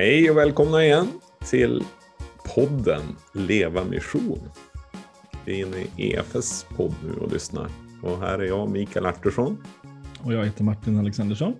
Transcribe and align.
Hej 0.00 0.30
och 0.30 0.36
välkomna 0.36 0.84
igen 0.84 1.08
till 1.50 1.84
podden 2.54 3.02
Leva 3.34 3.84
Mission. 3.84 4.38
Vi 5.46 5.60
är 5.60 5.66
inne 5.66 5.76
i 5.76 6.12
EFS 6.12 6.66
podd 6.76 6.94
nu 7.04 7.20
och 7.20 7.32
lyssnar. 7.32 7.70
Och 8.02 8.18
här 8.18 8.38
är 8.38 8.44
jag, 8.44 8.70
Mikael 8.70 9.06
Artursson. 9.06 9.64
Och 10.24 10.32
jag 10.32 10.44
heter 10.44 10.64
Martin 10.64 10.98
Alexandersson. 10.98 11.54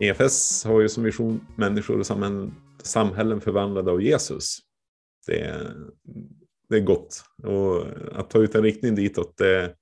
EFS 0.00 0.64
har 0.64 0.80
ju 0.80 0.88
som 0.88 1.02
vision 1.02 1.46
människor 1.56 1.98
och 1.98 2.06
samhällen, 2.06 2.54
samhällen 2.82 3.40
förvandlade 3.40 3.90
av 3.90 4.02
Jesus. 4.02 4.58
Det 5.26 5.40
är, 5.40 5.74
det 6.68 6.76
är 6.76 6.84
gott. 6.84 7.24
Och 7.42 7.86
att 8.12 8.30
ta 8.30 8.38
ut 8.38 8.54
en 8.54 8.62
riktning 8.62 8.94
ditåt, 8.94 9.36
det, 9.36 9.74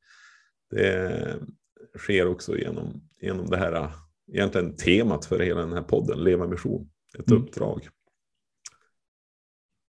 det 0.70 1.36
sker 1.98 2.27
också 2.27 2.58
genom, 2.58 3.02
genom 3.20 3.50
det 3.50 3.56
här 3.56 3.90
egentligen 4.32 4.77
temat 4.77 5.24
för 5.24 5.38
hela 5.38 5.60
den 5.60 5.72
här 5.72 5.82
podden, 5.82 6.24
Leva 6.24 6.46
Mission. 6.46 6.90
Ett 7.19 7.30
mm. 7.30 7.42
uppdrag. 7.42 7.88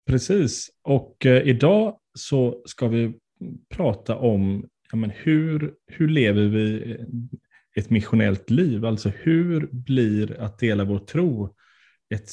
Precis, 0.07 0.69
och 0.81 1.25
eh, 1.25 1.47
idag 1.47 1.99
så 2.13 2.61
ska 2.65 2.87
vi 2.87 3.13
prata 3.69 4.17
om 4.17 4.69
ja, 4.91 4.97
men 4.97 5.09
hur, 5.09 5.73
hur 5.87 6.07
lever 6.07 6.45
vi 6.45 6.97
ett 7.75 7.89
missionellt 7.89 8.49
liv? 8.49 8.85
Alltså 8.85 9.09
hur 9.09 9.69
blir 9.71 10.41
att 10.41 10.59
dela 10.59 10.83
vår 10.83 10.99
tro 10.99 11.55
ett, 12.09 12.29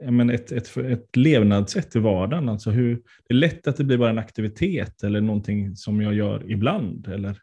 ja, 0.00 0.10
men 0.10 0.30
ett, 0.30 0.52
ett, 0.52 0.76
ett 0.76 1.16
levnadssätt 1.16 1.96
i 1.96 1.98
vardagen? 1.98 2.48
Alltså 2.48 2.70
hur, 2.70 2.94
det 2.94 3.34
är 3.34 3.38
lätt 3.38 3.66
att 3.66 3.76
det 3.76 3.84
blir 3.84 3.98
bara 3.98 4.10
en 4.10 4.18
aktivitet 4.18 5.02
eller 5.02 5.20
någonting 5.20 5.76
som 5.76 6.00
jag 6.00 6.14
gör 6.14 6.50
ibland. 6.50 7.08
Eller, 7.08 7.40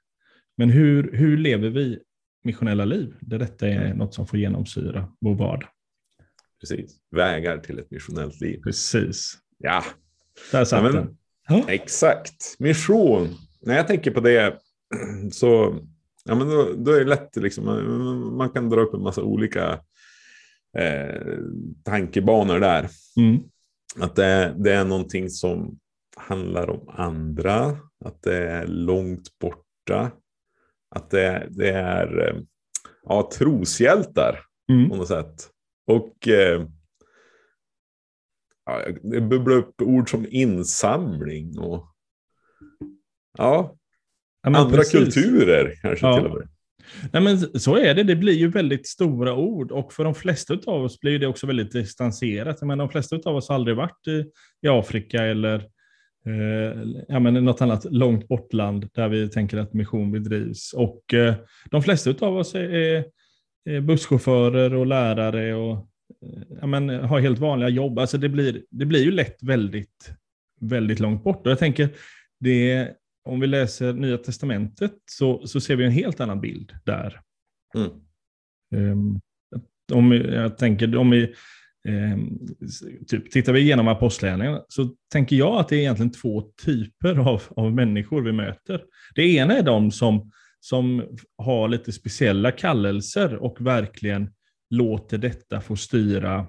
men 0.57 0.69
hur, 0.69 1.11
hur 1.13 1.37
lever 1.37 1.69
vi 1.69 1.99
missionella 2.43 2.85
liv? 2.85 3.13
Där 3.19 3.39
detta 3.39 3.67
är 3.67 3.93
något 3.93 4.13
som 4.13 4.27
får 4.27 4.39
genomsyra 4.39 5.07
vår 5.21 5.35
vardag. 5.35 5.69
Precis, 6.69 6.97
vägar 7.11 7.57
till 7.57 7.79
ett 7.79 7.91
missionellt 7.91 8.41
liv. 8.41 8.61
Precis. 8.63 9.37
Ja. 9.57 9.83
Där 10.51 10.65
satt 10.65 10.83
ja, 10.83 10.91
den. 10.91 11.17
Ja. 11.47 11.63
Exakt. 11.67 12.55
Mission. 12.59 13.35
När 13.61 13.75
jag 13.75 13.87
tänker 13.87 14.11
på 14.11 14.19
det 14.19 14.59
så 15.31 15.79
ja, 16.25 16.35
men 16.35 16.49
då, 16.49 16.73
då 16.77 16.91
är 16.91 16.99
det 16.99 17.05
lätt, 17.05 17.35
liksom, 17.35 17.65
man, 17.65 18.37
man 18.37 18.49
kan 18.49 18.69
dra 18.69 18.81
upp 18.81 18.93
en 18.93 19.01
massa 19.01 19.23
olika 19.23 19.79
eh, 20.77 21.37
tankebanor 21.83 22.59
där. 22.59 22.89
Mm. 23.17 23.39
Att 23.99 24.15
det, 24.15 24.55
det, 24.57 24.73
är 24.73 24.85
någonting 24.85 25.29
som 25.29 25.79
handlar 26.15 26.69
om 26.69 26.89
andra, 26.89 27.77
att 28.05 28.21
det 28.21 28.37
är 28.37 28.67
långt 28.67 29.39
borta, 29.39 30.11
att 30.95 31.09
det, 31.09 31.47
det 31.49 31.69
är 31.69 32.29
eh, 32.29 32.41
ja, 33.03 33.29
troshjältar 33.33 34.39
mm. 34.69 34.89
på 34.89 34.95
något 34.95 35.07
sätt. 35.07 35.49
Och 35.85 36.27
eh, 36.27 36.67
ja, 38.65 38.85
det 39.03 39.21
bubblar 39.21 39.55
upp 39.55 39.81
ord 39.81 40.09
som 40.09 40.25
insamling 40.29 41.59
och 41.59 41.91
ja, 43.37 43.77
ja 44.43 44.57
andra 44.57 44.77
precis. 44.77 44.91
kulturer 44.91 45.73
kanske 45.81 46.05
ja. 46.05 46.15
till 46.17 46.25
och 46.25 46.37
med. 46.37 46.47
Nej, 47.13 47.21
men 47.21 47.59
så 47.59 47.75
är 47.75 47.95
det. 47.95 48.03
Det 48.03 48.15
blir 48.15 48.33
ju 48.33 48.47
väldigt 48.47 48.87
stora 48.87 49.35
ord 49.35 49.71
och 49.71 49.93
för 49.93 50.03
de 50.03 50.15
flesta 50.15 50.57
av 50.65 50.83
oss 50.83 50.99
blir 50.99 51.19
det 51.19 51.27
också 51.27 51.47
väldigt 51.47 51.71
distanserat. 51.71 52.61
Men 52.61 52.77
de 52.77 52.89
flesta 52.89 53.19
av 53.25 53.35
oss 53.35 53.49
har 53.49 53.55
aldrig 53.55 53.77
varit 53.77 54.07
i, 54.07 54.25
i 54.61 54.67
Afrika 54.67 55.23
eller 55.23 55.55
eh, 56.25 56.83
ja, 57.07 57.19
men 57.19 57.33
något 57.33 57.61
annat 57.61 57.85
långt 57.85 58.27
bortland 58.27 58.89
där 58.93 59.09
vi 59.09 59.29
tänker 59.29 59.57
att 59.57 59.73
mission 59.73 60.11
bedrivs. 60.11 60.73
Och 60.73 61.13
eh, 61.13 61.35
de 61.71 61.83
flesta 61.83 62.13
av 62.19 62.37
oss 62.37 62.55
är, 62.55 62.69
är, 62.69 62.97
är 62.97 63.05
busschaufförer 63.81 64.73
och 64.73 64.85
lärare 64.85 65.55
och 65.55 65.89
ja, 66.61 66.67
men, 66.67 66.89
har 66.89 67.19
helt 67.19 67.39
vanliga 67.39 67.69
jobb. 67.69 67.99
Alltså 67.99 68.17
det, 68.17 68.29
blir, 68.29 68.63
det 68.69 68.85
blir 68.85 69.03
ju 69.03 69.11
lätt 69.11 69.43
väldigt, 69.43 70.11
väldigt 70.61 70.99
långt 70.99 71.23
bort. 71.23 71.45
Och 71.45 71.51
jag 71.51 71.59
tänker, 71.59 71.89
det, 72.39 72.91
om 73.25 73.39
vi 73.39 73.47
läser 73.47 73.93
Nya 73.93 74.17
Testamentet 74.17 74.93
så, 75.05 75.47
så 75.47 75.59
ser 75.61 75.75
vi 75.75 75.85
en 75.85 75.91
helt 75.91 76.19
annan 76.19 76.41
bild 76.41 76.71
där. 76.83 77.21
Mm. 77.75 77.91
Um, 78.91 79.21
om, 79.93 80.11
jag 80.11 80.57
tänker, 80.57 80.95
om 80.95 81.09
vi 81.09 81.33
um, 81.87 82.39
typ, 83.07 83.31
tittar 83.31 83.53
vi 83.53 83.59
igenom 83.59 83.87
apostlagärningarna 83.87 84.61
så 84.67 84.89
tänker 85.11 85.35
jag 85.35 85.59
att 85.59 85.69
det 85.69 85.75
är 85.75 85.79
egentligen 85.79 86.11
två 86.11 86.41
typer 86.65 87.15
av, 87.15 87.41
av 87.49 87.73
människor 87.73 88.21
vi 88.21 88.31
möter. 88.31 88.81
Det 89.15 89.23
ena 89.23 89.57
är 89.57 89.63
de 89.63 89.91
som, 89.91 90.31
som 90.65 91.03
har 91.37 91.67
lite 91.67 91.91
speciella 91.91 92.51
kallelser 92.51 93.35
och 93.35 93.57
verkligen 93.61 94.29
låter 94.69 95.17
detta 95.17 95.61
få 95.61 95.75
styra 95.75 96.45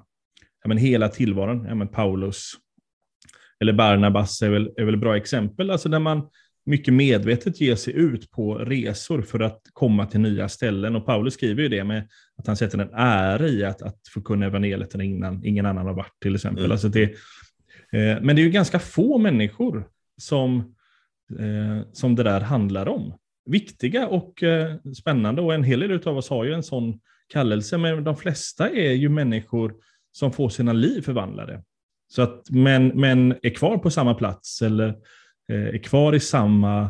ja, 0.63 0.69
men 0.69 0.79
hela 0.79 1.09
tillvaron. 1.09 1.65
Ja, 1.69 1.75
men 1.75 1.89
Paulus 1.89 2.53
eller 3.61 3.73
Barnabas 3.73 4.43
är 4.43 4.51
väl, 4.51 4.71
är 4.77 4.85
väl 4.85 4.97
bra 4.97 5.17
exempel, 5.17 5.71
alltså 5.71 5.89
där 5.89 5.99
man 5.99 6.29
mycket 6.67 6.95
medvetet 6.95 7.61
ger 7.61 7.77
sig 7.77 7.95
ut 7.97 8.31
på 8.31 8.59
resor 8.59 9.23
för 9.23 9.41
att 9.41 9.61
komma 9.73 10.07
till 10.07 10.21
nya 10.21 10.49
ställen. 10.49 10.97
Och 10.97 11.07
Paulus 11.07 11.35
skriver 11.35 11.63
ju 11.63 11.69
det 11.69 11.85
med 11.85 12.09
att 12.37 12.47
han 12.47 12.57
sätter 12.57 12.79
en 12.79 12.95
ära 12.95 13.49
i 13.49 13.65
att, 13.65 13.83
att 13.83 14.01
få 14.15 14.21
kunna 14.21 14.47
evangeliet 14.47 14.95
innan 14.95 15.45
ingen 15.45 15.67
annan 15.67 15.87
har 15.87 15.95
varit 15.95 16.21
till 16.23 16.35
exempel. 16.35 16.65
Mm. 16.65 16.73
Alltså 16.73 16.89
det, 16.89 17.03
eh, 17.93 18.21
men 18.23 18.37
det 18.37 18.43
är 18.43 18.45
ju 18.45 18.51
ganska 18.51 18.79
få 18.79 19.19
människor 19.19 19.89
som, 20.17 20.75
eh, 21.39 21.87
som 21.93 22.15
det 22.15 22.23
där 22.23 22.41
handlar 22.41 22.89
om. 22.89 23.15
Viktiga 23.47 24.09
och 24.09 24.43
eh, 24.43 24.77
spännande 24.99 25.43
och 25.43 25.55
en 25.55 25.65
hel 25.65 25.81
del 25.81 26.09
av 26.09 26.17
oss 26.17 26.31
har 26.31 26.45
ju 26.45 26.53
en 26.53 26.63
sån 26.63 27.01
kallelse, 27.29 27.79
men 27.79 28.05
de 28.05 28.17
flesta 28.17 28.71
är 28.71 28.93
ju 28.93 29.09
människor 29.09 29.75
som 30.13 30.33
får 30.33 30.49
sina 30.49 30.73
liv 30.73 31.03
förvandlade. 31.03 31.63
Så 32.09 32.23
att, 32.23 32.51
men, 32.51 32.89
men 32.89 33.35
är 33.43 33.51
kvar 33.51 33.79
på 33.79 33.91
samma 33.91 34.15
plats 34.15 34.63
eller 34.63 34.89
eh, 35.53 35.67
är 35.67 35.79
kvar 35.79 36.15
i 36.15 36.21
samma 36.21 36.81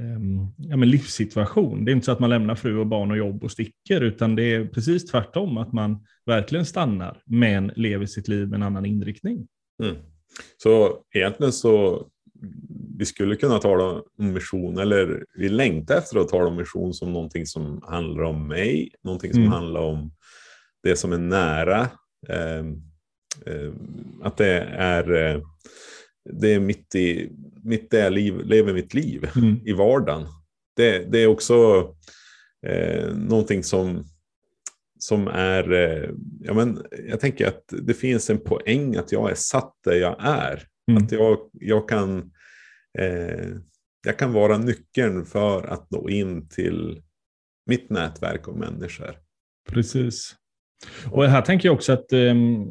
ehm, 0.00 0.46
ja, 0.56 0.76
men 0.76 0.90
livssituation. 0.90 1.84
Det 1.84 1.90
är 1.90 1.92
inte 1.92 2.04
så 2.04 2.12
att 2.12 2.20
man 2.20 2.30
lämnar 2.30 2.54
fru 2.54 2.76
och 2.76 2.86
barn 2.86 3.10
och 3.10 3.16
jobb 3.16 3.44
och 3.44 3.50
sticker, 3.50 4.00
utan 4.00 4.36
det 4.36 4.54
är 4.54 4.64
precis 4.64 5.06
tvärtom, 5.06 5.58
att 5.58 5.72
man 5.72 6.06
verkligen 6.26 6.66
stannar, 6.66 7.22
men 7.24 7.72
lever 7.76 8.06
sitt 8.06 8.28
liv 8.28 8.48
med 8.48 8.56
en 8.56 8.62
annan 8.62 8.86
inriktning. 8.86 9.48
Mm. 9.82 9.96
Så 10.56 10.98
egentligen 11.14 11.52
så 11.52 12.06
vi 13.00 13.06
skulle 13.06 13.36
kunna 13.36 13.58
tala 13.58 13.84
om 13.84 14.04
mission, 14.32 14.78
eller 14.78 15.24
vi 15.34 15.48
längtar 15.48 15.98
efter 15.98 16.18
att 16.18 16.28
tala 16.28 16.46
om 16.46 16.56
mission 16.56 16.94
som 16.94 17.12
någonting 17.12 17.46
som 17.46 17.82
handlar 17.82 18.22
om 18.22 18.48
mig, 18.48 18.94
någonting 19.02 19.32
som 19.32 19.42
mm. 19.42 19.52
handlar 19.52 19.80
om 19.80 20.12
det 20.82 20.96
som 20.96 21.12
är 21.12 21.18
nära. 21.18 21.80
Eh, 22.28 22.58
eh, 23.46 23.72
att 24.22 24.36
det 24.36 24.60
är, 24.72 25.12
eh, 25.12 25.42
det 26.30 26.54
är 26.54 26.60
mitt 26.60 26.94
i, 26.94 27.30
mitt 27.62 27.90
där 27.90 28.10
liv, 28.10 28.44
lever 28.44 28.72
mitt 28.72 28.94
liv 28.94 29.28
mm. 29.36 29.56
i 29.64 29.72
vardagen. 29.72 30.26
Det, 30.76 30.98
det 31.12 31.18
är 31.18 31.26
också 31.26 31.88
eh, 32.66 33.14
någonting 33.14 33.64
som, 33.64 34.04
som 34.98 35.28
är, 35.28 35.72
eh, 35.72 36.10
ja 36.40 36.54
men 36.54 36.84
jag 37.08 37.20
tänker 37.20 37.46
att 37.46 37.64
det 37.82 37.94
finns 37.94 38.30
en 38.30 38.38
poäng 38.38 38.96
att 38.96 39.12
jag 39.12 39.30
är 39.30 39.34
satt 39.34 39.74
där 39.84 39.94
jag 39.94 40.16
är. 40.20 40.62
Mm. 40.90 41.04
Att 41.04 41.12
jag, 41.12 41.38
jag 41.52 41.88
kan 41.88 42.30
eh, 42.98 43.48
jag 44.06 44.18
kan 44.18 44.32
vara 44.32 44.58
nyckeln 44.58 45.24
för 45.24 45.66
att 45.66 45.90
nå 45.90 46.08
in 46.08 46.48
till 46.48 47.02
mitt 47.66 47.90
nätverk 47.90 48.48
av 48.48 48.58
människor. 48.58 49.16
Precis. 49.68 50.36
Och 51.10 51.24
här 51.24 51.42
tänker 51.42 51.68
jag 51.68 51.74
också 51.74 51.92
att 51.92 52.12
ehm, 52.12 52.62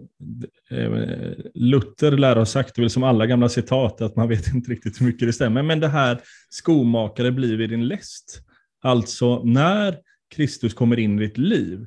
eh, 0.69 1.33
Luther 1.53 2.11
lär 2.11 2.35
ha 2.35 2.45
sagt, 2.45 2.75
det 2.75 2.81
väl 2.81 2.89
som 2.89 3.03
alla 3.03 3.25
gamla 3.25 3.49
citat, 3.49 4.01
att 4.01 4.15
man 4.15 4.29
vet 4.29 4.53
inte 4.53 4.71
riktigt 4.71 5.01
hur 5.01 5.05
mycket 5.05 5.27
det 5.27 5.33
stämmer, 5.33 5.63
men 5.63 5.79
det 5.79 5.87
här 5.87 6.21
skomakare 6.49 7.31
blir 7.31 7.57
vid 7.57 7.69
din 7.69 7.87
läst. 7.87 8.41
Alltså 8.81 9.43
när 9.43 9.97
Kristus 10.35 10.73
kommer 10.73 10.99
in 10.99 11.19
i 11.19 11.27
ditt 11.27 11.37
liv, 11.37 11.85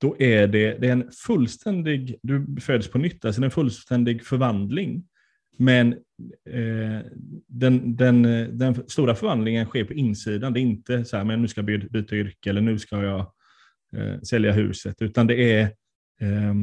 då 0.00 0.16
är 0.18 0.46
det, 0.46 0.78
det 0.80 0.88
är 0.88 0.92
en 0.92 1.10
fullständig, 1.26 2.18
du 2.22 2.56
föds 2.60 2.88
på 2.88 2.98
nytt, 2.98 3.24
alltså 3.24 3.42
en 3.42 3.50
fullständig 3.50 4.24
förvandling. 4.24 5.04
Men 5.58 5.94
Eh, 6.50 7.00
den, 7.46 7.96
den, 7.96 8.22
den 8.58 8.88
stora 8.88 9.14
förvandlingen 9.14 9.66
sker 9.66 9.84
på 9.84 9.92
insidan. 9.92 10.52
Det 10.52 10.60
är 10.60 10.62
inte 10.62 11.04
så 11.04 11.16
här, 11.16 11.24
men 11.24 11.42
nu 11.42 11.48
ska 11.48 11.60
jag 11.60 11.90
byta 11.90 12.16
yrke 12.16 12.50
eller 12.50 12.60
nu 12.60 12.78
ska 12.78 13.02
jag 13.02 13.20
eh, 13.96 14.20
sälja 14.20 14.52
huset, 14.52 15.02
utan 15.02 15.26
det 15.26 15.52
är 15.52 15.62
eh, 16.20 16.54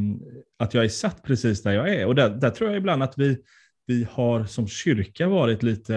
att 0.59 0.73
jag 0.73 0.85
är 0.85 0.89
satt 0.89 1.23
precis 1.23 1.63
där 1.63 1.71
jag 1.71 1.89
är. 1.89 2.05
Och 2.05 2.15
där, 2.15 2.29
där 2.29 2.49
tror 2.49 2.69
jag 2.69 2.77
ibland 2.77 3.03
att 3.03 3.17
vi, 3.17 3.37
vi 3.85 4.07
har 4.11 4.45
som 4.45 4.67
kyrka 4.67 5.27
varit 5.27 5.63
lite, 5.63 5.95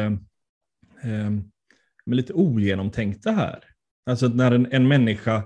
eh, 1.02 1.30
lite 2.06 2.32
ogenomtänkta 2.32 3.30
här. 3.30 3.64
Alltså 4.06 4.28
när 4.28 4.52
en, 4.52 4.72
en 4.72 4.88
människa, 4.88 5.36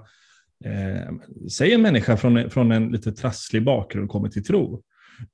eh, 0.65 1.13
säg 1.51 1.73
en 1.73 1.83
människa 1.83 2.17
från, 2.17 2.51
från 2.51 2.73
en 2.73 2.89
lite 2.89 3.13
trasslig 3.13 3.65
bakgrund 3.65 4.09
kommer 4.09 4.29
till 4.29 4.45
tro, 4.45 4.83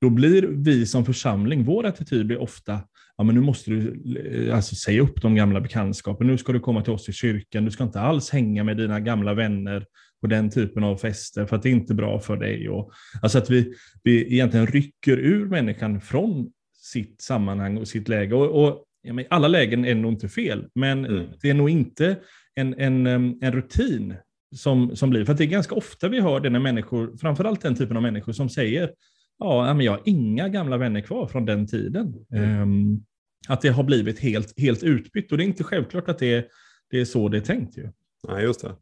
då 0.01 0.09
blir 0.09 0.41
vi 0.41 0.85
som 0.85 1.05
församling, 1.05 1.63
vår 1.63 1.85
attityd 1.85 2.27
blir 2.27 2.41
ofta, 2.41 2.81
ja 3.17 3.23
men 3.23 3.35
nu 3.35 3.41
måste 3.41 3.71
du 3.71 4.03
eh, 4.47 4.55
alltså, 4.55 4.75
säga 4.75 5.01
upp 5.01 5.21
de 5.21 5.35
gamla 5.35 5.61
bekantskapen, 5.61 6.27
nu 6.27 6.37
ska 6.37 6.53
du 6.53 6.59
komma 6.59 6.81
till 6.81 6.93
oss 6.93 7.09
i 7.09 7.13
kyrkan, 7.13 7.65
du 7.65 7.71
ska 7.71 7.83
inte 7.83 7.99
alls 7.99 8.29
hänga 8.29 8.63
med 8.63 8.77
dina 8.77 8.99
gamla 8.99 9.33
vänner 9.33 9.85
på 10.21 10.27
den 10.27 10.49
typen 10.49 10.83
av 10.83 10.97
fester 10.97 11.45
för 11.45 11.55
att 11.55 11.63
det 11.63 11.69
är 11.69 11.73
inte 11.73 11.93
bra 11.93 12.19
för 12.19 12.37
dig. 12.37 12.69
Och, 12.69 12.91
alltså 13.21 13.37
att 13.37 13.49
vi, 13.49 13.73
vi 14.03 14.33
egentligen 14.33 14.67
rycker 14.67 15.17
ur 15.17 15.45
människan 15.45 16.01
från 16.01 16.51
sitt 16.77 17.21
sammanhang 17.21 17.77
och 17.77 17.87
sitt 17.87 18.07
läge. 18.07 18.35
Och, 18.35 18.65
och 18.65 18.83
ja, 19.01 19.23
alla 19.29 19.47
lägen 19.47 19.85
är 19.85 19.95
nog 19.95 20.11
inte 20.11 20.29
fel, 20.29 20.67
men 20.75 21.05
mm. 21.05 21.25
det 21.41 21.49
är 21.49 21.53
nog 21.53 21.69
inte 21.69 22.15
en, 22.55 22.79
en, 22.79 23.07
en 23.07 23.51
rutin 23.51 24.15
som, 24.55 24.95
som 24.95 25.09
blir. 25.09 25.25
För 25.25 25.33
det 25.33 25.43
är 25.43 25.47
ganska 25.47 25.75
ofta 25.75 26.07
vi 26.07 26.21
hör 26.21 26.39
det 26.39 26.49
när 26.49 26.59
människor, 26.59 27.17
framförallt 27.17 27.61
den 27.61 27.75
typen 27.75 27.97
av 27.97 28.03
människor 28.03 28.33
som 28.33 28.49
säger 28.49 28.91
ja, 29.39 29.73
men 29.73 29.85
jag 29.85 29.91
har 29.91 30.01
inga 30.05 30.49
gamla 30.49 30.77
vänner 30.77 31.01
kvar 31.01 31.27
från 31.27 31.45
den 31.45 31.67
tiden. 31.67 32.25
Mm. 32.31 32.61
Um, 32.61 33.05
att 33.47 33.61
det 33.61 33.69
har 33.69 33.83
blivit 33.83 34.19
helt, 34.19 34.59
helt 34.59 34.83
utbytt. 34.83 35.31
Och 35.31 35.37
det 35.37 35.43
är 35.43 35.45
inte 35.45 35.63
självklart 35.63 36.09
att 36.09 36.19
det, 36.19 36.47
det 36.91 37.01
är 37.01 37.05
så 37.05 37.29
det 37.29 37.37
är 37.37 37.41
tänkt. 37.41 37.77
Ju. 37.77 37.89
Nej, 38.27 38.43
just 38.43 38.61
det. 38.61 38.75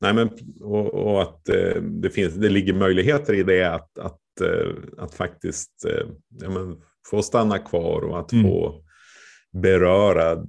Nej, 0.00 0.14
men, 0.14 0.30
och, 0.60 0.94
och 0.94 1.22
att 1.22 1.48
eh, 1.48 1.82
det, 1.82 2.10
finns, 2.10 2.34
det 2.34 2.48
ligger 2.48 2.74
möjligheter 2.74 3.34
i 3.34 3.42
det 3.42 3.64
att, 3.64 3.98
att, 3.98 4.40
eh, 4.40 4.72
att 4.98 5.14
faktiskt 5.14 5.84
eh, 5.84 6.06
ja, 6.40 6.50
men, 6.50 6.76
få 7.10 7.22
stanna 7.22 7.58
kvar 7.58 8.00
och 8.00 8.20
att 8.20 8.32
mm. 8.32 8.44
få 8.44 8.84
beröra 9.52 10.46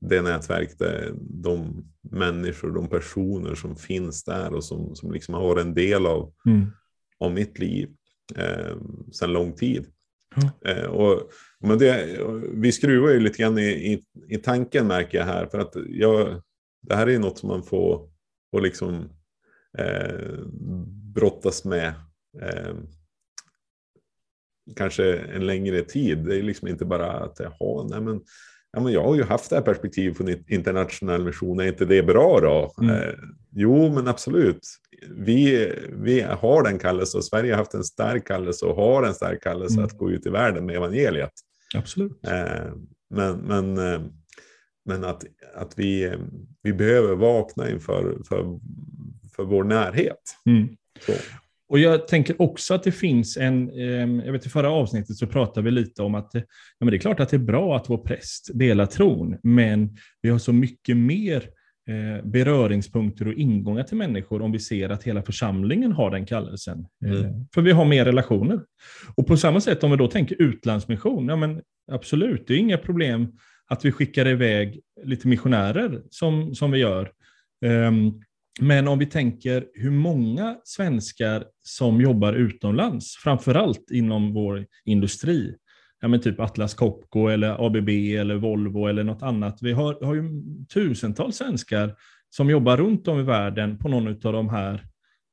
det 0.00 0.22
nätverk, 0.22 0.70
de 1.18 1.84
människor, 2.10 2.70
de 2.70 2.88
personer 2.88 3.54
som 3.54 3.76
finns 3.76 4.24
där 4.24 4.54
och 4.54 4.64
som, 4.64 4.94
som 4.94 5.12
liksom 5.12 5.34
har 5.34 5.42
varit 5.42 5.64
en 5.64 5.74
del 5.74 6.06
av, 6.06 6.32
mm. 6.46 6.66
Av 7.24 7.32
mitt 7.32 7.58
liv 7.58 7.90
eh, 8.36 8.76
sedan 9.12 9.32
lång 9.32 9.52
tid. 9.52 9.86
Mm. 10.36 10.78
Eh, 10.78 10.84
och, 10.84 11.30
men 11.60 11.78
det, 11.78 12.20
vi 12.52 12.72
skruvar 12.72 13.10
ju 13.10 13.20
lite 13.20 13.38
grann 13.38 13.58
i, 13.58 13.92
i, 13.92 14.04
i, 14.28 14.36
tanken 14.38 14.86
märker 14.86 15.18
jag 15.18 15.24
här. 15.24 15.46
För 15.46 15.58
att 15.58 15.72
jag, 15.88 16.42
det 16.82 16.94
här 16.94 17.06
är 17.08 17.18
något 17.18 17.38
som 17.38 17.48
man 17.48 17.62
får, 17.62 18.10
får 18.50 18.60
liksom, 18.60 19.08
eh, 19.78 20.38
brottas 21.14 21.64
med 21.64 21.94
eh, 22.42 22.74
kanske 24.76 25.16
en 25.18 25.46
längre 25.46 25.82
tid. 25.82 26.18
Det 26.18 26.36
är 26.36 26.42
liksom 26.42 26.68
inte 26.68 26.84
bara 26.84 27.12
att 27.12 27.40
jaha, 27.40 27.86
nej 27.90 28.00
men, 28.00 28.20
ja, 28.74 28.80
men 28.80 28.92
jag 28.92 29.02
har 29.02 29.14
ju 29.14 29.22
haft 29.22 29.50
det 29.50 29.56
här 29.56 29.62
perspektivet 29.62 30.18
på 30.18 30.30
internationell 30.48 31.24
mission, 31.24 31.60
är 31.60 31.64
inte 31.64 31.84
det 31.84 32.02
bra 32.02 32.40
då? 32.40 32.74
Mm. 32.84 32.96
Eh, 32.96 33.14
jo, 33.52 33.94
men 33.94 34.08
absolut. 34.08 34.68
Vi, 35.16 35.72
vi 35.92 36.20
har 36.20 36.62
den 36.62 36.78
kallelse 36.78 37.18
och 37.18 37.24
Sverige 37.24 37.52
har 37.52 37.58
haft 37.58 37.74
en 37.74 37.84
stark 37.84 38.26
kallelse 38.26 38.66
och 38.66 38.76
har 38.76 39.02
en 39.02 39.14
stark 39.14 39.42
kallelse 39.42 39.74
mm. 39.74 39.84
att 39.84 39.98
gå 39.98 40.10
ut 40.10 40.26
i 40.26 40.30
världen 40.30 40.66
med 40.66 40.76
evangeliet. 40.76 41.32
Absolut. 41.74 42.26
Eh, 42.26 42.72
men 43.10 43.36
men, 43.36 43.78
eh, 43.78 44.00
men 44.84 45.04
att, 45.04 45.24
att 45.54 45.78
vi, 45.78 46.14
vi 46.62 46.72
behöver 46.72 47.14
vakna 47.14 47.70
inför 47.70 48.16
för, 48.28 48.60
för 49.36 49.44
vår 49.44 49.64
närhet. 49.64 50.36
Mm. 50.46 50.68
Och 51.68 51.78
jag 51.78 52.08
tänker 52.08 52.42
också 52.42 52.74
att 52.74 52.82
det 52.82 52.92
finns 52.92 53.36
en, 53.36 53.70
ehm, 53.70 54.20
jag 54.20 54.32
vet 54.32 54.46
i 54.46 54.48
förra 54.48 54.70
avsnittet 54.70 55.16
så 55.16 55.26
pratade 55.26 55.64
vi 55.64 55.70
lite 55.70 56.02
om 56.02 56.14
att 56.14 56.30
ja, 56.32 56.40
men 56.80 56.90
det 56.90 56.96
är 56.96 56.98
klart 56.98 57.20
att 57.20 57.28
det 57.28 57.36
är 57.36 57.38
bra 57.38 57.76
att 57.76 57.90
vår 57.90 57.98
präst 57.98 58.50
delar 58.54 58.86
tron, 58.86 59.38
men 59.42 59.96
vi 60.22 60.28
har 60.28 60.38
så 60.38 60.52
mycket 60.52 60.96
mer 60.96 61.48
eh, 61.88 62.24
beröringspunkter 62.24 63.28
och 63.28 63.34
ingångar 63.34 63.82
till 63.82 63.96
människor 63.96 64.42
om 64.42 64.52
vi 64.52 64.58
ser 64.58 64.88
att 64.88 65.02
hela 65.02 65.22
församlingen 65.22 65.92
har 65.92 66.10
den 66.10 66.26
kallelsen. 66.26 66.86
Eh, 67.04 67.10
mm. 67.10 67.46
För 67.54 67.62
vi 67.62 67.72
har 67.72 67.84
mer 67.84 68.04
relationer. 68.04 68.60
Och 69.14 69.26
på 69.26 69.36
samma 69.36 69.60
sätt 69.60 69.84
om 69.84 69.90
vi 69.90 69.96
då 69.96 70.08
tänker 70.08 70.42
utlandsmission, 70.42 71.28
ja 71.28 71.36
men 71.36 71.62
absolut, 71.92 72.46
det 72.46 72.54
är 72.54 72.58
inga 72.58 72.78
problem 72.78 73.32
att 73.66 73.84
vi 73.84 73.92
skickar 73.92 74.28
iväg 74.28 74.80
lite 75.04 75.28
missionärer 75.28 76.02
som, 76.10 76.54
som 76.54 76.70
vi 76.70 76.78
gör. 76.78 77.10
Um, 77.64 78.20
men 78.60 78.88
om 78.88 78.98
vi 78.98 79.06
tänker 79.06 79.66
hur 79.74 79.90
många 79.90 80.56
svenskar 80.64 81.44
som 81.62 82.00
jobbar 82.00 82.32
utomlands, 82.32 83.16
framförallt 83.16 83.90
inom 83.90 84.34
vår 84.34 84.66
industri, 84.84 85.54
ja, 86.00 86.08
men 86.08 86.20
typ 86.20 86.40
Atlas 86.40 86.74
Copco 86.74 87.26
eller 87.28 87.66
ABB 87.66 87.88
eller 87.88 88.34
Volvo 88.34 88.86
eller 88.86 89.04
något 89.04 89.22
annat. 89.22 89.58
Vi 89.62 89.72
har, 89.72 90.04
har 90.04 90.14
ju 90.14 90.42
tusentals 90.74 91.36
svenskar 91.36 91.94
som 92.30 92.50
jobbar 92.50 92.76
runt 92.76 93.08
om 93.08 93.20
i 93.20 93.22
världen 93.22 93.78
på 93.78 93.88
någon 93.88 94.08
av 94.08 94.32
de 94.32 94.48
här 94.48 94.86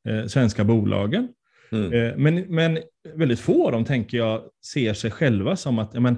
eh, 0.10 0.26
svenska 0.26 0.64
bolagen. 0.64 1.28
Mm. 1.72 1.94
Eh, 1.94 2.18
men, 2.18 2.36
men 2.36 2.80
väldigt 3.16 3.40
få 3.40 3.66
av 3.66 3.72
dem, 3.72 3.86
tänker 3.86 4.18
jag, 4.18 4.42
ser 4.66 4.94
sig 4.94 5.12
själva 5.12 5.56
som 5.56 5.80
att 5.80 5.94
ja, 5.94 6.00
men, 6.00 6.14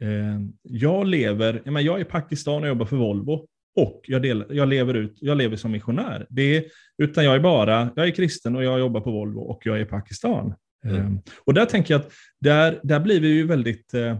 eh, 0.00 0.40
jag 0.62 1.06
lever, 1.06 1.62
ja, 1.64 1.70
men 1.70 1.84
jag 1.84 1.96
är 1.96 2.00
i 2.00 2.04
Pakistan 2.04 2.62
och 2.62 2.68
jobbar 2.68 2.86
för 2.86 2.96
Volvo 2.96 3.46
och 3.76 4.00
jag, 4.06 4.22
del, 4.22 4.44
jag, 4.50 4.68
lever 4.68 4.94
ut, 4.94 5.18
jag 5.20 5.36
lever 5.36 5.56
som 5.56 5.72
missionär. 5.72 6.26
Det 6.30 6.56
är, 6.56 6.64
utan 6.98 7.24
jag 7.24 7.34
är 7.34 7.40
bara, 7.40 7.90
jag 7.96 8.06
är 8.06 8.10
kristen 8.10 8.56
och 8.56 8.64
jag 8.64 8.78
jobbar 8.78 9.00
på 9.00 9.10
Volvo 9.10 9.40
och 9.40 9.60
jag 9.64 9.76
är 9.76 9.80
i 9.80 9.84
Pakistan. 9.84 10.54
Mm. 10.84 11.06
Um, 11.06 11.20
och 11.44 11.54
där 11.54 11.66
tänker 11.66 11.94
jag 11.94 12.00
att 12.00 12.12
där, 12.40 12.80
där 12.82 13.00
blir 13.00 13.20
vi 13.20 13.28
ju 13.28 13.46
väldigt, 13.46 13.94
uh, 13.94 14.16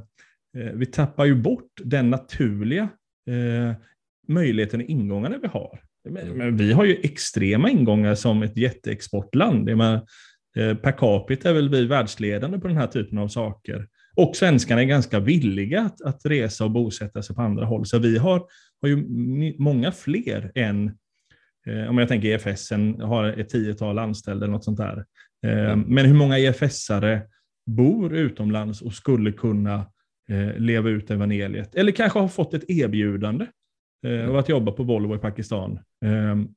vi 0.74 0.86
tappar 0.86 1.24
ju 1.24 1.34
bort 1.34 1.70
den 1.84 2.10
naturliga 2.10 2.88
uh, 3.30 3.72
möjligheten 4.28 4.80
och 4.80 4.86
ingångarna 4.86 5.38
vi 5.42 5.48
har. 5.48 5.80
Men, 6.08 6.22
mm. 6.22 6.38
men, 6.38 6.56
vi 6.56 6.72
har 6.72 6.84
ju 6.84 7.00
extrema 7.02 7.70
ingångar 7.70 8.14
som 8.14 8.42
ett 8.42 8.56
jätteexportland. 8.56 9.66
Det 9.66 9.76
med, 9.76 9.94
uh, 10.58 10.74
per 10.74 10.98
capita 10.98 11.50
är 11.50 11.54
väl 11.54 11.68
vi 11.68 11.86
världsledande 11.86 12.58
på 12.58 12.68
den 12.68 12.76
här 12.76 12.86
typen 12.86 13.18
av 13.18 13.28
saker. 13.28 13.88
Och 14.16 14.36
svenskarna 14.36 14.80
är 14.80 14.86
ganska 14.86 15.20
villiga 15.20 15.80
att, 15.80 16.02
att 16.02 16.26
resa 16.26 16.64
och 16.64 16.70
bosätta 16.70 17.22
sig 17.22 17.36
på 17.36 17.42
andra 17.42 17.64
håll. 17.64 17.86
Så 17.86 17.98
vi 17.98 18.18
har, 18.18 18.42
har 18.82 18.88
ju 18.88 19.06
många 19.58 19.92
fler 19.92 20.52
än, 20.54 20.98
eh, 21.66 21.88
om 21.88 21.98
jag 21.98 22.08
tänker 22.08 22.28
EFS, 22.28 22.70
har 23.00 23.24
ett 23.24 23.48
tiotal 23.48 23.98
anställda 23.98 24.44
eller 24.44 24.52
något 24.52 24.64
sånt 24.64 24.78
där. 24.78 25.04
Eh, 25.46 25.70
mm. 25.70 25.80
Men 25.80 26.06
hur 26.06 26.14
många 26.14 26.38
EFS-are 26.38 27.20
bor 27.66 28.14
utomlands 28.14 28.82
och 28.82 28.92
skulle 28.92 29.32
kunna 29.32 29.86
eh, 30.30 30.56
leva 30.56 30.88
ut 30.88 31.10
evangeliet? 31.10 31.74
Eller 31.74 31.92
kanske 31.92 32.18
har 32.18 32.28
fått 32.28 32.54
ett 32.54 32.70
erbjudande 32.70 33.46
mm. 34.06 34.30
av 34.30 34.36
att 34.36 34.48
jobba 34.48 34.72
på 34.72 34.82
Volvo 34.82 35.14
i 35.14 35.18
Pakistan. 35.18 35.78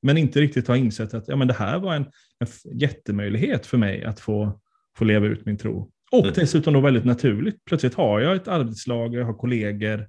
Men 0.02 0.18
inte 0.18 0.42
riktigt 0.42 0.68
har 0.68 0.76
insett 0.76 1.14
att 1.14 1.28
ja, 1.28 1.36
men 1.36 1.48
det 1.48 1.54
här 1.54 1.80
var 1.80 1.96
en, 1.96 2.06
en 2.40 2.80
jättemöjlighet 2.80 3.66
för 3.66 3.78
mig 3.78 4.04
att 4.04 4.20
få, 4.20 4.62
få 4.98 5.06
leva 5.06 5.26
ut 5.26 5.46
min 5.46 5.58
tro. 5.58 5.92
Och 6.12 6.20
mm. 6.20 6.34
dessutom 6.36 6.74
då 6.74 6.82
väldigt 6.82 7.06
naturligt. 7.06 7.66
Plötsligt 7.66 7.94
har 7.94 8.20
jag 8.20 8.36
ett 8.36 8.48
arbetslag, 8.48 9.16
jag 9.16 9.26
har 9.26 9.34
kollegor. 9.34 10.08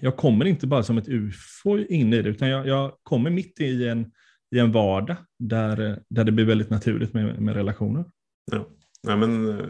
Jag 0.00 0.16
kommer 0.16 0.44
inte 0.44 0.66
bara 0.66 0.82
som 0.82 0.98
ett 0.98 1.08
ufo 1.08 1.78
in 1.78 2.12
i 2.12 2.22
det, 2.22 2.28
utan 2.28 2.48
jag, 2.48 2.66
jag 2.66 2.92
kommer 3.02 3.30
mitt 3.30 3.60
i 3.60 3.88
en, 3.88 4.12
i 4.54 4.58
en 4.58 4.72
vardag 4.72 5.16
där, 5.38 6.02
där 6.08 6.24
det 6.24 6.32
blir 6.32 6.44
väldigt 6.44 6.70
naturligt 6.70 7.14
med, 7.14 7.42
med 7.42 7.54
relationer. 7.54 8.04
Ja. 8.52 8.68
ja 9.02 9.16
men, 9.16 9.48
eh, 9.48 9.66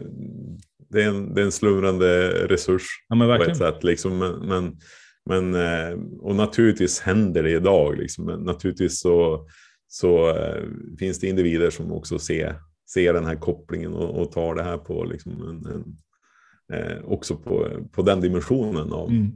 det, 0.89 1.03
är 1.03 1.07
en, 1.07 1.33
det 1.33 1.41
är 1.41 1.45
en 1.45 1.51
slumrande 1.51 2.29
resurs 2.47 2.83
ja, 3.07 3.37
på 3.37 3.43
ett 3.43 3.57
sätt. 3.57 3.83
Liksom. 3.83 4.17
Men, 4.17 4.39
men, 4.39 4.77
men, 5.25 5.55
eh, 5.55 5.99
och 6.19 6.35
naturligtvis 6.35 6.99
händer 6.99 7.43
det 7.43 7.51
idag. 7.51 7.97
Liksom. 7.97 8.25
Naturligtvis 8.25 8.99
så, 8.99 9.47
så 9.87 10.29
äh, 10.29 10.63
finns 10.99 11.19
det 11.19 11.27
individer 11.27 11.69
som 11.69 11.91
också 11.91 12.19
ser 12.19 12.55
ser 12.93 13.13
den 13.13 13.25
här 13.25 13.35
kopplingen 13.35 13.93
och, 13.93 14.21
och 14.21 14.31
tar 14.31 14.55
det 14.55 14.63
här 14.63 14.77
på 14.77 15.03
liksom 15.03 15.31
en, 15.31 15.65
en 15.65 15.97
eh, 16.73 17.03
också 17.03 17.35
på, 17.35 17.69
på 17.91 18.01
den 18.01 18.21
dimensionen 18.21 18.93
av 18.93 19.09
mm. 19.09 19.31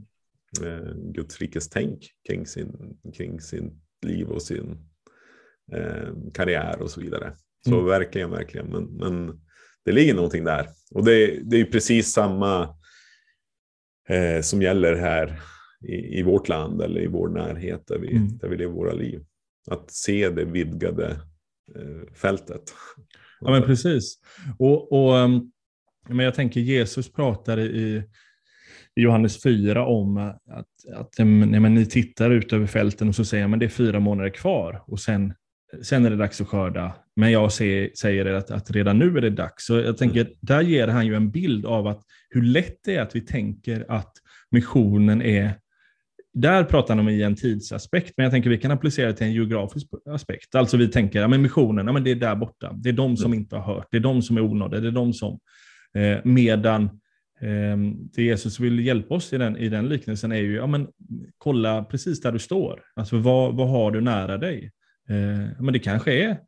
Eh, 0.62 0.94
Guds 0.96 1.40
rikes 1.40 1.68
tänk 1.68 2.10
kring 2.28 2.46
sin, 2.46 2.98
kring 3.16 3.40
sin 3.40 3.80
liv 4.06 4.28
och 4.28 4.42
sin 4.42 4.88
eh, 5.72 6.08
karriär 6.34 6.82
och 6.82 6.90
så 6.90 7.00
vidare. 7.00 7.34
Så 7.64 7.74
mm. 7.74 7.86
verkligen, 7.86 8.30
verkligen. 8.30 8.66
Men, 8.66 8.84
men 8.84 9.40
det 9.84 9.92
ligger 9.92 10.14
någonting 10.14 10.44
där. 10.44 10.68
Och 10.90 11.04
det, 11.04 11.40
det 11.44 11.60
är 11.60 11.64
precis 11.64 12.12
samma 12.12 12.76
eh, 14.08 14.40
som 14.40 14.62
gäller 14.62 14.96
här 14.96 15.40
i, 15.88 16.18
i, 16.18 16.22
vårt 16.22 16.48
land 16.48 16.82
eller 16.82 17.00
i 17.00 17.06
vår 17.06 17.28
närhet 17.28 17.86
där 17.86 17.98
vi, 17.98 18.16
mm. 18.16 18.38
där 18.38 18.48
vi 18.48 18.56
lever 18.56 18.72
våra 18.72 18.92
liv. 18.92 19.24
Att 19.70 19.90
se 19.90 20.30
det 20.30 20.44
vidgade 20.44 21.10
eh, 21.76 22.14
fältet. 22.14 22.74
Ja, 23.40 23.50
men 23.50 23.62
precis. 23.62 24.18
Och, 24.58 24.92
och, 24.92 25.18
ehm, 25.18 25.50
men 26.08 26.24
jag 26.24 26.34
tänker 26.34 26.60
Jesus 26.60 27.12
pratar 27.12 27.60
i, 27.60 28.02
i 28.96 29.02
Johannes 29.02 29.42
4 29.42 29.86
om 29.86 30.16
att, 30.16 30.66
att 30.94 31.18
nej, 31.18 31.60
men 31.60 31.74
ni 31.74 31.86
tittar 31.86 32.30
ut 32.30 32.52
över 32.52 32.66
fälten 32.66 33.08
och 33.08 33.14
så 33.14 33.24
säger 33.24 33.48
man 33.48 33.58
det 33.58 33.64
är 33.64 33.68
fyra 33.68 34.00
månader 34.00 34.30
kvar 34.30 34.82
och 34.86 35.00
sen, 35.00 35.34
sen 35.82 36.04
är 36.04 36.10
det 36.10 36.16
dags 36.16 36.40
att 36.40 36.48
skörda. 36.48 36.92
Men 37.16 37.32
jag 37.32 37.52
säger, 37.52 37.90
säger 37.94 38.26
att, 38.26 38.50
att 38.50 38.70
redan 38.70 38.98
nu 38.98 39.16
är 39.16 39.20
det 39.20 39.30
dags. 39.30 39.66
Så 39.66 39.74
jag 39.74 39.98
tänker, 39.98 40.20
mm. 40.20 40.32
där 40.40 40.60
ger 40.60 40.88
han 40.88 41.06
ju 41.06 41.14
en 41.14 41.30
bild 41.30 41.66
av 41.66 41.86
att 41.86 42.02
hur 42.30 42.42
lätt 42.42 42.78
det 42.84 42.96
är 42.96 43.02
att 43.02 43.16
vi 43.16 43.20
tänker 43.20 43.86
att 43.88 44.12
missionen 44.50 45.22
är 45.22 45.54
där 46.34 46.64
pratar 46.64 46.94
han 46.94 47.00
om 47.00 47.08
i 47.08 47.22
en 47.22 47.36
tidsaspekt, 47.36 48.14
men 48.16 48.24
jag 48.24 48.32
tänker 48.32 48.50
vi 48.50 48.58
kan 48.58 48.70
applicera 48.70 49.06
det 49.06 49.14
till 49.14 49.26
en 49.26 49.32
geografisk 49.32 49.86
aspekt. 50.06 50.54
Alltså 50.54 50.76
vi 50.76 50.88
tänker, 50.88 51.20
ja, 51.20 51.28
men 51.28 51.42
missionen, 51.42 51.86
ja, 51.86 51.92
men 51.92 52.04
det 52.04 52.10
är 52.10 52.14
där 52.14 52.36
borta. 52.36 52.72
Det 52.72 52.88
är 52.88 52.92
de 52.92 53.16
som 53.16 53.26
mm. 53.26 53.38
inte 53.38 53.56
har 53.56 53.74
hört, 53.74 53.86
det 53.90 53.96
är 53.96 54.00
de 54.00 54.22
som 54.22 54.36
är 54.36 54.44
onådda, 54.44 54.80
det 54.80 54.88
är 54.88 54.92
de 54.92 55.12
som... 55.12 55.38
Eh, 55.94 56.18
medan 56.24 57.00
Ehm, 57.40 58.08
det 58.14 58.22
Jesus 58.22 58.60
vill 58.60 58.86
hjälpa 58.86 59.14
oss 59.14 59.32
i 59.32 59.38
den, 59.38 59.56
i 59.56 59.68
den 59.68 59.88
liknelsen 59.88 60.32
är 60.32 60.36
ju, 60.40 60.54
ja 60.54 60.66
men 60.66 60.88
kolla 61.38 61.84
precis 61.84 62.20
där 62.20 62.32
du 62.32 62.38
står. 62.38 62.82
Alltså 62.96 63.18
vad, 63.18 63.56
vad 63.56 63.68
har 63.68 63.90
du 63.90 64.00
nära 64.00 64.38
dig? 64.38 64.72
Eh, 65.08 65.60
men 65.60 65.72
det 65.72 65.78
kanske 65.78 66.12
är 66.12 66.38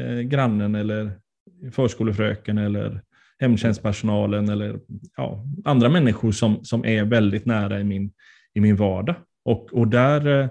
eh, 0.00 0.20
grannen 0.20 0.74
eller 0.74 1.12
förskolefröken 1.72 2.58
eller 2.58 3.02
hemtjänstpersonalen 3.38 4.48
eller 4.48 4.80
ja, 5.16 5.46
andra 5.64 5.88
människor 5.88 6.32
som, 6.32 6.64
som 6.64 6.84
är 6.84 7.04
väldigt 7.04 7.46
nära 7.46 7.80
i 7.80 7.84
min, 7.84 8.12
i 8.54 8.60
min 8.60 8.76
vardag. 8.76 9.16
Och, 9.44 9.72
och 9.72 9.88
där, 9.88 10.26
eh, 10.26 10.48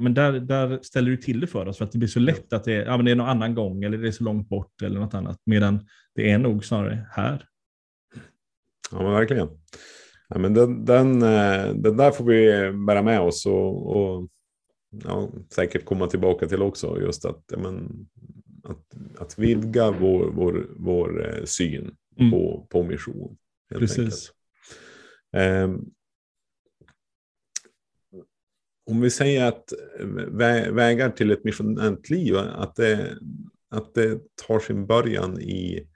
men 0.00 0.14
där, 0.14 0.32
där 0.32 0.78
ställer 0.82 1.10
du 1.10 1.16
till 1.16 1.40
det 1.40 1.46
för 1.46 1.66
oss, 1.66 1.78
för 1.78 1.84
att 1.84 1.92
det 1.92 1.98
blir 1.98 2.08
så 2.08 2.20
lätt 2.20 2.52
att 2.52 2.64
det 2.64 2.72
är, 2.72 2.84
ja, 2.84 2.96
men 2.96 3.06
det 3.06 3.10
är 3.10 3.16
någon 3.16 3.28
annan 3.28 3.54
gång 3.54 3.84
eller 3.84 3.98
det 3.98 4.08
är 4.08 4.12
så 4.12 4.24
långt 4.24 4.48
bort 4.48 4.82
eller 4.82 5.00
något 5.00 5.14
annat, 5.14 5.38
medan 5.46 5.86
det 6.14 6.30
är 6.30 6.38
nog 6.38 6.64
snarare 6.64 7.06
här. 7.10 7.44
Ja, 8.90 9.02
men 9.02 9.12
verkligen. 9.12 9.48
Ja, 10.28 10.38
men 10.38 10.54
den, 10.54 10.84
den, 10.84 11.22
eh, 11.22 11.74
den 11.74 11.96
där 11.96 12.10
får 12.10 12.24
vi 12.24 12.72
bära 12.86 13.02
med 13.02 13.20
oss 13.20 13.46
och, 13.46 13.96
och 13.96 14.28
ja, 15.04 15.30
säkert 15.54 15.84
komma 15.84 16.06
tillbaka 16.06 16.46
till 16.46 16.62
också. 16.62 17.00
Just 17.00 17.24
att, 17.24 17.52
men, 17.58 18.06
att, 18.64 18.96
att 19.18 19.38
vidga 19.38 19.90
vår, 19.90 20.30
vår, 20.30 20.66
vår 20.76 21.28
eh, 21.28 21.44
syn 21.44 21.94
mm. 22.18 22.30
på, 22.30 22.66
på 22.70 22.82
mission. 22.82 23.36
Precis. 23.74 24.32
Um, 25.36 25.90
om 28.90 29.00
vi 29.00 29.10
säger 29.10 29.44
att 29.44 29.72
vä 30.28 30.70
vägar 30.70 31.10
till 31.10 31.30
ett 31.30 31.44
missionellt 31.44 32.10
liv, 32.10 32.36
att 32.36 32.76
det, 32.76 33.18
att 33.70 33.94
det 33.94 34.20
tar 34.46 34.58
sin 34.58 34.86
början 34.86 35.40
i 35.40 35.88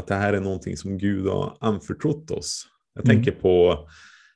att 0.00 0.06
det 0.06 0.14
här 0.14 0.32
är 0.32 0.40
någonting 0.40 0.76
som 0.76 0.98
Gud 0.98 1.26
har 1.26 1.56
anförtrott 1.60 2.30
oss. 2.30 2.66
Jag 2.94 3.04
mm. 3.04 3.16
tänker 3.16 3.40
på 3.40 3.88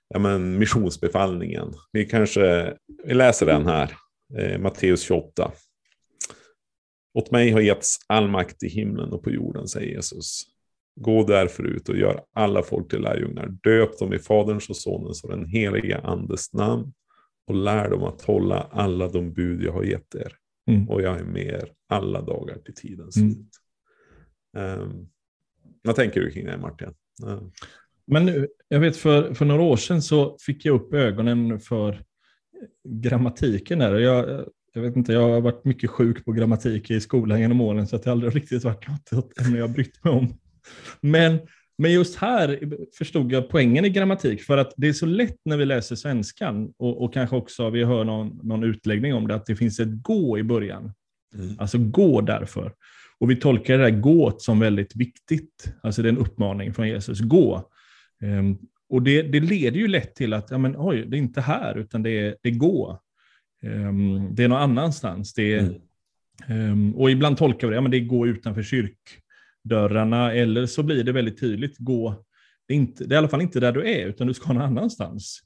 ja, 0.08 0.18
men, 0.18 0.58
missionsbefallningen. 0.58 1.72
Vi 1.92 2.04
kanske 2.04 2.74
vi 3.04 3.14
läser 3.14 3.46
den 3.46 3.66
här, 3.66 3.92
eh, 4.38 4.58
Matteus 4.60 5.02
28. 5.02 5.52
Åt 7.18 7.30
mig 7.30 7.50
har 7.50 7.60
getts 7.60 7.98
all 8.06 8.28
makt 8.28 8.62
i 8.62 8.68
himlen 8.68 9.12
och 9.12 9.22
på 9.22 9.30
jorden, 9.30 9.68
säger 9.68 9.94
Jesus. 9.94 10.42
Gå 11.00 11.24
därför 11.24 11.64
ut 11.64 11.88
och 11.88 11.96
gör 11.96 12.24
alla 12.32 12.62
folk 12.62 12.90
till 12.90 13.00
lärjungar. 13.00 13.48
Döp 13.62 13.98
dem 13.98 14.12
i 14.12 14.18
Faderns 14.18 14.70
och 14.70 14.76
Sonens 14.76 15.24
och 15.24 15.30
den 15.30 15.46
heliga 15.46 15.98
Andes 15.98 16.52
namn 16.52 16.92
och 17.46 17.54
lär 17.54 17.90
dem 17.90 18.02
att 18.02 18.22
hålla 18.22 18.60
alla 18.60 19.08
de 19.08 19.32
bud 19.32 19.62
jag 19.62 19.72
har 19.72 19.82
gett 19.82 20.14
er. 20.14 20.36
Mm. 20.70 20.88
Och 20.88 21.02
jag 21.02 21.18
är 21.18 21.24
med 21.24 21.46
er 21.46 21.72
alla 21.88 22.22
dagar 22.22 22.58
till 22.58 22.74
tidens 22.74 23.16
mm. 23.16 23.32
slut. 23.32 23.50
Um, 24.56 25.08
vad 25.84 25.96
tänker 25.96 26.20
du 26.20 26.30
kring 26.30 26.46
det 26.46 26.58
Martin? 26.58 26.88
Uh. 27.26 27.42
Men 28.06 28.26
nu, 28.26 28.48
jag 28.68 28.80
vet 28.80 28.96
för, 28.96 29.34
för 29.34 29.44
några 29.44 29.62
år 29.62 29.76
sedan 29.76 30.02
så 30.02 30.36
fick 30.40 30.64
jag 30.64 30.74
upp 30.74 30.94
ögonen 30.94 31.60
för 31.60 32.02
grammatiken 32.88 33.78
där. 33.78 33.98
Jag, 33.98 34.44
jag 34.72 34.82
vet 34.82 34.96
inte, 34.96 35.12
jag 35.12 35.28
har 35.28 35.40
varit 35.40 35.64
mycket 35.64 35.90
sjuk 35.90 36.24
på 36.24 36.32
grammatik 36.32 36.90
i 36.90 37.00
skolan 37.00 37.40
genom 37.40 37.60
åren 37.60 37.86
så 37.86 37.96
att 37.96 38.02
det 38.02 38.12
aldrig 38.12 38.36
riktigt 38.36 38.64
varit 38.64 39.12
något 39.12 39.40
ämne 39.40 39.58
jag 39.58 39.70
brytt 39.70 40.04
mig 40.04 40.12
om. 40.12 40.38
Men 41.00 41.38
men 41.78 41.92
just 41.92 42.16
här 42.16 42.60
förstod 42.98 43.32
jag 43.32 43.48
poängen 43.48 43.84
i 43.84 43.90
grammatik, 43.90 44.42
för 44.42 44.56
att 44.56 44.72
det 44.76 44.88
är 44.88 44.92
så 44.92 45.06
lätt 45.06 45.36
när 45.44 45.56
vi 45.56 45.64
läser 45.64 45.96
svenskan, 45.96 46.72
och, 46.76 47.02
och 47.02 47.14
kanske 47.14 47.36
också 47.36 47.70
vi 47.70 47.84
hör 47.84 48.04
någon, 48.04 48.40
någon 48.42 48.64
utläggning 48.64 49.14
om 49.14 49.28
det, 49.28 49.34
att 49.34 49.46
det 49.46 49.56
finns 49.56 49.80
ett 49.80 50.02
gå 50.02 50.38
i 50.38 50.42
början. 50.42 50.92
Mm. 51.34 51.56
Alltså 51.58 51.78
gå 51.78 52.20
därför. 52.20 52.74
Och 53.24 53.30
vi 53.30 53.36
tolkar 53.36 53.78
det 53.78 53.84
där 53.84 54.00
gåt 54.00 54.42
som 54.42 54.60
väldigt 54.60 54.96
viktigt. 54.96 55.74
Alltså 55.82 56.02
det 56.02 56.08
är 56.08 56.12
en 56.12 56.18
uppmaning 56.18 56.74
från 56.74 56.88
Jesus, 56.88 57.20
gå. 57.20 57.70
Um, 58.22 58.58
och 58.88 59.02
det, 59.02 59.22
det, 59.22 59.40
leder 59.40 59.78
ju 59.78 59.88
lätt 59.88 60.14
till 60.14 60.32
att, 60.32 60.50
ja 60.50 60.58
men 60.58 60.74
oj, 60.78 61.04
det 61.06 61.16
är 61.16 61.18
inte 61.18 61.40
här, 61.40 61.78
utan 61.78 62.02
det 62.02 62.10
är, 62.10 62.36
det 62.42 62.48
är 62.48 62.54
gå. 62.54 63.00
Um, 63.62 64.34
det 64.34 64.44
är 64.44 64.48
någon 64.48 64.58
annanstans. 64.58 65.34
Det 65.34 65.54
är, 65.54 65.80
um, 66.48 66.94
och 66.94 67.10
ibland 67.10 67.36
tolkar 67.36 67.66
vi 67.66 67.70
det, 67.70 67.76
ja 67.76 67.80
men 67.80 67.90
det 67.90 67.96
är 67.96 68.04
gå 68.04 68.26
utanför 68.26 68.62
kyrk 68.62 68.98
dörrarna 69.62 70.32
eller 70.32 70.66
så 70.66 70.82
blir 70.82 71.04
det 71.04 71.12
väldigt 71.12 71.40
tydligt, 71.40 71.78
gå, 71.78 72.24
det 72.68 72.74
är, 72.74 72.78
inte, 72.78 73.04
det 73.04 73.14
är 73.14 73.16
i 73.16 73.18
alla 73.18 73.28
fall 73.28 73.42
inte 73.42 73.60
där 73.60 73.72
du 73.72 73.90
är, 73.90 74.06
utan 74.06 74.26
du 74.26 74.34
ska 74.34 74.52
någon 74.52 74.62
annanstans. 74.62 75.40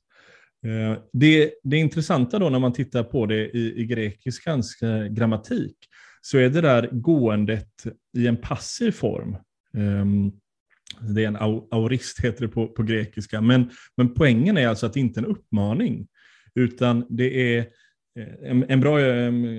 Det, 1.13 1.53
det 1.63 1.77
intressanta 1.77 2.39
då 2.39 2.49
när 2.49 2.59
man 2.59 2.73
tittar 2.73 3.03
på 3.03 3.27
det 3.27 3.57
i, 3.57 3.81
i 3.81 3.87
grekiskans 3.87 4.83
eh, 4.83 5.05
grammatik, 5.05 5.77
så 6.21 6.39
är 6.39 6.51
det 6.51 6.61
där 6.61 6.89
gåendet 6.93 7.87
i 8.17 8.27
en 8.27 8.37
passiv 8.37 8.91
form. 8.91 9.37
Ehm, 9.77 10.33
det 11.01 11.25
är 11.25 11.29
en 11.29 11.37
aurist 11.71 12.21
heter 12.21 12.41
det 12.47 12.49
på, 12.49 12.69
på 12.69 12.83
grekiska, 12.83 13.41
men, 13.41 13.71
men 13.97 14.15
poängen 14.15 14.57
är 14.57 14.69
alltså 14.69 14.87
att 14.87 14.93
det 14.93 15.01
inte 15.01 15.21
är 15.21 15.25
en 15.25 15.31
uppmaning, 15.31 16.09
utan 16.55 17.07
det 17.09 17.57
är 17.57 17.59
eh, 18.19 18.51
en, 18.51 18.65
en 18.69 18.81
bra 18.81 18.99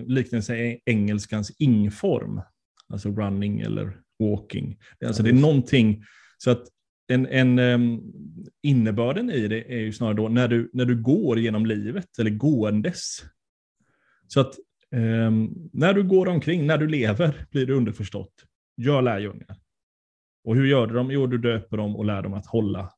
liknelse 0.07 0.55
är 0.55 0.79
engelskans 0.85 1.51
ingform, 1.59 2.41
alltså 2.89 3.09
running 3.09 3.59
eller 3.61 3.97
walking. 4.19 4.77
Alltså 5.05 5.23
det 5.23 5.29
är 5.29 5.33
någonting, 5.33 6.03
så 6.37 6.51
att 6.51 6.67
en, 7.09 7.27
en 7.27 7.59
um, 7.59 8.13
innebörden 8.61 9.31
i 9.31 9.47
det 9.47 9.73
är 9.73 9.79
ju 9.79 9.93
snarare 9.93 10.15
då 10.15 10.29
när 10.29 10.47
du, 10.47 10.69
när 10.73 10.85
du 10.85 11.01
går 11.01 11.39
genom 11.39 11.65
livet, 11.65 12.19
eller 12.19 12.29
gåendes. 12.29 13.23
Så 14.27 14.39
att 14.39 14.55
när 15.71 15.93
du 15.93 16.03
går 16.03 16.27
omkring, 16.27 16.67
när 16.67 16.77
du 16.77 16.87
lever, 16.87 17.45
blir 17.51 17.65
det 17.65 17.73
underförstått. 17.73 18.33
Gör 18.77 19.01
lärjungar. 19.01 19.57
Och 20.43 20.55
hur 20.55 20.65
gör 20.65 20.87
du 20.87 20.93
dem? 20.93 21.11
Jo, 21.11 21.27
du 21.27 21.37
döper 21.37 21.77
dem 21.77 21.95
och 21.95 22.05
lär 22.05 22.21
dem 22.21 22.33
att 22.33 22.45
hålla. 22.45 22.93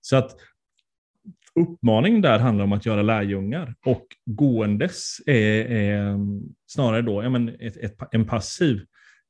Så 0.00 0.16
att 0.16 0.36
uppmaningen 1.54 2.22
där 2.22 2.38
handlar 2.38 2.64
om 2.64 2.72
att 2.72 2.86
göra 2.86 3.02
lärjungar 3.02 3.74
och 3.86 4.06
gåendes 4.24 5.20
är, 5.26 5.64
är 5.64 6.18
snarare 6.66 7.02
då 7.02 7.22
ja, 7.22 7.28
men 7.28 7.48
ett, 7.48 7.76
ett, 7.76 7.98
en 8.12 8.26
passiv 8.26 8.76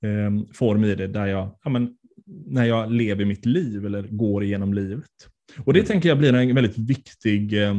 eh, 0.03 0.55
form 0.55 0.85
i 0.85 0.95
det 0.95 1.07
där 1.07 1.27
jag, 1.27 1.59
ja, 1.65 1.71
men, 1.71 1.97
när 2.27 2.65
jag 2.65 2.93
lever 2.93 3.25
mitt 3.25 3.47
liv 3.47 3.87
eller 3.87 4.03
går 4.03 4.45
igenom 4.45 4.75
livet. 4.75 5.11
Och 5.65 5.73
det 5.73 5.81
mm. 5.81 5.87
tänker 5.87 6.09
jag 6.09 6.19
blir 6.19 6.35
en 6.35 6.55
väldigt 6.55 6.79
viktig, 6.79 7.63
eh, 7.63 7.75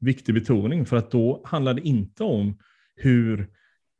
viktig 0.00 0.34
betoning, 0.34 0.86
för 0.86 0.96
att 0.96 1.10
då 1.10 1.42
handlar 1.44 1.74
det 1.74 1.80
inte 1.80 2.24
om 2.24 2.58
hur 2.96 3.40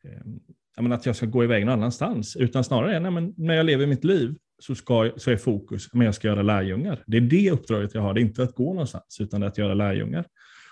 eh, 0.05 0.93
att 0.93 1.07
jag 1.07 1.17
ska 1.17 1.27
gå 1.27 1.45
iväg 1.45 1.67
någon 1.67 1.73
annanstans, 1.73 2.37
utan 2.37 2.65
snarare 2.65 3.01
nej, 3.01 3.11
men 3.11 3.35
när 3.37 3.55
jag 3.55 3.67
lever 3.67 3.87
mitt 3.87 4.05
liv 4.05 4.35
så, 4.59 4.75
ska, 4.75 5.13
så 5.17 5.31
är 5.31 5.37
fokus 5.37 5.89
att 5.93 6.05
jag 6.05 6.15
ska 6.15 6.29
göra 6.29 6.43
lärjungar. 6.43 7.05
Det 7.07 7.17
är 7.17 7.21
det 7.21 7.51
uppdraget 7.51 7.95
jag 7.95 8.03
har, 8.03 8.15
det 8.15 8.21
är 8.21 8.23
inte 8.23 8.43
att 8.43 8.55
gå 8.55 8.73
någonstans, 8.73 9.17
utan 9.21 9.43
att 9.43 9.59
göra 9.59 9.75
lärjungar. 9.75 10.25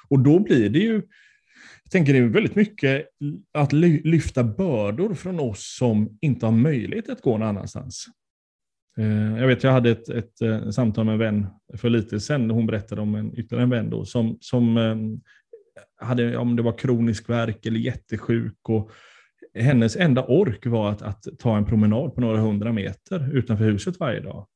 Och 0.09 0.19
då 0.19 0.39
blir 0.39 0.71
det 0.71 0.79
ju 0.79 1.03
jag 1.87 1.91
tänker 1.91 2.13
det 2.13 2.19
är 2.19 2.23
väldigt 2.23 2.55
mycket 2.55 3.07
att 3.53 3.73
lyfta 3.73 4.45
bördor 4.45 5.15
från 5.15 5.41
oss 5.41 5.77
som 5.79 6.19
inte 6.21 6.47
har 6.47 6.53
möjlighet 6.53 7.09
att 7.09 7.21
gå 7.21 7.39
någon 7.39 7.49
annanstans. 7.49 8.07
Eh, 8.99 9.39
jag 9.39 9.47
vet, 9.47 9.63
jag 9.63 9.73
hade 9.73 9.91
ett, 9.91 10.09
ett, 10.09 10.43
eh, 10.43 10.71
samtal 10.71 11.05
med 11.05 11.13
en 11.13 11.19
vän 11.19 11.47
för 11.75 11.91
lite 11.91 12.21
sedan. 12.21 12.51
Hon 12.51 12.67
berättade 12.67 13.01
om 13.01 13.15
en 13.15 13.39
ytterligare 13.39 13.63
en 13.63 13.71
vän 13.71 13.91
då, 13.91 14.05
som, 14.05 14.39
som 14.41 14.77
eh, 14.77 16.07
hade, 16.07 16.37
om 16.37 16.57
det 16.57 16.63
var 16.63 16.79
kronisk 16.79 17.29
värk 17.29 17.67
eller 17.67 17.79
jättesjuk. 17.79 18.69
Och 18.69 18.91
hennes 19.55 19.97
enda 19.97 20.25
ork 20.25 20.67
var 20.67 20.91
att, 20.91 21.03
att 21.03 21.25
ta 21.39 21.57
en 21.57 21.65
promenad 21.65 22.15
på 22.15 22.21
några 22.21 22.39
hundra 22.39 22.73
meter 22.73 23.37
utanför 23.37 23.65
huset 23.65 24.01
varje 24.01 24.21
dag. 24.21 24.47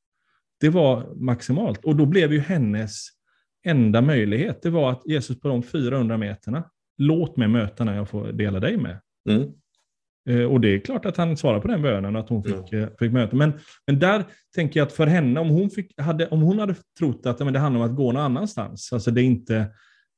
Det 0.61 0.69
var 0.69 1.15
maximalt. 1.15 1.85
Och 1.85 1.97
då 1.97 2.07
blev 2.07 2.33
ju 2.33 2.41
hennes 2.41 3.07
enda 3.65 4.03
möjlighet, 4.03 4.63
det 4.63 4.71
var 4.71 4.91
att 4.91 5.03
Jesus 5.07 5.41
på 5.41 5.49
de 5.49 5.63
400 5.63 6.17
meterna 6.17 6.65
låt 6.99 7.37
mig 7.37 7.49
möta 7.49 7.85
när 7.85 7.97
jag 7.97 8.09
får 8.09 8.33
dela 8.33 8.61
dig 8.61 8.77
med. 8.77 9.01
Mm. 9.29 9.53
Eh, 10.29 10.43
och 10.43 10.61
det 10.61 10.69
är 10.69 10.79
klart 10.79 11.07
att 11.07 11.17
han 11.17 11.37
svarar 11.37 11.61
på 11.61 11.69
den 11.69 11.83
bönen, 11.83 12.17
att 12.17 12.29
hon 12.29 12.43
fick, 12.43 12.73
mm. 12.73 12.91
fick 12.99 13.13
möta. 13.13 13.37
Men, 13.37 13.53
men 13.87 13.99
där 13.99 14.25
tänker 14.55 14.81
jag 14.81 14.87
att 14.87 14.93
för 14.93 15.07
henne, 15.07 15.41
om 15.41 15.49
hon, 15.49 15.71
fick, 15.71 16.01
hade, 16.01 16.29
om 16.29 16.43
hon 16.43 16.59
hade 16.59 16.75
trott 16.99 17.27
att 17.27 17.39
men 17.39 17.53
det 17.53 17.59
handlar 17.59 17.81
om 17.81 17.91
att 17.91 17.97
gå 17.97 18.13
någon 18.13 18.23
annanstans, 18.23 18.93
alltså 18.93 19.11
det 19.11 19.23
är 19.23 19.25
inte, 19.25 19.55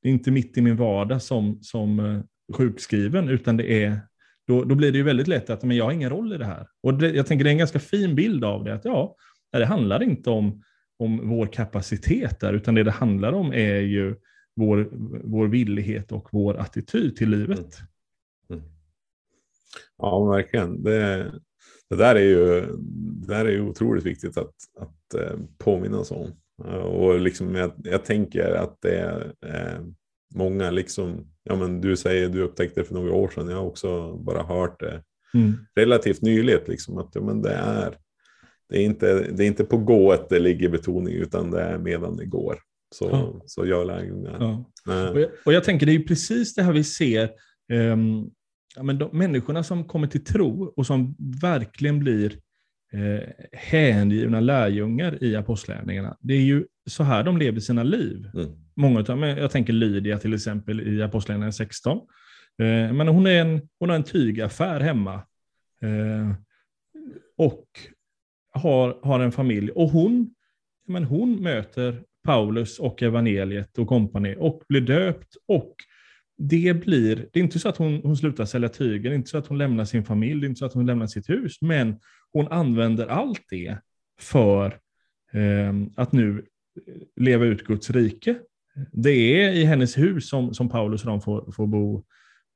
det 0.03 0.09
är 0.09 0.13
inte 0.13 0.31
mitt 0.31 0.59
i 0.59 0.61
min 0.61 0.77
vardag 0.77 1.23
som, 1.23 1.59
som 1.63 2.01
uh, 2.01 2.23
sjukskriven, 2.57 3.29
utan 3.29 3.57
det 3.57 3.85
är, 3.85 4.01
då, 4.47 4.65
då 4.65 4.75
blir 4.75 4.93
det 4.93 4.99
ju 4.99 5.05
väldigt 5.05 5.29
lätt 5.29 5.51
att 5.51 5.63
men 5.63 5.77
jag 5.77 5.85
har 5.85 5.93
ingen 5.93 6.11
roll 6.11 6.33
i 6.33 6.39
det 6.39 6.45
här. 6.45 6.67
Och 6.83 6.95
det, 6.95 7.11
jag 7.11 7.27
tänker 7.27 7.45
det 7.45 7.51
är 7.51 7.53
en 7.53 7.59
ganska 7.59 7.79
fin 7.79 8.15
bild 8.15 8.45
av 8.45 8.65
det, 8.65 8.75
att 8.75 8.85
ja, 8.85 9.17
det 9.53 9.67
handlar 9.67 10.03
inte 10.03 10.31
om, 10.31 10.63
om 10.99 11.29
vår 11.29 11.47
kapacitet 11.47 12.41
där, 12.41 12.53
utan 12.53 12.75
det 12.75 12.83
det 12.83 12.91
handlar 12.91 13.33
om 13.33 13.53
är 13.53 13.81
ju 13.81 14.17
vår, 14.57 14.89
vår 15.25 15.49
villighet 15.49 16.13
och 16.13 16.29
vår 16.33 16.57
attityd 16.57 17.17
till 17.17 17.31
livet. 17.31 17.59
Mm. 17.59 17.92
Ja, 19.99 20.25
verkligen. 20.25 20.83
Det, 20.83 21.33
det, 21.91 21.97
där 21.97 22.15
är 22.15 22.21
ju, 22.25 22.61
det 23.21 23.27
där 23.27 23.45
är 23.45 23.51
ju 23.51 23.61
otroligt 23.61 24.05
viktigt 24.07 24.37
att, 24.37 24.55
att 24.81 25.15
eh, 25.15 25.39
påminnas 25.59 26.11
om. 26.11 26.31
Och 26.83 27.21
liksom 27.21 27.55
jag, 27.55 27.73
jag 27.77 28.05
tänker 28.05 28.51
att 28.55 28.77
det 28.83 28.99
är 28.99 29.33
eh, 29.47 29.81
många, 30.35 30.71
liksom, 30.71 31.27
ja 31.43 31.57
men 31.57 31.81
du 31.81 31.97
säger 31.97 32.29
du 32.29 32.43
upptäckte 32.43 32.81
det 32.81 32.85
för 32.85 32.95
några 32.95 33.13
år 33.13 33.29
sedan, 33.29 33.49
jag 33.49 33.57
har 33.57 33.67
också 33.67 34.17
bara 34.17 34.43
hört 34.43 34.81
det 34.81 35.03
mm. 35.35 35.53
relativt 35.75 36.23
nyligt, 36.23 36.69
liksom, 36.69 36.99
att 36.99 37.11
ja, 37.15 37.21
men 37.21 37.43
det 37.43 37.53
är 37.53 37.97
det, 38.69 38.79
är 38.79 38.85
inte, 38.85 39.33
det 39.33 39.45
är 39.45 39.47
inte 39.47 39.65
på 39.65 39.77
gået 39.79 40.29
det 40.29 40.39
ligger 40.39 40.69
betoning, 40.69 41.15
utan 41.15 41.51
det 41.51 41.61
är 41.61 41.79
medan 41.79 42.17
det 42.17 42.25
går. 42.27 42.59
Så, 42.95 43.09
Ja. 43.11 43.43
så 43.47 43.67
gör 43.67 43.85
lärjungar. 43.85 44.37
Ja. 44.41 44.65
Eh, 44.93 45.11
Och 45.11 45.21
jag, 45.21 45.31
och 45.45 45.53
jag 45.53 45.65
tänker 45.65 45.87
det 45.87 45.93
är 45.93 45.99
ju 45.99 46.05
precis 46.05 46.55
det 46.55 46.63
här 46.63 46.73
vi 46.73 46.85
ser, 46.85 47.31
ehm, 47.73 48.31
ja, 48.77 48.83
men 48.83 48.99
de, 48.99 49.19
människorna 49.19 49.63
som 49.63 49.85
kommer 49.85 50.07
till 50.07 50.25
tro 50.25 50.73
och 50.77 50.87
som 50.87 51.17
verkligen 51.43 51.99
blir 51.99 52.39
eh, 52.93 53.29
hängivna 53.53 54.41
lärjungar 54.41 55.25
i 55.25 55.37
apostlärningarna. 55.37 56.17
Det 56.21 56.35
är 56.35 56.41
ju 56.41 56.65
så 56.87 57.03
här 57.03 57.25
de 57.25 57.39
lever 57.39 57.61
sina 57.61 57.83
liv. 57.83 58.31
Mm. 58.35 58.51
Många 58.75 59.01
utav, 59.01 59.19
men 59.19 59.37
jag 59.37 59.51
tänker 59.51 59.73
Lydia 59.73 60.19
till 60.19 60.35
exempel 60.35 60.81
i 60.81 61.03
Apostlagärningarna 61.03 61.53
16. 61.53 61.99
Eh, 62.59 62.93
men 62.93 63.09
hon, 63.09 63.27
är 63.27 63.41
en, 63.41 63.69
hon 63.79 63.89
har 63.89 63.97
en 63.97 64.05
tygaffär 64.05 64.81
hemma. 64.81 65.15
Eh, 65.83 66.33
och 67.37 67.67
har, 68.53 68.99
har 69.03 69.21
en 69.21 69.33
familj. 69.33 69.71
Och 69.71 69.89
hon, 69.89 70.35
men 70.89 71.05
hon 71.05 71.43
möter 71.43 72.03
Paulus 72.25 72.79
och 72.79 73.03
evangeliet 73.03 73.79
och 73.79 73.89
kompani 73.89 74.37
och 74.39 74.63
blir 74.69 74.81
döpt. 74.81 75.37
Och 75.49 75.75
det 76.39 76.75
blir, 76.75 77.17
det 77.17 77.41
är 77.41 77.45
inte 77.45 77.59
så 77.59 77.69
att 77.69 77.77
hon, 77.77 78.01
hon 78.03 78.17
slutar 78.17 78.45
sälja 78.45 78.69
tyger, 78.69 79.11
det 79.11 79.15
är 79.15 79.19
inte 79.19 79.31
så 79.31 79.39
att 79.39 79.47
hon 79.47 79.59
lämnar 79.59 79.85
sin 79.85 80.05
familj, 80.05 80.41
det 80.41 80.47
är 80.47 80.49
inte 80.49 80.59
så 80.59 80.67
att 80.67 80.73
hon 80.73 80.87
lämnar 80.87 81.07
sitt 81.07 81.31
hus, 81.31 81.63
men 81.63 82.01
hon 82.33 82.49
använder 82.49 83.07
allt 83.07 83.43
det 83.51 83.79
för 84.21 84.67
eh, 85.33 85.73
att 85.97 86.13
nu 86.13 86.39
eh, 86.87 86.95
leva 87.17 87.45
ut 87.45 87.65
Guds 87.65 87.91
rike. 87.91 88.39
Det 88.93 89.43
är 89.43 89.53
i 89.53 89.65
hennes 89.65 89.99
hus 89.99 90.29
som, 90.29 90.55
som 90.55 90.69
Paulus 90.69 91.05
och 91.05 91.11
de 91.11 91.21
får, 91.21 91.53
får 91.53 91.67
bo, 91.67 92.05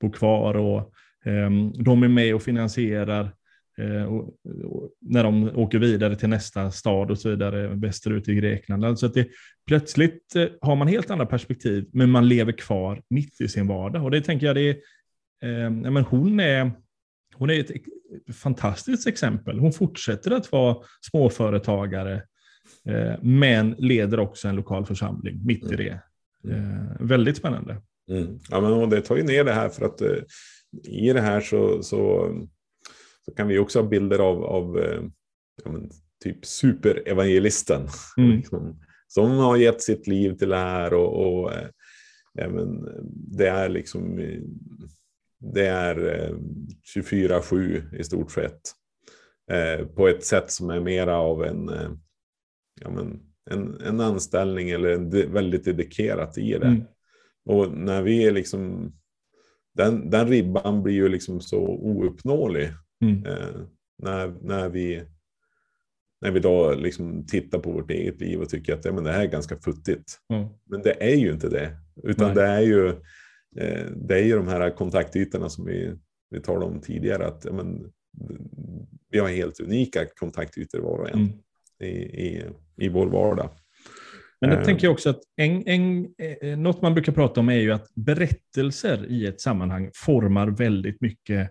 bo 0.01 0.11
kvar 0.11 0.55
och 0.55 0.79
eh, 1.25 1.51
de 1.85 2.03
är 2.03 2.09
med 2.09 2.35
och 2.35 2.43
finansierar 2.43 3.25
eh, 3.25 3.31
och, 4.09 4.23
och 4.65 4.91
när 5.01 5.25
de 5.25 5.51
åker 5.57 5.79
vidare 5.79 6.17
till 6.17 6.29
nästa 6.29 6.71
stad 6.71 7.11
och 7.11 7.19
så 7.19 7.29
vidare 7.29 7.69
västerut 7.69 8.29
i 8.29 8.35
Grekland. 8.35 8.85
Alltså 8.85 9.07
att 9.07 9.15
det, 9.15 9.29
plötsligt 9.67 10.37
eh, 10.37 10.47
har 10.61 10.77
man 10.77 10.89
helt 10.89 11.11
andra 11.11 11.27
perspektiv, 11.27 11.89
men 11.93 12.11
man 12.11 12.29
lever 12.29 12.53
kvar 12.53 13.03
mitt 13.11 13.41
i 13.41 13.49
sin 13.49 13.67
vardag. 13.67 14.05
Och 14.05 14.11
det 14.11 14.21
tänker 14.21 14.47
jag, 14.47 14.57
det 14.57 14.69
är, 14.71 14.77
eh, 15.65 15.71
men 15.71 16.05
hon 16.05 16.41
är, 16.41 16.73
hon 17.35 17.51
är 17.51 17.61
ett, 17.61 17.71
fantastiskt 18.35 19.07
exempel. 19.07 19.59
Hon 19.59 19.73
fortsätter 19.73 20.31
att 20.31 20.53
vara 20.53 20.77
småföretagare, 21.11 22.23
eh, 22.89 23.15
men 23.23 23.71
leder 23.79 24.21
också 24.21 24.49
en 24.49 24.57
lokal 24.57 24.87
församling 24.87 25.47
mitt 25.47 25.73
i 25.73 25.77
det. 25.77 26.01
Eh, 26.51 27.07
väldigt 27.07 27.37
spännande. 27.37 27.83
Mm. 28.11 28.39
Ja, 28.51 28.61
men 28.61 28.91
det 28.91 29.01
tar 29.01 29.17
ju 29.17 29.23
ner 29.23 29.45
det 29.45 29.53
här 29.53 29.69
för 29.69 29.87
att 29.87 30.01
eh, 30.01 30.17
i 30.85 31.13
det 31.13 31.21
här 31.21 31.41
så, 31.41 31.83
så, 31.83 32.31
så 33.29 33.35
kan 33.35 33.49
vi 33.49 33.59
också 33.59 33.81
ha 33.81 33.89
bilder 33.89 34.19
av, 34.19 34.45
av 34.45 34.79
eh, 34.79 35.03
ja, 35.65 35.71
men, 35.71 35.91
typ 36.25 36.47
superevangelisten. 36.47 37.89
Mm. 38.19 38.37
Liksom, 38.37 38.81
som 39.09 39.31
har 39.31 39.57
gett 39.57 39.83
sitt 39.83 40.07
liv 40.07 40.37
till 40.37 40.49
det 40.49 40.57
här 40.57 40.95
och, 40.95 41.43
och 41.43 41.53
eh, 41.53 41.69
ja, 42.33 42.49
men, 42.49 42.89
det 43.13 43.49
är 43.49 43.69
liksom 43.69 44.19
eh, 44.19 44.41
det 45.39 45.67
är 45.67 46.29
eh, 46.29 46.37
24-7 46.97 47.95
i 47.95 48.05
stort 48.05 48.31
sett. 48.31 48.61
Eh, 49.51 49.87
på 49.87 50.09
ett 50.09 50.25
sätt 50.25 50.51
som 50.51 50.71
är 50.71 50.81
mera 50.81 51.17
av 51.17 51.45
en, 51.45 51.69
eh, 51.69 51.91
ja, 52.81 52.91
men, 52.91 53.23
en, 53.51 53.81
en 53.81 54.01
anställning 54.01 54.71
eller 54.71 54.91
en 54.91 55.11
de, 55.11 55.27
väldigt 55.27 55.65
dedikerat 55.65 56.39
i 56.39 56.53
det. 56.53 56.67
Mm. 56.67 56.85
Och 57.45 57.73
när 57.73 58.03
vi 58.03 58.25
är 58.25 58.33
liksom, 58.33 58.93
den, 59.75 60.11
den 60.11 60.29
ribban 60.29 60.83
blir 60.83 60.95
ju 60.95 61.09
liksom 61.09 61.41
så 61.41 61.67
ouppnåelig. 61.67 62.69
Mm. 63.05 63.27
Eh, 63.27 63.61
när, 64.03 64.35
när, 64.43 64.69
vi, 64.69 65.03
när 66.21 66.31
vi 66.31 66.41
då 66.41 66.75
liksom 66.75 67.27
tittar 67.27 67.59
på 67.59 67.73
vårt 67.73 67.91
eget 67.91 68.21
liv 68.21 68.41
och 68.41 68.49
tycker 68.49 68.75
att 68.75 68.85
ja, 68.85 68.93
men 68.93 69.05
det 69.05 69.13
här 69.13 69.23
är 69.23 69.27
ganska 69.27 69.57
futtigt. 69.57 70.19
Ja. 70.27 70.59
Men 70.71 70.83
det 70.83 71.13
är 71.13 71.17
ju 71.17 71.33
inte 71.33 71.49
det. 71.49 71.77
Utan 72.03 72.27
Nej. 72.27 72.35
det 72.35 72.43
är 72.47 72.61
ju, 72.61 72.89
eh, 73.57 73.87
det 73.97 74.15
är 74.15 74.25
ju 74.25 74.37
de 74.37 74.49
här 74.49 74.71
kontaktytorna 74.71 75.49
som 75.49 75.65
vi, 75.67 75.95
vi 76.31 76.41
talade 76.41 76.67
om 76.67 76.81
tidigare. 76.81 77.27
Att, 77.27 77.45
ja, 77.45 77.53
men, 77.53 77.93
vi 79.11 79.19
har 79.19 79.29
helt 79.29 79.61
unika 79.61 80.07
kontaktytor 80.21 80.79
var 80.79 80.99
och 80.99 81.09
en 81.11 81.15
Mm. 81.15 81.33
i, 81.81 81.97
i, 82.27 82.45
i 82.77 82.89
vår 82.89 83.07
vardag. 83.07 83.51
Men 84.41 84.51
det 84.51 84.57
Eh. 84.57 84.65
tänker 84.65 84.87
jag 84.87 84.93
också 84.93 85.11
att 85.11 85.21
en, 85.37 85.67
en, 85.69 86.63
något 86.63 86.83
man 86.83 86.95
brukar 86.95 87.13
prata 87.13 87.41
om 87.41 87.49
är 87.49 87.61
ju 87.61 87.73
att 87.73 87.95
berättelser 87.95 89.07
i 89.09 89.27
ett 89.27 89.41
sammanhang 89.41 89.91
formar 89.95 90.49
väldigt 90.49 91.01
mycket 91.01 91.51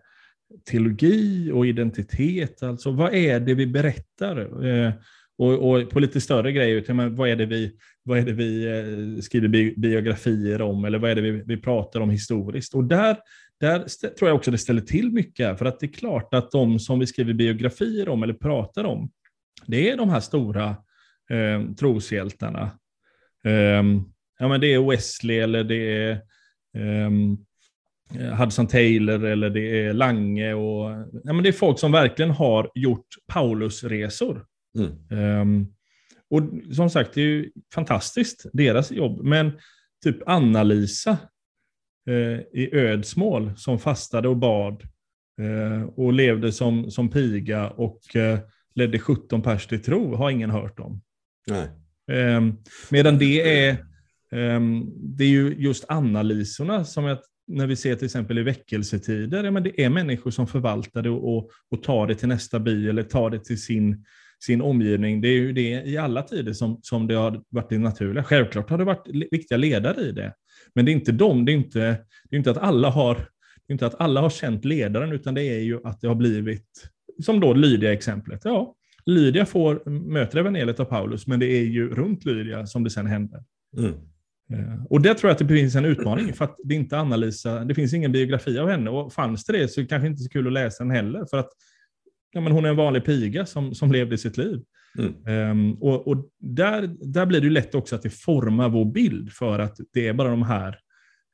teologi 0.71 1.51
och 1.51 1.67
identitet. 1.67 2.63
Alltså 2.63 2.91
vad 2.91 3.13
är 3.13 3.39
det 3.39 3.53
vi 3.53 3.67
berättar? 3.67 4.65
Eh, 4.67 4.93
och, 5.37 5.71
och 5.71 5.89
på 5.89 5.99
lite 5.99 6.21
större 6.21 6.51
grejer, 6.51 7.09
vad 7.09 7.29
är 7.29 7.35
det 7.35 7.45
vi, 7.45 7.75
vad 8.03 8.17
är 8.17 8.21
det 8.21 8.33
vi 8.33 8.65
eh, 8.65 9.21
skriver 9.21 9.47
bi 9.47 9.73
biografier 9.77 10.61
om? 10.61 10.85
Eller 10.85 10.99
vad 10.99 11.11
är 11.11 11.15
det 11.15 11.21
vi, 11.21 11.43
vi 11.45 11.57
pratar 11.57 11.99
om 11.99 12.09
historiskt? 12.09 12.73
Och 12.73 12.83
där, 12.83 13.17
där 13.59 13.79
tror 14.09 14.29
jag 14.29 14.35
också 14.35 14.51
det 14.51 14.57
ställer 14.57 14.81
till 14.81 15.11
mycket. 15.11 15.57
För 15.57 15.65
att 15.65 15.79
det 15.79 15.85
är 15.85 15.93
klart 15.93 16.33
att 16.33 16.51
de 16.51 16.79
som 16.79 16.99
vi 16.99 17.07
skriver 17.07 17.33
biografier 17.33 18.09
om 18.09 18.23
eller 18.23 18.33
pratar 18.33 18.83
om, 18.83 19.11
det 19.65 19.89
är 19.89 19.97
de 19.97 20.09
här 20.09 20.19
stora 20.19 20.69
eh, 21.29 21.73
troshjältarna. 21.79 22.71
Eh, 23.45 23.83
ja, 24.39 24.47
men 24.47 24.61
det 24.61 24.73
är 24.73 24.89
Wesley 24.89 25.39
eller 25.39 25.63
det 25.63 26.03
är 26.03 26.21
ehm, 26.77 27.37
Hudson 28.19 28.67
Taylor 28.67 29.25
eller 29.25 29.49
det 29.49 29.85
är 29.85 29.93
Lange. 29.93 30.53
Och, 30.53 30.91
ja, 31.23 31.33
men 31.33 31.43
det 31.43 31.49
är 31.49 31.53
folk 31.53 31.79
som 31.79 31.91
verkligen 31.91 32.31
har 32.31 32.71
gjort 32.75 33.07
Paulusresor. 33.27 34.45
Mm. 34.77 34.91
Ehm, 35.11 35.67
och 36.29 36.41
som 36.75 36.89
sagt, 36.89 37.13
det 37.13 37.21
är 37.21 37.25
ju 37.25 37.51
fantastiskt, 37.73 38.45
deras 38.53 38.91
jobb. 38.91 39.23
Men 39.23 39.51
typ 40.03 40.17
Anna-Lisa 40.25 41.17
eh, 42.09 42.39
i 42.61 42.69
Ödsmål 42.73 43.51
som 43.57 43.79
fastade 43.79 44.27
och 44.27 44.37
bad 44.37 44.83
eh, 45.41 45.83
och 45.83 46.13
levde 46.13 46.51
som, 46.51 46.91
som 46.91 47.09
piga 47.09 47.69
och 47.69 48.15
eh, 48.15 48.39
ledde 48.75 48.99
17 48.99 49.41
pers 49.41 49.67
till 49.67 49.83
tro 49.83 50.15
har 50.15 50.29
ingen 50.29 50.49
hört 50.49 50.79
om. 50.79 51.01
Nej. 51.47 51.69
Ehm, 52.11 52.57
medan 52.89 53.17
det 53.17 53.65
är, 53.65 53.85
ehm, 54.31 54.85
det 54.95 55.23
är 55.23 55.29
ju 55.29 55.55
just 55.57 55.85
Anna-Lisorna 55.87 56.85
som 56.85 57.05
jag, 57.05 57.17
när 57.47 57.67
vi 57.67 57.75
ser 57.75 57.95
till 57.95 58.05
exempel 58.05 58.37
i 58.37 58.43
väckelsetider, 58.43 59.43
ja, 59.43 59.51
men 59.51 59.63
det 59.63 59.83
är 59.83 59.89
människor 59.89 60.31
som 60.31 60.47
förvaltar 60.47 61.01
det 61.01 61.09
och, 61.09 61.49
och, 61.71 61.83
tar 61.83 62.07
det 62.07 62.15
till 62.15 62.27
nästa 62.27 62.59
by 62.59 62.89
eller 62.89 63.03
tar 63.03 63.29
det 63.29 63.39
till 63.39 63.61
sin, 63.61 64.05
sin 64.39 64.61
omgivning. 64.61 65.21
Det 65.21 65.27
är 65.27 65.39
ju 65.39 65.53
det 65.53 65.83
i 65.85 65.97
alla 65.97 66.21
tider 66.21 66.53
som, 66.53 66.79
som 66.81 67.07
det 67.07 67.13
har 67.13 67.43
varit 67.49 67.69
det 67.69 67.77
naturliga. 67.77 68.23
Självklart 68.23 68.69
har 68.69 68.77
det 68.77 68.83
varit 68.83 69.07
viktiga 69.31 69.57
ledare 69.57 70.01
i 70.01 70.11
det. 70.11 70.33
Men 70.73 70.85
det 70.85 70.91
är 70.91 70.93
inte 70.93 71.11
dem, 71.11 71.45
det 71.45 71.51
är 71.51 71.55
inte, 71.55 71.79
det 72.29 72.35
är 72.35 72.37
inte 72.37 72.51
att 72.51 72.57
alla 72.57 72.89
har 72.89 73.15
det 73.67 73.71
är 73.71 73.73
inte 73.73 73.85
att 73.85 74.01
alla 74.01 74.21
har 74.21 74.29
känt 74.29 74.65
ledaren, 74.65 75.11
utan 75.11 75.33
det 75.33 75.43
är 75.43 75.59
ju 75.59 75.79
att 75.83 76.01
det 76.01 76.07
har 76.07 76.15
blivit, 76.15 76.89
som 77.23 77.39
då 77.39 77.53
Lydia-exemplet. 77.53 78.41
Ja, 78.43 78.75
Lydia 79.05 79.45
får, 79.45 79.89
möter 79.89 80.39
evangeliet 80.39 80.79
av 80.79 80.85
Paulus, 80.85 81.27
men 81.27 81.39
det 81.39 81.45
är 81.45 81.63
ju 81.63 81.89
runt 81.89 82.25
Lydia 82.25 82.65
som 82.65 82.83
det 82.83 82.89
sen 82.89 83.07
händer. 83.07 83.43
Mm. 83.77 83.93
Eh, 84.53 84.85
Och 84.89 85.01
det 85.01 85.13
tror 85.13 85.29
jag 85.29 85.33
att 85.33 85.47
det 85.47 85.55
finns 85.55 85.75
en 85.75 85.85
utmaning, 85.85 86.33
för 86.33 86.45
att 86.45 86.55
det 86.63 86.75
inte 86.75 86.97
Anna-Lisa, 86.97 87.65
det 87.65 87.75
finns 87.75 87.93
ingen 87.93 88.11
biografi 88.11 88.59
av 88.59 88.69
henne, 88.69 88.89
och 88.89 89.13
fanns 89.13 89.45
det 89.45 89.53
det 89.57 89.67
så 89.67 89.85
kanske 89.87 90.07
inte 90.07 90.23
så 90.23 90.29
kul 90.29 90.47
att 90.47 90.53
läsa 90.53 90.83
den 90.83 90.91
heller, 90.91 91.25
för 91.29 91.37
att 91.37 91.49
ja, 92.31 92.41
men 92.41 92.51
hon 92.51 92.65
är 92.65 92.69
en 92.69 92.75
vanlig 92.75 93.05
piga 93.05 93.45
som, 93.45 93.75
som 93.75 93.91
levde 93.91 94.17
sitt 94.17 94.37
liv. 94.37 94.61
Mm. 94.97 95.13
Ehm, 95.27 95.73
och 95.73 96.07
och 96.07 96.29
där, 96.39 96.95
där 97.01 97.25
blir 97.25 97.41
det 97.41 97.49
lätt 97.49 97.75
också 97.75 97.95
att 97.95 98.01
det 98.01 98.09
formar 98.09 98.69
vår 98.69 98.85
bild, 98.85 99.31
för 99.31 99.59
att 99.59 99.77
det 99.93 100.07
är 100.07 100.13
bara 100.13 100.29
de 100.29 100.43
här 100.43 100.79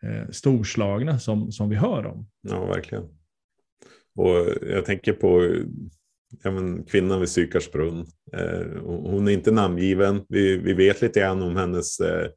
eh, 0.03 0.29
storslagna 0.31 1.19
som, 1.19 1.51
som 1.51 1.69
vi 1.69 1.75
hör 1.75 2.05
om. 2.05 2.27
Ja, 2.41 2.65
verkligen. 2.65 3.03
Och 4.15 4.35
jag 4.61 4.85
tänker 4.85 5.13
på 5.13 5.55
ja, 6.43 6.51
men, 6.51 6.83
kvinnan 6.83 7.19
vid 7.19 7.29
Sykarsbrunn. 7.29 8.05
Eh, 8.37 8.81
hon 8.83 9.27
är 9.27 9.31
inte 9.31 9.51
namngiven. 9.51 10.25
Vi, 10.29 10.57
vi 10.57 10.73
vet 10.73 11.01
lite 11.01 11.19
grann 11.19 11.41
om 11.41 11.55
hennes 11.55 11.99
eh, 11.99 12.27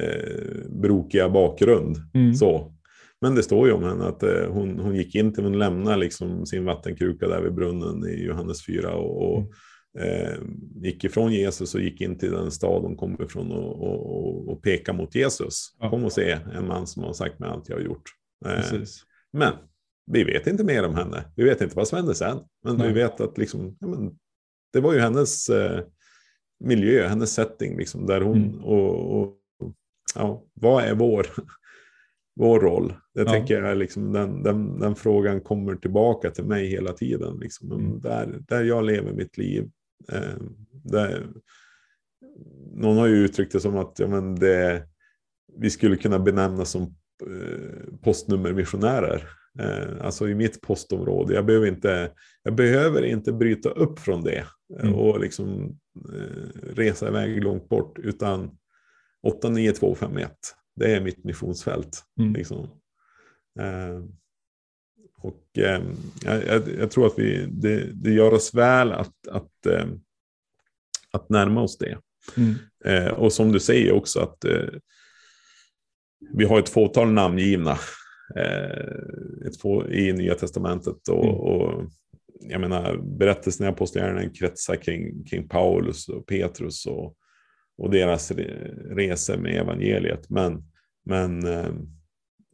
eh, 0.00 0.70
brokiga 0.70 1.28
bakgrund. 1.28 1.96
Mm. 2.14 2.34
Så. 2.34 2.72
Men 3.20 3.34
det 3.34 3.42
står 3.42 3.66
ju 3.66 3.72
om 3.72 3.84
henne 3.84 4.04
att 4.04 4.22
eh, 4.22 4.46
hon, 4.48 4.78
hon 4.78 4.94
gick 4.94 5.14
in 5.14 5.34
till, 5.34 5.44
hon 5.44 5.58
lämnade 5.58 5.96
liksom 5.96 6.46
sin 6.46 6.64
vattenkruka 6.64 7.28
där 7.28 7.42
vid 7.42 7.54
brunnen 7.54 8.08
i 8.08 8.24
Johannes 8.24 8.66
4 8.66 8.94
och, 8.94 9.32
och 9.32 9.52
eh, 10.02 10.38
gick 10.74 11.04
ifrån 11.04 11.32
Jesus 11.32 11.74
och 11.74 11.80
gick 11.80 12.00
in 12.00 12.18
till 12.18 12.30
den 12.30 12.50
stad 12.50 12.82
hon 12.82 12.96
kom 12.96 13.22
ifrån 13.22 13.52
och, 13.52 13.82
och, 13.82 14.48
och, 14.48 14.62
pekade 14.62 14.98
mot 14.98 15.14
Jesus. 15.14 15.76
Ja. 15.80 15.90
Kom 15.90 16.04
och 16.04 16.12
se 16.12 16.38
en 16.54 16.66
man 16.66 16.86
som 16.86 17.02
har 17.02 17.12
sagt 17.12 17.38
mig 17.38 17.50
allt 17.50 17.68
jag 17.68 17.76
har 17.76 17.82
gjort. 17.82 18.10
Eh, 18.46 18.80
men 19.32 19.52
vi 20.12 20.24
vet 20.24 20.46
inte 20.46 20.64
mer 20.64 20.86
om 20.86 20.94
henne. 20.94 21.24
Vi 21.36 21.44
vet 21.44 21.60
inte 21.60 21.76
vad 21.76 21.88
som 21.88 21.96
hände 21.96 22.14
sen. 22.14 22.38
Men 22.64 22.76
Nej. 22.76 22.88
vi 22.88 22.94
vet 22.94 23.20
att 23.20 23.38
liksom, 23.38 23.76
ja, 23.80 23.86
men, 23.86 24.18
det 24.72 24.80
var 24.80 24.92
ju 24.92 25.00
hennes 25.00 25.48
eh, 25.48 25.80
miljö, 26.64 27.08
hennes 27.08 27.34
setting. 27.34 27.78
Liksom, 27.78 28.06
där 28.06 28.20
hon, 28.20 28.36
Mm. 28.36 28.64
och, 28.64 29.20
och, 29.20 29.36
ja, 30.16 30.44
vad 30.54 30.84
är 30.84 30.94
vår, 30.94 31.26
vår 32.36 32.60
roll? 32.60 32.94
Det 33.14 33.22
Ja. 33.22 33.30
tänker 33.30 33.62
jag, 33.62 33.78
liksom, 33.78 34.12
den, 34.12 34.42
den, 34.42 34.80
den 34.80 34.94
frågan 34.94 35.40
kommer 35.40 35.74
tillbaka 35.74 36.30
till 36.30 36.44
mig 36.44 36.66
hela 36.66 36.92
tiden. 36.92 37.38
Liksom. 37.38 37.68
Men 37.68 37.80
Mm. 37.80 38.00
Där, 38.00 38.38
där 38.48 38.64
jag 38.64 38.84
lever 38.84 39.12
mitt 39.12 39.38
liv, 39.38 39.70
Eh, 40.12 40.36
det, 40.84 41.22
någon 42.72 42.96
har 42.96 43.06
ju 43.06 43.14
uttryckt 43.14 43.52
det 43.52 43.60
som 43.60 43.76
att 43.76 43.98
ja, 43.98 44.06
men 44.06 44.34
det, 44.34 44.82
vi 45.56 45.70
skulle 45.70 45.96
kunna 45.96 46.18
benämnas 46.18 46.70
som 46.70 46.82
eh, 47.26 47.98
postnummermissionärer. 48.02 49.28
Eh, 49.58 50.04
alltså 50.06 50.28
i 50.28 50.34
mitt 50.34 50.60
postområde. 50.60 51.34
Jag 51.34 51.46
behöver 51.46 51.66
inte, 51.66 52.12
jag 52.42 52.54
behöver 52.54 53.02
inte 53.02 53.32
bryta 53.32 53.70
upp 53.70 53.98
från 53.98 54.22
det 54.22 54.44
mm. 54.80 54.94
och 54.94 55.20
liksom 55.20 55.78
eh, 56.14 56.74
resa 56.74 57.08
iväg 57.08 57.44
långt 57.44 57.68
bort. 57.68 57.98
Utan 57.98 58.58
89251, 59.26 60.30
det 60.76 60.94
är 60.94 61.00
mitt 61.00 61.24
missionsfält. 61.24 62.02
Mm. 62.18 62.32
Liksom. 62.32 62.68
Eh, 63.60 64.04
och 65.18 65.58
eh, 65.58 65.82
jag, 66.24 66.62
jag, 66.78 66.90
tror 66.90 67.06
att 67.06 67.18
vi, 67.18 67.46
det, 67.50 67.92
det 67.92 68.10
gör 68.10 68.34
oss 68.34 68.54
väl 68.54 68.92
att, 68.92 69.28
att, 69.28 69.66
eh, 69.66 69.86
att 71.10 71.28
närma 71.28 71.62
oss 71.62 71.78
det. 71.78 71.98
Mm. 72.36 72.54
Eh, 72.84 73.12
och 73.12 73.32
som 73.32 73.52
du 73.52 73.60
säger 73.60 73.92
också 73.92 74.20
att 74.20 74.44
eh, 74.44 74.68
vi 76.34 76.44
har 76.44 76.58
ett 76.58 76.68
fåtal 76.68 77.12
namngivna 77.12 77.78
eh, 78.36 79.46
ett 79.46 79.60
få, 79.60 79.90
i 79.90 80.12
Nya 80.12 80.34
Testamentet. 80.34 81.08
Och, 81.08 81.24
mm. 81.24 81.36
och 81.36 81.90
jag 82.40 82.60
menar, 82.60 82.96
berättelsen 83.18 83.66
i 83.66 83.68
Apostlagärningarna 83.68 84.34
kretsar 84.34 84.76
kring, 84.76 85.24
kring 85.24 85.48
Paulus 85.48 86.08
och 86.08 86.26
Petrus 86.26 86.86
och, 86.86 87.16
och 87.78 87.90
deras 87.90 88.30
resor 88.90 89.36
med 89.36 89.54
evangeliet. 89.54 90.30
Men, 90.30 90.64
men, 91.04 91.46
eh, 91.46 91.72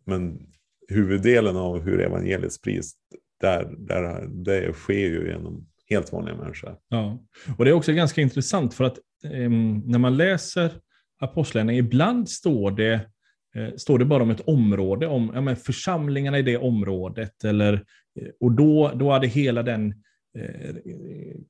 men 0.06 0.46
huvuddelen 0.88 1.56
av 1.56 1.80
hur 1.80 2.00
evangeliet 2.00 2.52
sprids, 2.52 2.92
där, 3.40 3.74
där, 3.78 4.26
det 4.28 4.72
sker 4.72 4.94
ju 4.94 5.28
genom 5.28 5.66
helt 5.88 6.12
vanliga 6.12 6.37
människor. 6.37 6.76
Ja, 6.88 7.24
och 7.58 7.64
det 7.64 7.70
är 7.70 7.74
också 7.74 7.92
ganska 7.92 8.20
intressant 8.20 8.74
för 8.74 8.85
att 8.85 8.98
eh, 9.24 9.50
när 9.85 9.98
man 9.98 10.16
läser 10.16 10.70
Apostlagärningarna, 11.20 11.87
ibland 11.87 12.28
står 12.28 12.70
det, 12.70 12.92
eh, 13.54 13.74
står 13.76 13.98
det 13.98 14.04
bara 14.04 14.22
om 14.22 14.30
ett 14.30 14.48
område, 14.48 15.06
om 15.06 15.30
ja, 15.35 15.40
men 15.40 15.56
församlingarna 15.56 16.38
i 16.38 16.42
det 16.42 16.56
området, 16.56 17.44
eller, 17.44 17.72
eh, 18.20 18.28
och 18.40 18.52
då, 18.52 18.92
då 18.94 19.11
hade 19.11 19.26
hela 19.26 19.62
den 19.62 19.94
eh, 20.38 20.74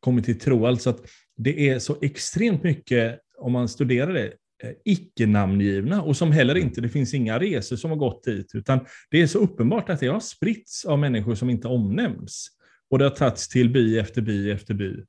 kommit 0.01 0.25
till 0.25 0.39
tro. 0.39 0.67
Alltså 0.67 0.91
att 0.91 1.01
det 1.37 1.69
är 1.69 1.79
så 1.79 1.97
extremt 2.03 2.63
mycket, 2.63 3.21
om 3.43 3.53
man 3.53 3.69
studerar 3.69 4.13
det, 4.13 4.33
Eh, 4.63 4.73
icke-namngivna 4.85 6.03
och 6.03 6.17
som 6.17 6.33
heller 6.33 6.55
inte, 6.55 6.81
det 6.81 6.89
finns 6.89 7.15
inga 7.15 7.39
resor 7.39 7.77
som 7.77 7.91
har 7.91 7.99
gått 7.99 8.25
dit, 8.25 8.51
utan 8.55 8.81
det 9.11 9.23
är 9.23 9.27
så 9.27 9.39
uppenbart 9.39 9.91
att 9.91 10.01
det 10.01 10.07
har 10.07 10.21
spritts 10.21 10.85
av 10.85 10.99
människor 10.99 11.35
som 11.35 11.51
inte 11.51 11.69
omnämns. 11.69 12.49
Och 12.91 12.99
det 12.99 13.05
har 13.05 13.11
tagits 13.11 13.49
till 13.49 13.71
by 13.71 13.99
efter 13.99 14.23
by 14.23 14.51
efter 14.51 14.75
by. 14.75 15.05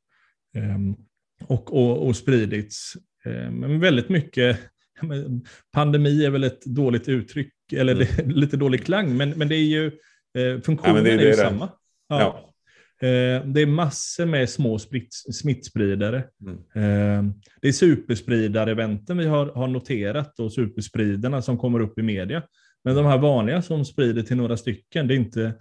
Um, 0.58 0.96
och, 1.48 1.74
och, 1.74 2.08
och 2.08 2.16
spridits. 2.16 2.94
Um, 3.26 3.56
men 3.56 3.80
väldigt 3.80 4.10
mycket, 4.10 4.60
pandemi 5.74 6.26
är 6.26 6.30
väl 6.30 6.44
ett 6.44 6.66
dåligt 6.66 7.10
uttryck, 7.10 7.54
eller 7.74 8.20
mm. 8.20 8.32
lite 8.36 8.58
dålig 8.58 8.86
klang, 8.86 9.18
men, 9.18 9.30
men 9.30 9.48
det 9.48 9.56
är 9.56 9.66
ju, 9.66 9.86
eh, 10.38 10.62
funktionen 10.62 10.96
ja, 10.96 11.04
det 11.04 11.12
är, 11.12 11.18
det 11.18 11.24
är 11.24 11.28
ju 11.28 11.34
samma. 11.34 11.70
Ja. 12.08 12.20
ja. 12.20 12.53
Eh, 13.02 13.46
det 13.46 13.62
är 13.62 13.66
massor 13.66 14.26
med 14.26 14.50
små 14.50 14.80
smittspridare. 15.32 16.24
Mm. 16.42 16.56
Eh, 16.56 17.34
det 17.62 17.68
är 17.68 17.72
superspridare-eventen 17.72 19.18
vi 19.18 19.26
har, 19.26 19.46
har 19.46 19.68
noterat 19.68 20.40
och 20.40 20.54
superspridarna 20.54 21.42
som 21.42 21.58
kommer 21.58 21.80
upp 21.80 22.00
i 22.00 22.02
media. 22.02 22.44
Men 22.84 22.96
de 22.96 23.06
här 23.06 23.18
vanliga 23.18 23.62
som 23.62 23.86
sprider 23.86 24.24
till 24.24 24.38
några 24.38 24.58
stycken, 24.58 25.08
det 25.08 25.14
är 25.14 25.18
inte 25.18 25.54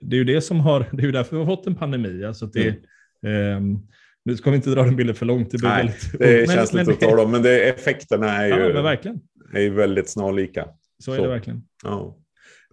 det 0.00 0.16
är 0.16 0.18
ju 0.18 0.24
det 0.24 0.40
som 0.40 0.60
har, 0.60 0.86
det 0.92 1.02
är 1.02 1.06
ju 1.06 1.12
därför 1.12 1.36
vi 1.36 1.44
har 1.44 1.56
fått 1.56 1.66
en 1.66 1.74
pandemi. 1.74 2.24
Alltså 2.24 2.46
det, 2.46 2.76
mm. 3.22 3.72
eh, 3.74 3.80
nu 4.24 4.36
ska 4.36 4.50
vi 4.50 4.56
inte 4.56 4.70
dra 4.70 4.82
den 4.82 4.96
bilden 4.96 5.14
för 5.16 5.26
långt. 5.26 5.50
Det, 5.50 5.58
blir 5.58 5.68
Nej, 5.68 5.78
väldigt, 5.86 6.18
det 6.18 6.46
men, 6.46 6.56
känsligt 6.56 6.86
men, 6.86 6.94
att 6.94 7.00
ta 7.00 7.16
dem, 7.16 7.30
men 7.30 7.42
det, 7.42 7.68
effekterna 7.68 8.36
är 8.36 8.46
ju, 8.46 8.74
ja, 8.74 8.82
verkligen. 8.82 9.20
är 9.54 9.70
väldigt 9.70 10.08
snarlika. 10.08 10.68
Så, 10.98 11.02
så 11.02 11.12
är 11.12 11.22
det 11.22 11.28
verkligen. 11.28 11.62
Ja, 11.84 12.18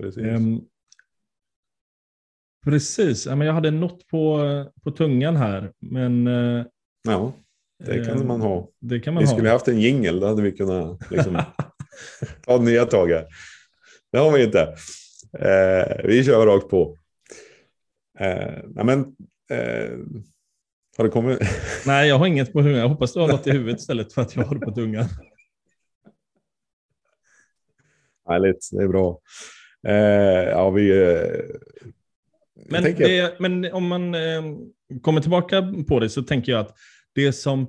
precis. 0.02 0.24
Um, 0.24 0.62
Precis, 2.68 3.26
ja, 3.26 3.36
men 3.36 3.48
jag 3.48 3.54
hade 3.54 3.72
något 3.72 4.08
på, 4.08 4.40
på 4.84 4.92
tungan 4.92 5.36
här. 5.36 5.72
Men, 5.80 6.28
eh, 6.28 6.66
ja, 7.04 7.34
det 7.86 8.06
kan 8.06 8.18
eh, 8.18 8.24
man 8.24 8.42
ha. 8.42 8.70
Det 8.80 9.00
kan 9.00 9.14
man 9.14 9.24
vi 9.24 9.28
ha. 9.30 9.36
skulle 9.36 9.50
haft 9.50 9.68
en 9.68 9.82
jingel, 9.82 10.20
då 10.20 10.28
hade 10.28 10.42
vi 10.42 10.52
kunnat 10.52 11.12
liksom, 11.12 11.42
ta 12.46 12.58
nya 12.58 12.86
tag 12.86 13.08
här. 13.08 13.28
Det 14.12 14.18
har 14.18 14.32
vi 14.32 14.44
inte. 14.44 14.62
Eh, 15.40 16.06
vi 16.08 16.24
kör 16.24 16.46
rakt 16.46 16.70
på. 16.70 16.98
Eh, 18.20 18.84
men, 18.84 19.00
eh, 19.50 19.98
har 20.98 21.04
det 21.04 21.10
kommit? 21.10 21.40
Nej, 21.86 22.10
jag 22.10 22.20
har 22.20 22.28
inget 22.28 22.54
på 22.54 22.62
tungan. 22.62 22.80
Jag 22.80 22.90
hoppas 22.90 23.14
du 23.14 23.20
har 23.20 23.28
något 23.28 23.48
i 23.48 23.52
huvudet 23.52 23.80
istället 23.80 24.14
för 24.14 24.22
att 24.22 24.36
jag 24.36 24.44
har 24.44 24.56
det 24.56 24.66
på 24.66 24.72
tungan. 24.72 25.06
Härligt, 28.30 28.70
det 28.72 28.84
är 28.84 28.88
bra. 28.88 29.20
Eh, 29.88 30.50
ja, 30.50 30.70
vi, 30.70 30.92
men, 32.70 32.84
det, 32.84 33.40
men 33.40 33.74
om 33.74 33.88
man 33.88 34.16
eh, 34.16 34.44
kommer 35.02 35.22
tillbaka 35.22 35.74
på 35.88 36.00
det 36.00 36.10
så 36.10 36.24
tänker 36.24 36.52
jag 36.52 36.62
att 36.62 36.78
det 37.16 37.34
som 37.34 37.62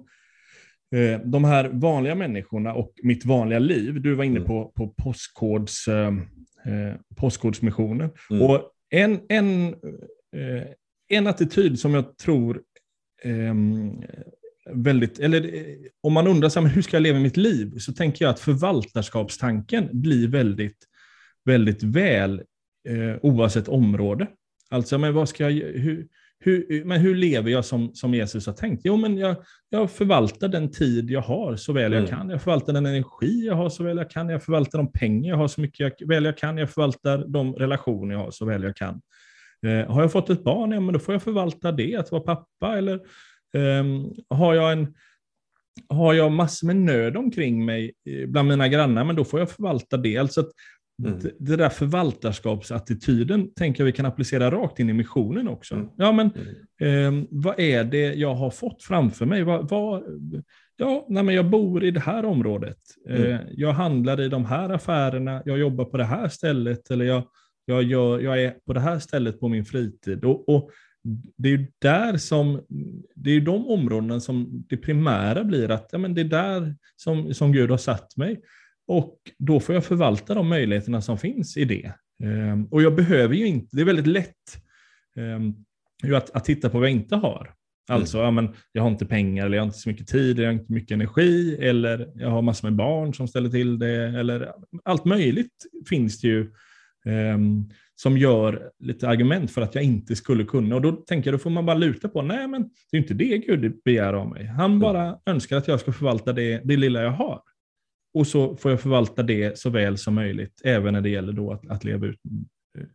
eh, 0.95 1.21
de 1.25 1.45
här 1.45 1.69
vanliga 1.73 2.15
människorna 2.15 2.75
och 2.75 2.93
mitt 3.03 3.25
vanliga 3.25 3.59
liv, 3.59 4.01
du 4.01 4.15
var 4.15 4.25
inne 4.25 4.37
mm. 4.37 4.47
på, 4.47 4.73
på 4.77 4.95
postkods, 5.03 5.89
eh, 5.89 6.07
eh, 6.67 6.95
postkodsmissionen. 7.17 8.11
Mm. 8.31 8.43
Och 8.43 8.63
en, 8.91 9.21
en, 9.29 9.69
eh, 10.37 10.67
en 11.09 11.27
attityd 11.27 11.81
som 11.81 11.95
jag 11.95 12.17
tror 12.17 12.63
ehm, 13.25 14.03
väldigt, 14.71 15.19
eller 15.19 15.55
eh, 15.55 15.77
om 16.01 16.13
man 16.13 16.27
undrar 16.27 16.61
här, 16.61 16.69
hur 16.69 16.83
ska 16.83 16.97
jag 16.97 17.03
leva 17.03 17.19
mitt 17.19 17.37
liv, 17.37 17.79
så 17.79 17.93
tänker 17.93 18.25
jag 18.25 18.31
att 18.31 18.41
förvaltarskapstanken 18.41 19.89
blir 19.93 20.29
väldigt, 20.29 20.79
väldigt 21.45 21.83
väl 21.83 22.43
eh, 22.89 23.17
oavsett 23.23 23.69
område. 23.69 24.27
Alltså, 24.71 24.99
men 24.99 25.15
vad 25.15 25.29
ska 25.29 25.51
jag, 25.51 25.71
hur, 25.81 26.07
hur, 26.41 26.85
men 26.85 27.01
hur 27.01 27.15
lever 27.15 27.51
jag 27.51 27.65
som, 27.65 27.95
som 27.95 28.15
Jesus 28.15 28.47
har 28.47 28.55
tänkt? 28.55 28.83
Jo, 28.85 28.97
men 28.97 29.19
jag, 29.19 29.37
jag 29.69 29.91
förvaltar 29.91 30.49
den 30.49 30.71
tid 30.71 31.11
jag 31.11 31.21
har 31.21 31.57
så 31.57 31.73
väl 31.73 31.93
jag 31.93 31.99
mm. 31.99 32.11
kan. 32.11 32.31
Jag 32.31 32.43
förvaltar 32.43 32.73
den 32.73 32.87
energi 32.87 33.47
jag 33.47 33.55
har 33.55 33.69
så 33.69 33.85
väl 33.85 33.97
jag 33.97 34.11
kan. 34.11 34.29
Jag 34.29 34.43
förvaltar 34.43 34.79
de 34.79 34.93
pengar 34.93 35.31
jag 35.31 35.37
har 35.37 35.49
så 35.49 35.61
mycket 35.61 35.81
jag, 35.81 36.09
väl 36.09 36.25
jag 36.25 36.39
kan. 36.39 36.59
Jag 36.59 36.71
förvaltar 36.71 37.25
de 37.29 37.55
relationer 37.55 38.15
jag 38.15 38.21
har 38.21 38.31
så 38.31 38.45
väl 38.45 38.63
jag 38.63 38.77
kan. 38.77 39.01
Eh, 39.67 39.93
har 39.93 40.03
jag 40.03 40.13
fått 40.13 40.31
ett 40.31 40.45
barn, 40.45 40.73
ja, 40.73 40.81
men 40.81 40.93
då 40.93 40.99
får 40.99 41.15
jag 41.15 41.23
förvalta 41.23 41.73
det, 41.73 41.97
att 41.97 42.13
vara 42.13 42.23
pappa. 42.23 42.79
Eller 42.79 42.95
eh, 43.55 43.85
har 44.31 44.55
jag 44.55 44.73
en 44.73 44.95
har 45.89 46.15
jag 46.15 46.33
massor 46.33 46.67
med 46.67 46.77
nöd 46.77 47.17
omkring 47.17 47.65
mig 47.65 47.93
eh, 48.11 48.27
bland 48.27 48.49
mina 48.49 48.69
grannar, 48.69 49.05
men 49.05 49.17
då 49.17 49.25
får 49.25 49.41
jag 49.41 49.51
förvalta 49.51 49.97
det. 49.97 50.17
Alltså 50.17 50.41
att 50.41 50.51
Mm. 51.05 51.19
Det 51.39 51.57
där 51.57 51.69
förvaltarskapsattityden 51.69 53.55
tänker 53.55 53.81
jag 53.83 53.87
vi 53.87 53.93
kan 53.93 54.07
applicera 54.07 54.51
rakt 54.51 54.79
in 54.79 54.91
i 54.91 54.93
missionen 54.93 55.49
också. 55.49 55.75
Mm. 55.75 55.89
Ja, 55.97 56.13
men 56.13 56.27
eh, 56.81 57.25
vad 57.31 57.61
är 57.61 57.85
det 57.85 58.15
jag 58.15 58.35
har 58.35 58.51
fått 58.51 58.83
framför 58.83 59.27
mig? 59.27 59.43
Vad, 59.43 59.71
vad, 59.71 60.03
ja, 60.77 61.07
nej, 61.09 61.23
men 61.23 61.35
jag 61.35 61.51
bor 61.51 61.85
i 61.85 61.91
det 61.91 62.01
här 62.01 62.25
området. 62.25 62.79
Mm. 63.09 63.23
Eh, 63.23 63.41
jag 63.51 63.73
handlar 63.73 64.21
i 64.21 64.29
de 64.29 64.45
här 64.45 64.71
affärerna. 64.71 65.43
Jag 65.45 65.59
jobbar 65.59 65.85
på 65.85 65.97
det 65.97 66.05
här 66.05 66.29
stället. 66.29 66.91
Eller 66.91 67.05
jag, 67.05 67.23
jag, 67.65 67.83
gör, 67.83 68.21
jag 68.21 68.43
är 68.43 68.51
på 68.51 68.73
det 68.73 68.81
här 68.81 68.99
stället 68.99 69.41
på 69.41 69.49
min 69.49 69.65
fritid. 69.65 70.25
Och, 70.25 70.49
och 70.49 70.71
det 71.37 71.49
är 71.49 71.67
där 71.79 72.17
som, 72.17 72.63
det 73.15 73.31
är 73.31 73.41
de 73.41 73.69
områdena 73.69 74.21
som 74.21 74.65
det 74.69 74.77
primära 74.77 75.45
blir 75.45 75.71
att 75.71 75.89
ja, 75.93 75.99
men 75.99 76.15
det 76.15 76.21
är 76.21 76.25
där 76.25 76.75
som, 76.97 77.35
som 77.35 77.53
Gud 77.53 77.71
har 77.71 77.79
satt 77.79 78.17
mig. 78.17 78.41
Och 78.89 79.19
då 79.39 79.61
får 79.61 79.75
jag 79.75 79.85
förvalta 79.85 80.35
de 80.35 80.49
möjligheterna 80.49 81.01
som 81.01 81.19
finns 81.19 81.57
i 81.57 81.65
det. 81.65 81.93
Ehm, 82.25 82.65
och 82.65 82.83
jag 82.83 82.95
behöver 82.95 83.35
ju 83.35 83.47
inte, 83.47 83.77
det 83.77 83.83
är 83.83 83.87
väldigt 83.87 84.07
lätt 84.07 84.35
ehm, 85.17 85.55
att, 86.17 86.31
att 86.31 86.45
titta 86.45 86.71
på 86.71 86.79
vad 86.79 86.89
jag 86.89 86.97
inte 86.97 87.17
har. 87.17 87.55
Alltså, 87.91 88.19
mm. 88.19 88.25
ja, 88.25 88.31
men 88.31 88.55
jag 88.73 88.83
har 88.83 88.91
inte 88.91 89.07
pengar, 89.07 89.47
eller 89.47 89.57
jag 89.57 89.63
har 89.63 89.67
inte 89.67 89.79
så 89.79 89.89
mycket 89.89 90.09
tid, 90.09 90.37
eller 90.37 90.43
jag 90.43 90.53
har 90.53 90.61
inte 90.61 90.73
mycket 90.73 90.91
energi, 90.91 91.57
eller 91.61 92.13
jag 92.15 92.31
har 92.31 92.43
massor 92.43 92.69
med 92.69 92.77
barn 92.77 93.15
som 93.15 93.29
ställer 93.29 93.51
till 93.51 93.79
det, 93.79 94.19
eller 94.19 94.53
allt 94.85 95.05
möjligt 95.05 95.67
finns 95.89 96.21
det 96.21 96.29
ju 96.29 96.53
um, 97.07 97.71
som 97.95 98.19
gör 98.19 98.71
lite 98.79 99.09
argument 99.09 99.51
för 99.51 99.63
att 99.63 99.75
jag 99.75 99.85
inte 99.85 100.17
skulle 100.17 100.45
kunna. 100.45 100.75
Och 100.75 100.83
då 100.83 100.93
tänker 100.93 101.31
jag, 101.31 101.35
då 101.35 101.43
får 101.43 101.51
man 101.51 101.67
bara 101.67 101.77
luta 101.77 102.09
på, 102.09 102.23
nej 102.23 102.49
men 102.49 102.63
det 102.91 102.97
är 102.97 103.01
inte 103.01 103.15
det 103.15 103.39
Gud 103.39 103.83
begär 103.85 104.13
av 104.13 104.29
mig. 104.29 104.47
Han 104.47 104.71
mm. 104.71 104.79
bara 104.79 105.19
önskar 105.27 105.57
att 105.57 105.69
jag 105.69 105.81
ska 105.81 105.93
förvalta 105.93 106.33
det, 106.33 106.61
det 106.65 106.77
lilla 106.77 107.03
jag 107.03 107.11
har. 107.11 107.41
Och 108.19 108.27
så 108.27 108.57
får 108.57 108.71
jag 108.71 108.81
förvalta 108.81 109.23
det 109.23 109.59
så 109.59 109.71
väl 109.71 109.99
som 109.99 110.15
möjligt, 110.15 110.61
även 110.65 110.95
när 110.95 111.01
det 111.01 111.09
gäller 111.09 111.33
då 111.33 111.53
att, 111.53 111.71
att 111.71 111.85
leva, 111.85 112.07
ut, 112.07 112.21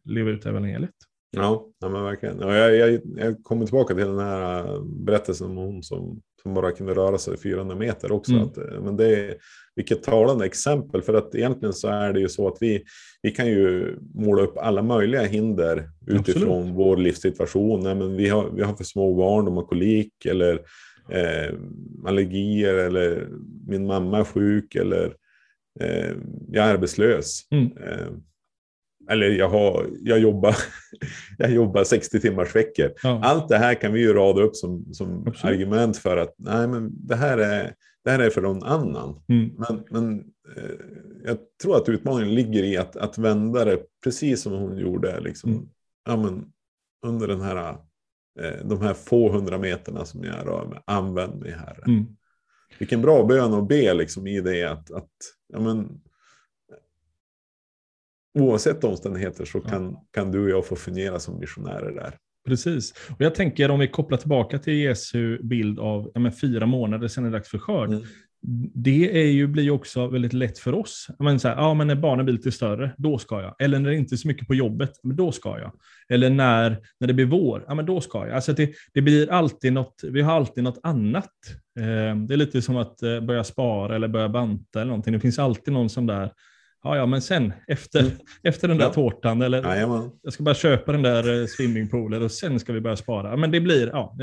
leva 0.03 0.29
ut 0.29 0.45
evangeliet. 0.45 0.91
Ja, 1.31 1.67
ja 1.79 1.89
men 1.89 2.03
verkligen. 2.03 2.39
Ja, 2.39 2.55
jag, 2.55 2.75
jag, 2.75 3.01
jag 3.17 3.43
kommer 3.43 3.65
tillbaka 3.65 3.95
till 3.95 4.05
den 4.05 4.19
här 4.19 4.73
äh, 4.73 4.83
berättelsen 4.83 5.47
om 5.47 5.57
hon 5.57 5.83
som, 5.83 6.21
som 6.41 6.53
bara 6.53 6.71
kunde 6.71 6.93
röra 6.93 7.17
sig 7.17 7.37
400 7.37 7.75
meter 7.75 8.11
också. 8.11 8.31
Mm. 8.31 8.43
Att, 8.43 8.57
äh, 8.57 8.81
men 8.81 8.97
det 8.97 9.15
är, 9.15 9.35
vilket 9.75 10.03
talande 10.03 10.45
exempel, 10.45 11.01
för 11.01 11.13
att 11.13 11.35
egentligen 11.35 11.73
så 11.73 11.87
är 11.87 12.13
det 12.13 12.19
ju 12.19 12.29
så 12.29 12.47
att 12.47 12.57
vi, 12.59 12.83
vi 13.21 13.31
kan 13.31 13.47
ju 13.47 13.97
måla 14.13 14.41
upp 14.41 14.57
alla 14.57 14.81
möjliga 14.81 15.23
hinder 15.23 15.89
utifrån 16.07 16.57
Absolut. 16.59 16.75
vår 16.75 16.97
livssituation. 16.97 17.83
Nej, 17.83 17.95
men 17.95 18.15
vi, 18.15 18.29
har, 18.29 18.49
vi 18.49 18.63
har 18.63 18.73
för 18.73 18.83
små 18.83 19.15
barn, 19.15 19.45
de 19.45 19.57
har 19.57 19.63
kolik 19.63 20.25
eller 20.25 20.59
eh, 21.09 21.53
allergier 22.05 22.73
eller 22.73 23.27
min 23.67 23.85
mamma 23.85 24.19
är 24.19 24.23
sjuk 24.23 24.75
eller 24.75 25.15
eh, 25.79 26.11
jag 26.49 26.67
är 26.67 26.73
arbetslös. 26.73 27.47
Mm. 27.51 27.77
Eh, 27.77 28.07
eller 29.09 29.27
jag, 29.29 29.49
har, 29.49 29.89
jag, 30.01 30.19
jobbar, 30.19 30.55
jag 31.37 31.51
jobbar 31.51 31.83
60 31.83 32.19
timmars 32.19 32.55
veckor. 32.55 32.91
Ja. 33.03 33.21
Allt 33.23 33.49
det 33.49 33.57
här 33.57 33.73
kan 33.73 33.93
vi 33.93 33.99
ju 33.99 34.13
rada 34.13 34.41
upp 34.41 34.55
som, 34.55 34.93
som 34.93 35.27
Absolut. 35.27 35.55
argument 35.55 35.97
för 35.97 36.17
att 36.17 36.35
nej, 36.37 36.67
men 36.67 36.91
det, 37.07 37.15
här 37.15 37.37
är, 37.37 37.73
det 38.03 38.11
här 38.11 38.19
är 38.19 38.29
för 38.29 38.41
någon 38.41 38.63
annan. 38.63 39.23
Mm. 39.29 39.51
Men, 39.57 39.83
men 39.89 40.19
eh, 40.57 40.75
jag 41.25 41.37
tror 41.61 41.77
att 41.77 41.89
utmaningen 41.89 42.35
ligger 42.35 42.63
i 42.63 42.77
att, 42.77 42.95
att 42.95 43.17
vända 43.17 43.65
det 43.65 43.79
precis 44.03 44.41
som 44.41 44.53
hon 44.53 44.77
gjorde. 44.77 45.19
Liksom, 45.19 45.51
Mm. 45.51 45.65
ja, 46.05 46.17
men, 46.17 46.45
under 47.05 47.27
den 47.27 47.41
här, 47.41 47.77
de 48.63 48.81
här 48.81 48.93
få 48.93 49.31
hundra 49.31 49.57
meterna 49.57 50.05
som 50.05 50.23
jag 50.23 50.47
rör 50.47 50.65
mig. 50.65 50.79
Använd 50.85 51.41
mig 51.41 51.51
Herre. 51.51 51.83
Mm. 51.87 52.05
Vilken 52.79 53.01
bra 53.01 53.23
bön 53.25 53.53
att 53.53 53.67
be 53.67 53.93
liksom, 53.93 54.27
i 54.27 54.41
det 54.41 54.63
att, 54.63 54.91
att 54.91 55.11
ja, 55.47 55.59
men, 55.59 56.01
oavsett 58.39 58.83
omständigheter 58.83 59.45
så 59.45 59.61
Ja. 59.63 59.69
kan, 59.69 59.97
kan 60.11 60.31
du 60.31 60.43
och 60.43 60.49
jag 60.49 60.65
få 60.65 60.75
fungera 60.75 61.19
som 61.19 61.39
missionärer 61.39 61.91
där. 61.95 62.17
Precis. 62.45 62.93
Och 63.09 63.21
jag 63.21 63.35
tänker 63.35 63.71
om 63.71 63.79
vi 63.79 63.87
kopplar 63.87 64.17
tillbaka 64.17 64.59
till 64.59 64.73
Jesu 64.73 65.43
bild 65.43 65.79
av 65.79 66.11
ja, 66.13 66.19
men 66.19 66.31
fyra 66.31 66.65
månader 66.65 67.07
sedan 67.07 67.25
är 67.25 67.29
det 67.29 67.37
dags 67.37 67.49
för 67.49 67.57
skörd. 67.57 67.89
Mm. 67.89 68.03
Det 68.73 69.21
är 69.21 69.31
ju, 69.31 69.47
blir 69.47 69.63
ju 69.63 69.71
också 69.71 70.07
väldigt 70.07 70.33
lätt 70.33 70.59
för 70.59 70.73
oss. 70.73 71.07
Men 71.19 71.39
så 71.39 71.47
här, 71.47 71.55
ja, 71.55 71.73
men 71.73 71.87
när 71.87 71.95
barnen 71.95 72.25
blir 72.25 72.35
lite 72.35 72.51
större, 72.51 72.91
då 72.97 73.17
ska 73.17 73.41
jag. 73.41 73.55
Eller 73.59 73.79
när 73.79 73.89
det 73.89 73.95
inte 73.95 74.15
är 74.15 74.17
så 74.17 74.27
mycket 74.27 74.47
på 74.47 74.55
jobbet, 74.55 74.91
men 75.03 75.15
då 75.15 75.31
ska 75.31 75.59
jag. 75.59 75.71
Eller 76.09 76.29
när, 76.29 76.77
när 76.99 77.07
det 77.07 77.13
blir 77.13 77.25
vår, 77.25 77.65
ja 77.67 77.75
men 77.75 77.85
då 77.85 78.01
ska 78.01 78.27
jag. 78.27 78.35
Alltså 78.35 78.53
det, 78.53 78.71
det 78.93 79.01
blir 79.01 79.31
alltid 79.31 79.73
något, 79.73 80.01
vi 80.03 80.21
har 80.21 80.33
alltid 80.33 80.63
något 80.63 80.79
annat. 80.83 81.31
Eh, 81.79 82.15
det 82.15 82.33
är 82.33 82.37
lite 82.37 82.61
som 82.61 82.77
att 82.77 83.03
eh, 83.03 83.19
börja 83.19 83.43
spara 83.43 83.95
eller 83.95 84.07
börja 84.07 84.29
banta 84.29 84.81
eller 84.81 84.89
någonting. 84.89 85.13
Det 85.13 85.19
finns 85.19 85.39
alltid 85.39 85.73
någon 85.73 85.89
som 85.89 86.07
där, 86.07 86.31
ja 86.83 86.97
ja 86.97 87.05
men 87.05 87.21
sen 87.21 87.53
efter, 87.67 87.99
Mm. 87.99 88.11
efter 88.43 88.67
den 88.67 88.77
där 88.77 88.85
Ja. 88.85 88.93
tårtan 88.93 89.41
eller 89.41 89.63
Jajamän. 89.63 90.09
jag 90.23 90.33
ska 90.33 90.43
bara 90.43 90.55
köpa 90.55 90.91
den 90.91 91.01
där 91.01 91.41
eh, 91.41 91.47
swimmingpoolen 91.47 92.23
och 92.23 92.31
sen 92.31 92.59
ska 92.59 92.73
vi 92.73 92.81
börja 92.81 92.95
spara. 92.95 93.37
Men 93.37 93.51
det 93.51 93.59
blir, 93.61 93.87
ja, 93.87 94.15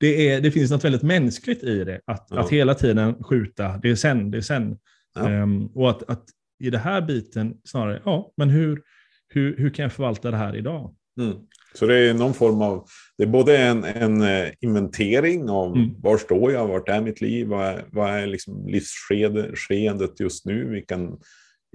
det, 0.00 0.28
är, 0.30 0.40
det 0.40 0.50
finns 0.50 0.70
något 0.70 0.84
väldigt 0.84 1.02
mänskligt 1.02 1.62
i 1.64 1.84
det. 1.84 2.00
Att, 2.06 2.26
Ja. 2.30 2.38
att 2.40 2.50
hela 2.50 2.74
tiden 2.74 3.24
skjuta, 3.24 3.78
det 3.82 3.90
är 3.90 3.94
sen, 3.94 4.30
det 4.30 4.38
är 4.38 4.42
sen. 4.42 4.76
Ja. 5.14 5.28
Ehm, 5.28 5.66
och 5.66 5.90
att, 5.90 6.10
att 6.10 6.24
i 6.64 6.70
det 6.70 6.78
här 6.78 7.00
biten 7.00 7.54
snarare, 7.64 8.02
ja, 8.04 8.32
men 8.36 8.50
hur, 8.50 8.82
hur, 9.28 9.56
hur 9.56 9.70
kan 9.70 9.82
jag 9.82 9.92
förvalta 9.92 10.30
det 10.30 10.36
här 10.36 10.56
idag? 10.56 10.94
Mm. 11.20 11.36
Så 11.74 11.86
det 11.86 11.98
är 11.98 12.14
någon 12.14 12.34
form 12.34 12.62
av, 12.62 12.84
det 13.18 13.24
är 13.24 13.28
både 13.28 13.58
en, 13.58 13.84
en 13.84 14.22
eh, 14.22 14.48
inventering 14.60 15.50
av 15.50 15.76
Mm. 15.76 15.90
var 16.00 16.16
står 16.18 16.52
jag, 16.52 16.66
vart 16.66 16.88
är 16.88 17.00
mitt 17.00 17.20
liv, 17.20 17.46
vad 17.46 17.66
är, 17.66 17.84
vad 17.92 18.10
är 18.10 18.26
liksom 18.26 18.66
livsskedet 18.68 20.20
just 20.20 20.46
nu, 20.46 20.68
vilken, 20.70 21.16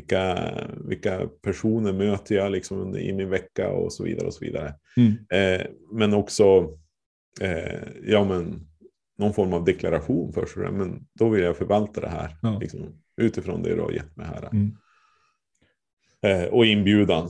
vilka, 0.01 0.53
vilka 0.85 1.27
personer 1.41 1.93
möter 1.93 2.35
jag 2.35 2.51
liksom 2.51 2.97
i 2.97 3.13
min 3.13 3.29
vecka 3.29 3.69
och 3.69 3.93
så 3.93 4.03
vidare. 4.03 4.27
och 4.27 4.33
så 4.33 4.45
vidare. 4.45 4.73
Mm. 4.97 5.13
Eh, 5.29 5.67
men 5.91 6.13
också 6.13 6.77
eh, 7.41 7.81
ja, 8.03 8.23
men, 8.23 8.67
någon 9.17 9.33
form 9.33 9.53
av 9.53 9.65
deklaration 9.65 10.33
för 10.33 10.45
sig. 10.45 10.71
Men 10.71 11.07
då 11.13 11.29
vill 11.29 11.43
jag 11.43 11.57
förvalta 11.57 12.01
det 12.01 12.09
här 12.09 12.35
Ja. 12.41 12.57
liksom, 12.61 12.79
utifrån 13.17 13.63
det 13.63 13.75
du 13.75 13.81
har 13.81 13.91
gett 13.91 14.17
mig 14.17 14.27
här. 14.27 14.49
Mm. 14.51 14.77
Eh, 16.21 16.47
och 16.53 16.65
inbjudan. 16.65 17.29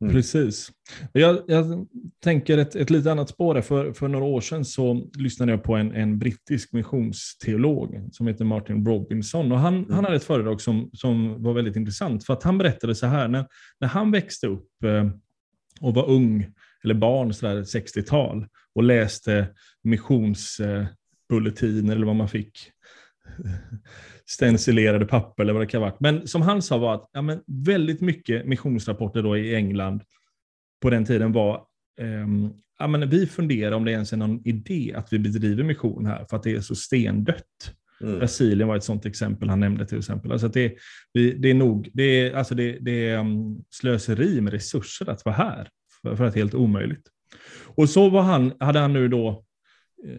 Mm. 0.00 0.12
Precis. 0.12 0.70
Jag, 1.12 1.38
jag 1.46 1.86
tänker 2.24 2.58
ett, 2.58 2.76
ett 2.76 2.90
lite 2.90 3.12
annat 3.12 3.28
spår. 3.28 3.54
där. 3.54 3.62
För, 3.62 3.92
för 3.92 4.08
några 4.08 4.24
år 4.24 4.40
sedan 4.40 4.64
så 4.64 5.10
lyssnade 5.18 5.52
jag 5.52 5.62
på 5.62 5.74
en, 5.76 5.92
en 5.94 6.18
brittisk 6.18 6.72
missionsteolog 6.72 8.08
som 8.12 8.26
heter 8.26 8.44
Martin 8.44 8.86
Robinson. 8.86 9.52
Och 9.52 9.58
han, 9.58 9.74
Mm. 9.74 9.90
han 9.94 10.04
hade 10.04 10.16
ett 10.16 10.24
föredrag 10.24 10.60
som, 10.60 10.90
som 10.92 11.42
var 11.42 11.52
väldigt 11.52 11.76
intressant. 11.76 12.26
För 12.26 12.32
att 12.32 12.42
han 12.42 12.58
berättade 12.58 12.94
så 12.94 13.06
här, 13.06 13.28
när, 13.28 13.46
när 13.80 13.88
han 13.88 14.10
växte 14.10 14.46
upp 14.46 14.84
eh, 14.84 15.10
och 15.80 15.94
var 15.94 16.08
ung, 16.10 16.52
eller 16.84 16.94
barn, 16.94 17.34
så 17.34 17.46
där 17.46 17.62
60-tal, 17.62 18.46
och 18.74 18.82
läste 18.82 19.48
missionsbulletiner 19.82 21.96
eller 21.96 22.06
vad 22.06 22.16
man 22.16 22.28
fick 22.28 22.52
stencilerade 24.30 25.06
papper 25.06 25.42
eller 25.42 25.52
vad 25.52 25.62
det 25.62 25.66
kan 25.66 25.80
varit. 25.80 26.00
Men 26.00 26.26
som 26.26 26.42
han 26.42 26.62
sa 26.62 26.78
var 26.78 26.94
att 26.94 27.10
ja, 27.12 27.22
men 27.22 27.40
väldigt 27.46 28.00
mycket 28.00 28.46
missionsrapporter 28.46 29.22
då 29.22 29.36
i 29.36 29.54
England 29.54 30.02
på 30.82 30.90
den 30.90 31.04
tiden 31.04 31.32
var 31.32 31.64
ehm, 32.00 32.50
ja, 32.78 32.86
men 32.86 33.08
vi 33.08 33.26
funderar 33.26 33.72
om 33.72 33.84
det 33.84 33.90
ens 33.90 34.12
är 34.12 34.16
någon 34.16 34.48
idé 34.48 34.94
att 34.96 35.12
vi 35.12 35.18
bedriver 35.18 35.64
mission 35.64 36.06
här 36.06 36.26
för 36.30 36.36
att 36.36 36.42
det 36.42 36.52
är 36.52 36.60
så 36.60 36.74
stendött. 36.74 37.74
Mm. 38.00 38.18
Brasilien 38.18 38.68
var 38.68 38.76
ett 38.76 38.84
sånt 38.84 39.06
exempel 39.06 39.48
han 39.48 39.60
nämnde 39.60 39.86
till 39.86 39.98
exempel. 39.98 40.32
Alltså 40.32 40.48
det, 40.48 40.74
vi, 41.12 41.32
det 41.32 41.50
är 41.50 41.54
nog 41.54 41.90
det 41.92 42.02
är, 42.02 42.34
alltså 42.34 42.54
det, 42.54 42.78
det 42.80 43.08
är 43.08 43.18
um, 43.18 43.64
slöseri 43.70 44.40
med 44.40 44.52
resurser 44.52 45.10
att 45.10 45.24
vara 45.24 45.34
här 45.34 45.68
för, 46.02 46.16
för 46.16 46.24
att 46.24 46.32
det 46.32 46.38
är 46.38 46.42
helt 46.42 46.54
omöjligt. 46.54 47.08
Och 47.64 47.90
så 47.90 48.08
var 48.08 48.22
han, 48.22 48.52
hade 48.60 48.78
han 48.78 48.92
nu 48.92 49.08
då 49.08 49.44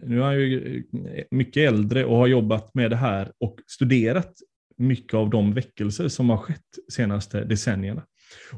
nu 0.02 0.18
är 0.18 0.22
han 0.22 0.34
ju 0.34 0.84
eh, 0.92 1.24
mycket 1.30 1.68
äldre 1.68 2.04
och 2.04 2.16
har 2.16 2.26
jobbat 2.26 2.74
med 2.74 2.90
det 2.90 2.96
här 2.96 3.32
och 3.40 3.58
studerat 3.66 4.32
mycket 4.78 5.14
av 5.14 5.30
de 5.30 5.54
väckelser 5.54 6.08
som 6.08 6.30
har 6.30 6.36
skett 6.36 6.60
de 6.86 6.92
senaste 6.92 7.44
decennierna. 7.44 8.02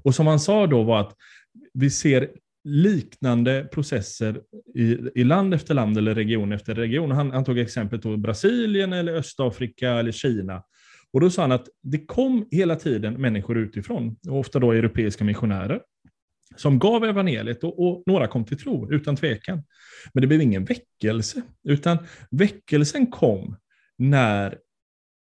Och 0.03 0.15
som 0.15 0.27
han 0.27 0.41
sa 0.41 0.67
då 0.67 0.83
var 0.83 1.01
att 1.01 1.15
vi 1.75 1.91
ser 1.91 2.31
liknande 2.65 3.69
processer 3.73 4.41
i, 4.75 4.99
i 5.15 5.25
land 5.25 5.55
efter 5.55 5.75
land 5.75 5.99
eller 5.99 6.15
region 6.15 6.53
efter 6.53 6.75
region. 6.75 7.11
Han, 7.11 7.31
han 7.31 7.45
tog 7.45 7.59
exemplet 7.59 8.19
Brasilien 8.19 8.93
eller 8.93 9.15
Östafrika 9.15 9.91
eller 9.91 10.13
Kina. 10.13 10.63
Och 11.13 11.21
då 11.21 11.31
sa 11.31 11.43
han 11.43 11.53
att 11.53 11.69
det 11.83 12.07
kom 12.07 12.49
hela 12.51 12.77
tiden 12.77 13.15
människor 13.15 13.59
utifrån, 13.59 14.17
och 14.29 14.39
ofta 14.39 14.59
då 14.59 14.73
europeiska 14.73 15.25
missionärer, 15.25 15.81
som 16.57 16.79
gav 16.79 17.05
evangeliet 17.05 17.65
och, 17.65 17.87
och 17.87 18.03
några 18.07 18.27
kom 18.27 18.45
till 18.45 18.59
tro, 18.59 18.93
utan 18.93 19.17
tvekan. 19.17 19.63
Men 20.15 20.21
det 20.21 20.27
blev 20.27 20.41
ingen 20.43 20.65
väckelse, 20.65 21.43
utan 21.69 21.99
väckelsen 22.31 23.07
kom 23.07 23.57
när 23.99 24.59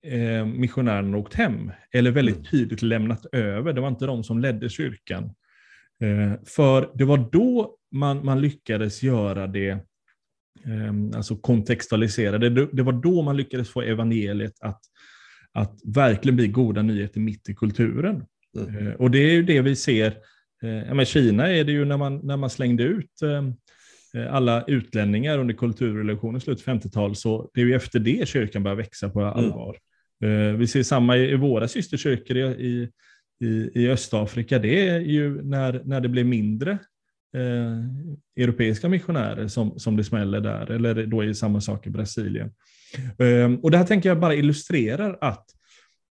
eh, 0.06 0.46
missionärerna 0.46 1.16
åkt 1.16 1.34
hem, 1.34 1.72
eller 1.92 2.10
väldigt 2.10 2.36
Mm. 2.36 2.46
tydligt 2.50 2.82
lämnat 2.82 3.26
över. 3.32 3.72
Det 3.72 3.80
var 3.80 3.88
inte 3.88 4.06
de 4.06 4.24
som 4.24 4.38
ledde 4.38 4.68
kyrkan. 4.68 5.24
Eh, 6.02 6.32
för 6.46 6.90
det 6.94 7.04
var 7.04 7.28
då 7.32 7.76
man, 7.92 8.24
man 8.24 8.40
lyckades 8.40 9.02
göra 9.02 9.46
det, 9.46 9.68
eh, 9.68 10.92
alltså 11.16 11.36
kontextualisera 11.36 12.38
det. 12.38 12.66
Det 12.72 12.82
var 12.82 12.92
då 12.92 13.22
man 13.22 13.36
lyckades 13.36 13.70
få 13.70 13.82
evangeliet 13.82 14.52
att, 14.60 14.80
att 15.52 15.80
verkligen 15.84 16.36
bli 16.36 16.48
goda 16.48 16.82
nyheter 16.82 17.20
mitt 17.20 17.48
i 17.48 17.54
kulturen. 17.54 18.24
Mm. 18.58 18.86
Eh, 18.86 18.94
Och 18.94 19.10
det 19.10 19.18
är 19.18 19.32
ju 19.32 19.42
det 19.42 19.60
vi 19.60 19.76
ser, 19.76 20.16
ja, 20.60 20.94
men 20.94 21.04
Kina 21.04 21.48
är 21.48 21.64
det 21.64 21.72
ju 21.72 21.84
när 21.84 21.96
man, 21.96 22.20
när 22.22 22.36
man 22.36 22.50
slängde 22.50 22.82
ut 22.82 23.22
eh, 23.22 24.22
eh, 24.22 24.34
alla 24.34 24.64
utlänningar 24.64 25.38
under 25.38 25.54
kulturrevolutionen 25.54 26.36
i 26.36 26.40
slutet 26.40 26.68
av 26.68 26.74
50-talet, 26.74 27.18
så 27.18 27.50
det 27.54 27.60
är 27.60 27.64
ju 27.64 27.74
efter 27.74 27.98
det 27.98 28.28
kyrkan 28.28 28.62
börjar 28.62 28.76
växa 28.76 29.08
på 29.08 29.24
allvar. 29.24 29.76
Eh, 30.24 30.56
Vi 30.56 30.66
ser 30.66 30.82
samma 30.82 31.16
i 31.16 31.34
våra 31.36 31.68
systerkyrkor 31.68 32.36
i, 32.36 32.90
i, 33.40 33.70
i, 33.74 33.88
Östafrika, 33.88 34.58
det 34.58 34.88
är 34.88 35.00
ju 35.00 35.42
när, 35.42 35.82
när 35.84 36.00
det 36.00 36.08
blev 36.08 36.26
mindre 36.26 36.78
eh, 37.36 38.42
europeiska 38.44 38.88
missionärer 38.88 39.48
som, 39.48 39.78
som 39.78 39.96
det 39.96 40.04
smäller 40.04 40.40
där, 40.40 40.70
eller 40.70 41.06
då 41.06 41.20
är 41.20 41.26
det 41.26 41.34
samma 41.34 41.60
sak 41.60 41.86
i 41.86 41.90
Brasilien. 41.90 42.52
Eh, 43.18 43.60
och 43.62 43.70
det 43.70 43.78
här 43.78 43.84
tänker 43.84 44.08
jag 44.08 44.20
bara 44.20 44.34
illustrerar 44.34 45.18
att 45.20 45.44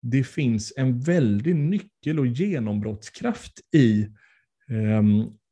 det 0.03 0.25
finns 0.25 0.73
en 0.77 1.01
väldig 1.01 1.57
nyckel 1.57 2.19
och 2.19 2.27
genombrottskraft 2.27 3.53
i 3.75 4.07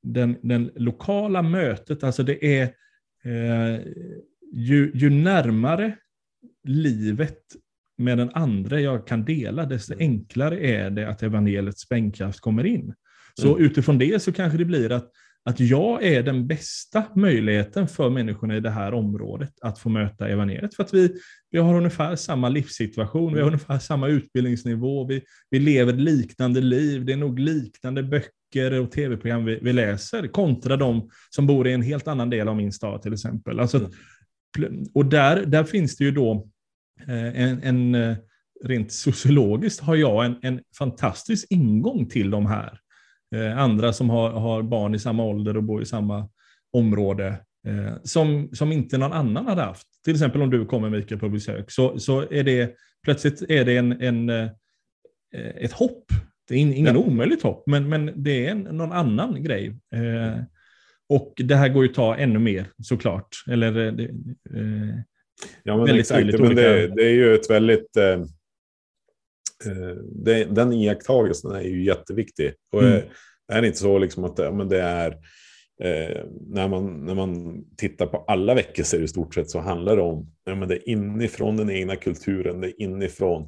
den, 0.02 0.36
den 0.42 0.70
lokala 0.76 1.42
mötet. 1.42 2.04
Alltså 2.04 2.22
det 2.22 2.58
är 2.58 2.62
eh, 3.24 3.80
ju, 4.52 4.90
ju 4.94 5.10
närmare 5.10 5.96
livet 6.64 7.38
med 7.98 8.18
den 8.18 8.30
andra 8.34 8.80
jag 8.80 9.06
kan 9.06 9.24
dela, 9.24 9.64
desto 9.64 9.92
Mm. 9.94 10.10
enklare 10.10 10.60
är 10.60 10.90
det 10.90 11.08
att 11.08 11.22
evangeliets 11.22 11.80
sprängkraft 11.80 12.40
kommer 12.40 12.66
in. 12.66 12.94
Så 13.40 13.48
Mm. 13.54 13.64
utifrån 13.66 13.98
det 13.98 14.22
så 14.22 14.32
kanske 14.32 14.58
det 14.58 14.64
blir 14.64 14.92
att, 14.92 15.10
att 15.46 15.60
jag 15.60 16.04
är 16.04 16.22
den 16.22 16.46
bästa 16.46 17.04
möjligheten 17.14 17.88
för 17.88 18.10
människorna 18.10 18.56
i 18.56 18.60
det 18.60 18.70
här 18.70 18.94
området 18.94 19.52
att 19.60 19.78
få 19.78 19.88
möta 19.88 20.28
evangeliet. 20.28 20.74
För 20.74 20.82
att 20.82 20.94
vi, 20.94 21.14
vi 21.50 21.58
har 21.58 21.74
ungefär 21.74 22.16
samma 22.16 22.48
livssituation, 22.48 23.34
vi 23.34 23.40
har 23.40 23.46
ungefär 23.46 23.78
samma 23.78 24.08
utbildningsnivå, 24.08 25.06
vi, 25.06 25.22
vi 25.50 25.58
lever 25.58 25.92
liknande 25.92 26.60
liv, 26.60 27.04
det 27.04 27.12
är 27.12 27.16
nog 27.16 27.38
liknande 27.38 28.02
böcker 28.02 28.80
och 28.80 28.92
tv-program 28.92 29.44
vi, 29.44 29.58
vi 29.62 29.72
läser 29.72 30.26
kontra 30.26 30.76
de 30.76 31.10
som 31.30 31.46
bor 31.46 31.68
i 31.68 31.72
en 31.72 31.82
helt 31.82 32.08
annan 32.08 32.30
del 32.30 32.48
av 32.48 32.56
min 32.56 32.72
stad 32.72 33.02
till 33.02 33.12
exempel. 33.12 33.60
Alltså, 33.60 33.90
Mm. 34.58 34.84
Och 34.94 35.06
där, 35.06 35.46
där 35.46 35.64
finns 35.64 35.96
det 35.96 36.04
ju 36.04 36.10
då 36.10 36.48
eh, 37.08 37.42
en, 37.42 37.62
en 37.62 37.94
eh, 37.94 38.16
rent 38.64 38.92
sociologiskt 38.92 39.80
har 39.80 39.96
jag 39.96 40.24
en, 40.24 40.36
en 40.42 40.60
fantastisk 40.78 41.46
ingång 41.50 42.08
till 42.08 42.30
de 42.30 42.46
här. 42.46 42.80
Eh, 43.36 43.58
andra 43.58 43.92
som 43.92 44.10
har, 44.10 44.30
har 44.30 44.62
barn 44.62 44.94
i 44.94 44.98
samma 44.98 45.24
ålder 45.24 45.56
och 45.56 45.62
bor 45.62 45.82
i 45.82 45.86
samma 45.86 46.28
område, 46.72 47.26
eh, 47.66 47.94
som, 48.02 48.48
som 48.52 48.72
inte 48.72 48.98
någon 48.98 49.12
annan 49.12 49.46
hade 49.46 49.62
haft 49.62 49.86
till 50.06 50.14
exempel 50.14 50.42
om 50.42 50.50
du 50.50 50.66
kommer 50.66 50.90
Mikael 50.90 51.20
på 51.20 51.28
besök, 51.28 51.70
så, 51.70 51.98
så 51.98 52.20
är 52.30 52.44
det 52.44 52.74
plötsligt 53.04 53.42
är 53.48 53.64
det 53.64 53.76
en, 53.76 54.00
en, 54.02 54.30
eh, 54.30 54.48
ett 55.34 55.72
hopp. 55.72 56.04
Det 56.48 56.54
är 56.54 56.58
ingen 56.58 56.94
ja. 56.94 57.00
omöjligt 57.00 57.42
hopp, 57.42 57.62
men, 57.66 57.88
men 57.88 58.12
det 58.16 58.46
är 58.46 58.50
en, 58.50 58.60
någon 58.60 58.92
annan 58.92 59.42
grej. 59.42 59.66
Eh, 59.94 60.42
och 61.08 61.32
det 61.36 61.54
här 61.54 61.68
går 61.68 61.84
ju 61.84 61.90
att 61.90 61.96
ta 61.96 62.16
ännu 62.16 62.38
mer 62.38 62.66
såklart. 62.82 63.28
Eller, 63.50 63.86
eh, 63.86 64.98
ja, 65.62 65.76
men 65.76 65.98
exakt. 65.98 66.38
Men 66.38 66.54
det, 66.54 66.88
det, 66.88 67.04
är 67.04 67.14
ju 67.14 67.34
ett 67.34 67.50
väldigt... 67.50 67.96
Eh, 67.96 68.24
det, 70.24 70.44
den 70.44 70.72
iakttagelsen 70.72 71.50
är 71.50 71.60
ju 71.60 71.84
jätteviktig. 71.84 72.52
Och 72.72 72.82
mm. 72.82 73.02
är 73.52 73.60
det 73.60 73.66
inte 73.66 73.78
så 73.78 73.98
liksom 73.98 74.24
att 74.24 74.38
ja, 74.38 74.52
men 74.52 74.68
det 74.68 74.80
är... 74.80 75.18
Eh, 75.82 76.24
när, 76.48 76.68
man, 76.68 77.04
när 77.04 77.14
man 77.14 77.64
tittar 77.76 78.06
på 78.06 78.24
alla 78.28 78.54
väckelser 78.54 79.02
i 79.02 79.08
stort 79.08 79.34
sett 79.34 79.50
så 79.50 79.60
handlar 79.60 79.96
det 79.96 80.02
om 80.02 80.32
ja, 80.44 80.54
men 80.54 80.68
det 80.68 80.74
är 80.74 80.88
inifrån 80.88 81.56
den 81.56 81.70
egna 81.70 81.96
kulturen, 81.96 82.60
det 82.60 82.66
är 82.66 82.82
inifrån. 82.82 83.42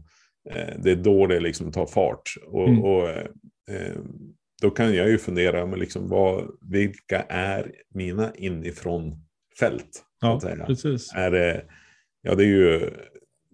Eh, 0.51 0.75
det 0.83 0.90
är 0.90 0.97
då 0.97 1.27
det 1.27 1.40
liksom 1.40 1.73
tar 1.73 1.87
fart. 1.87 2.35
Och, 2.47 2.68
mm. 2.68 2.85
och 2.85 3.09
eh, 3.09 3.97
då 4.62 4.71
kan 4.71 4.94
jag 4.94 5.09
ju 5.09 5.18
fundera, 5.18 5.66
men 5.66 5.79
liksom 5.79 6.09
vad, 6.09 6.51
vilka 6.61 7.23
är 7.29 7.73
mina 7.94 8.33
inifrån 8.35 9.25
fält? 9.59 10.05
Ja, 10.21 10.40
precis. 10.66 11.12
Är 11.14 11.31
det, 11.31 11.64
ja, 12.23 12.35
det 12.35 12.44
är 12.44 12.49
ju 12.49 12.90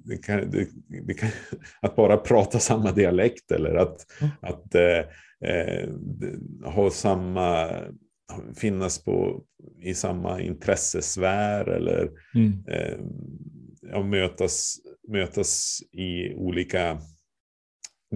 det 0.04 0.16
kan, 0.16 0.50
det, 0.50 0.68
det 1.06 1.14
kan, 1.14 1.28
att 1.82 1.96
bara 1.96 2.16
prata 2.16 2.58
samma 2.58 2.92
dialekt 2.92 3.52
eller 3.52 3.74
att, 3.74 4.06
mm. 4.20 4.32
att 4.40 4.74
eh, 4.74 5.04
eh, 5.50 5.88
ha 6.64 6.90
samma, 6.90 7.70
finnas 8.56 9.04
på, 9.04 9.44
i 9.78 9.94
samma 9.94 10.40
intressesfär 10.40 11.68
eller 11.68 12.10
mm. 12.34 12.64
eh, 12.68 12.98
ja, 13.82 14.02
mötas, 14.02 14.76
mötas 15.08 15.82
i 15.92 16.34
olika 16.34 17.00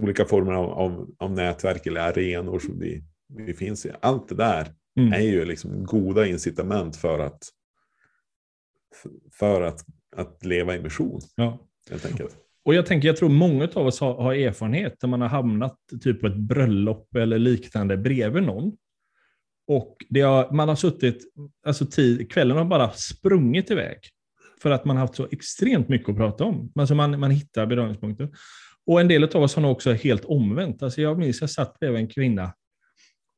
olika 0.01 0.25
former 0.25 0.53
av, 0.53 0.69
av, 0.69 1.09
av 1.17 1.31
nätverk 1.31 1.87
eller 1.87 2.01
arenor 2.01 2.59
som 2.59 2.79
vi, 2.79 3.03
vi 3.27 3.53
finns 3.53 3.85
i. 3.85 3.91
Allt 4.01 4.29
det 4.29 4.35
där 4.35 4.73
mm. 4.99 5.13
är 5.13 5.21
ju 5.21 5.45
liksom 5.45 5.83
goda 5.83 6.25
incitament 6.25 6.95
för 6.95 7.19
att, 7.19 7.43
för 9.31 9.61
att, 9.61 9.85
att 10.15 10.45
leva 10.45 10.75
i 10.75 10.81
mission. 10.81 11.21
Ja. 11.35 11.68
Och 12.65 12.73
jag 12.73 12.85
tänker, 12.85 13.07
jag 13.07 13.17
tror 13.17 13.29
många 13.29 13.67
av 13.73 13.87
oss 13.87 13.99
har, 13.99 14.13
har 14.13 14.33
erfarenhet 14.33 14.99
där 14.99 15.07
man 15.07 15.21
har 15.21 15.27
hamnat 15.27 15.77
typ 16.03 16.21
på 16.21 16.27
ett 16.27 16.35
bröllop 16.35 17.15
eller 17.15 17.39
liknande 17.39 17.97
bredvid 17.97 18.43
någon. 18.43 18.71
Och 19.67 19.97
det 20.09 20.21
har, 20.21 20.51
man 20.51 20.69
har 20.69 20.75
suttit, 20.75 21.23
alltså 21.65 21.85
tid, 21.85 22.31
kvällen 22.31 22.57
har 22.57 22.65
bara 22.65 22.91
sprungit 22.91 23.71
iväg. 23.71 23.97
För 24.61 24.71
att 24.71 24.85
man 24.85 24.95
har 24.95 25.01
haft 25.01 25.15
så 25.15 25.27
extremt 25.31 25.89
mycket 25.89 26.09
att 26.09 26.15
prata 26.15 26.43
om. 26.43 26.71
Alltså 26.75 26.95
man, 26.95 27.19
man 27.19 27.31
hittar 27.31 27.65
beröringspunkter. 27.65 28.29
Och 28.85 29.01
en 29.01 29.07
del 29.07 29.23
av 29.23 29.43
oss 29.43 29.55
har 29.55 29.61
nog 29.61 29.71
också 29.71 29.93
helt 29.93 30.25
omvänt. 30.25 30.83
Alltså 30.83 31.01
jag 31.01 31.17
minns 31.17 31.41
jag 31.41 31.49
satt 31.49 31.79
bredvid 31.79 32.01
en 32.01 32.07
kvinna 32.07 32.53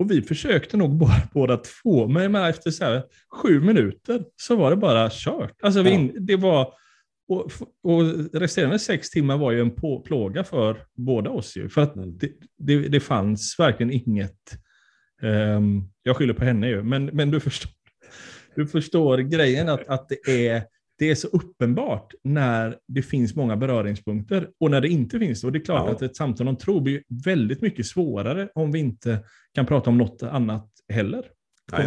och 0.02 0.12
vi 0.12 0.22
försökte 0.22 0.78
nog 0.78 0.96
bara, 0.96 1.22
båda 1.34 1.58
två, 1.58 2.08
men 2.08 2.36
efter 2.36 2.72
så 2.72 2.84
här, 2.84 3.04
sju 3.42 3.60
minuter 3.60 4.24
så 4.36 4.56
var 4.56 4.70
det 4.70 4.78
bara 4.78 5.10
kört. 5.12 5.54
Alltså 5.62 5.82
vi, 5.82 6.12
det 6.20 6.36
var, 6.36 6.74
och, 7.32 7.52
och 7.84 8.04
resterande 8.34 8.80
sex 8.80 9.10
timmar 9.10 9.38
var 9.38 9.52
ju 9.52 9.62
en 9.62 9.76
på, 9.76 10.00
plåga 10.00 10.44
för 10.44 10.78
båda 10.94 11.30
oss. 11.30 11.56
Ju, 11.56 11.70
för 11.70 11.82
att 11.82 11.96
mm. 11.96 12.17
det, 12.17 12.32
det, 12.58 12.88
det 12.88 13.00
fanns 13.00 13.56
verkligen 13.60 13.91
inget, 13.91 14.58
um, 15.22 15.89
jag 16.04 16.17
skyller 16.17 16.34
på 16.34 16.44
henne 16.44 16.70
ju, 16.70 16.84
men, 16.84 17.06
men 17.06 17.32
du, 17.32 17.39
förstår, 17.39 17.72
du 18.56 18.67
förstår 18.67 19.17
grejen 19.17 19.70
att, 19.70 19.88
att 19.88 20.10
det 20.10 20.48
är 20.48 20.63
det 20.98 21.10
är 21.10 21.15
så 21.15 21.28
uppenbart 21.28 22.13
när 22.24 22.78
det 22.88 23.02
finns 23.02 23.36
många 23.36 23.58
beröringspunkter 23.58 24.50
och 24.60 24.72
när 24.72 24.82
det 24.82 24.88
inte 24.88 25.20
finns 25.20 25.41
det. 25.41 25.48
Och 25.48 25.54
det 25.54 25.60
är 25.60 25.65
klart 25.65 25.88
ja. 25.88 25.91
att 25.91 26.02
ett 26.02 26.15
samtal 26.15 26.48
om 26.48 26.58
tro 26.58 26.80
blir 26.80 27.04
väldigt 27.26 27.62
mycket 27.62 27.86
svårare 27.86 28.50
om 28.56 28.72
vi 28.72 28.80
inte 28.80 29.24
kan 29.54 29.65
prata 29.65 29.89
om 29.89 29.98
något 29.98 30.24
annat 30.24 30.70
heller. 30.94 31.26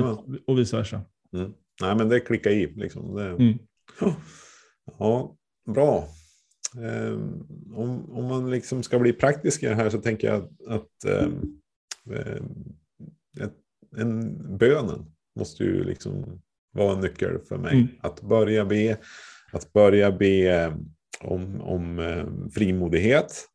Och, 0.00 0.28
och 0.46 0.58
vice 0.58 0.76
versa. 0.76 1.00
Mm. 1.36 1.52
Nej, 1.82 1.96
men 1.96 2.08
det 2.08 2.20
klickar 2.20 2.50
i. 2.50 2.72
Liksom. 2.76 3.14
Det... 3.16 3.28
Mm. 3.28 3.58
Ja, 4.98 5.36
bra. 5.66 6.08
Um, 6.76 7.46
om, 7.74 8.12
om 8.12 8.24
man 8.24 8.50
liksom 8.50 8.82
ska 8.82 8.98
bli 8.98 9.12
praktisk 9.12 9.62
i 9.62 9.66
det 9.66 9.74
här 9.74 9.90
så 9.90 9.98
tänker 10.00 10.28
jag 10.28 10.48
att 10.68 11.04
um, 11.06 11.60
en, 13.96 14.58
bönen 14.58 15.06
måste 15.38 15.64
ju 15.64 15.84
liksom 15.84 16.40
var 16.72 16.92
en 16.92 17.00
nyckel 17.00 17.38
för 17.48 17.58
mig. 17.58 17.74
Mm. 17.74 17.88
Att 18.00 18.20
börja 18.20 18.64
be, 18.64 18.98
att 19.52 19.72
börja 19.72 20.12
be 20.12 20.72
om, 21.20 21.60
om 21.60 22.00
frimodighet. 22.54 23.48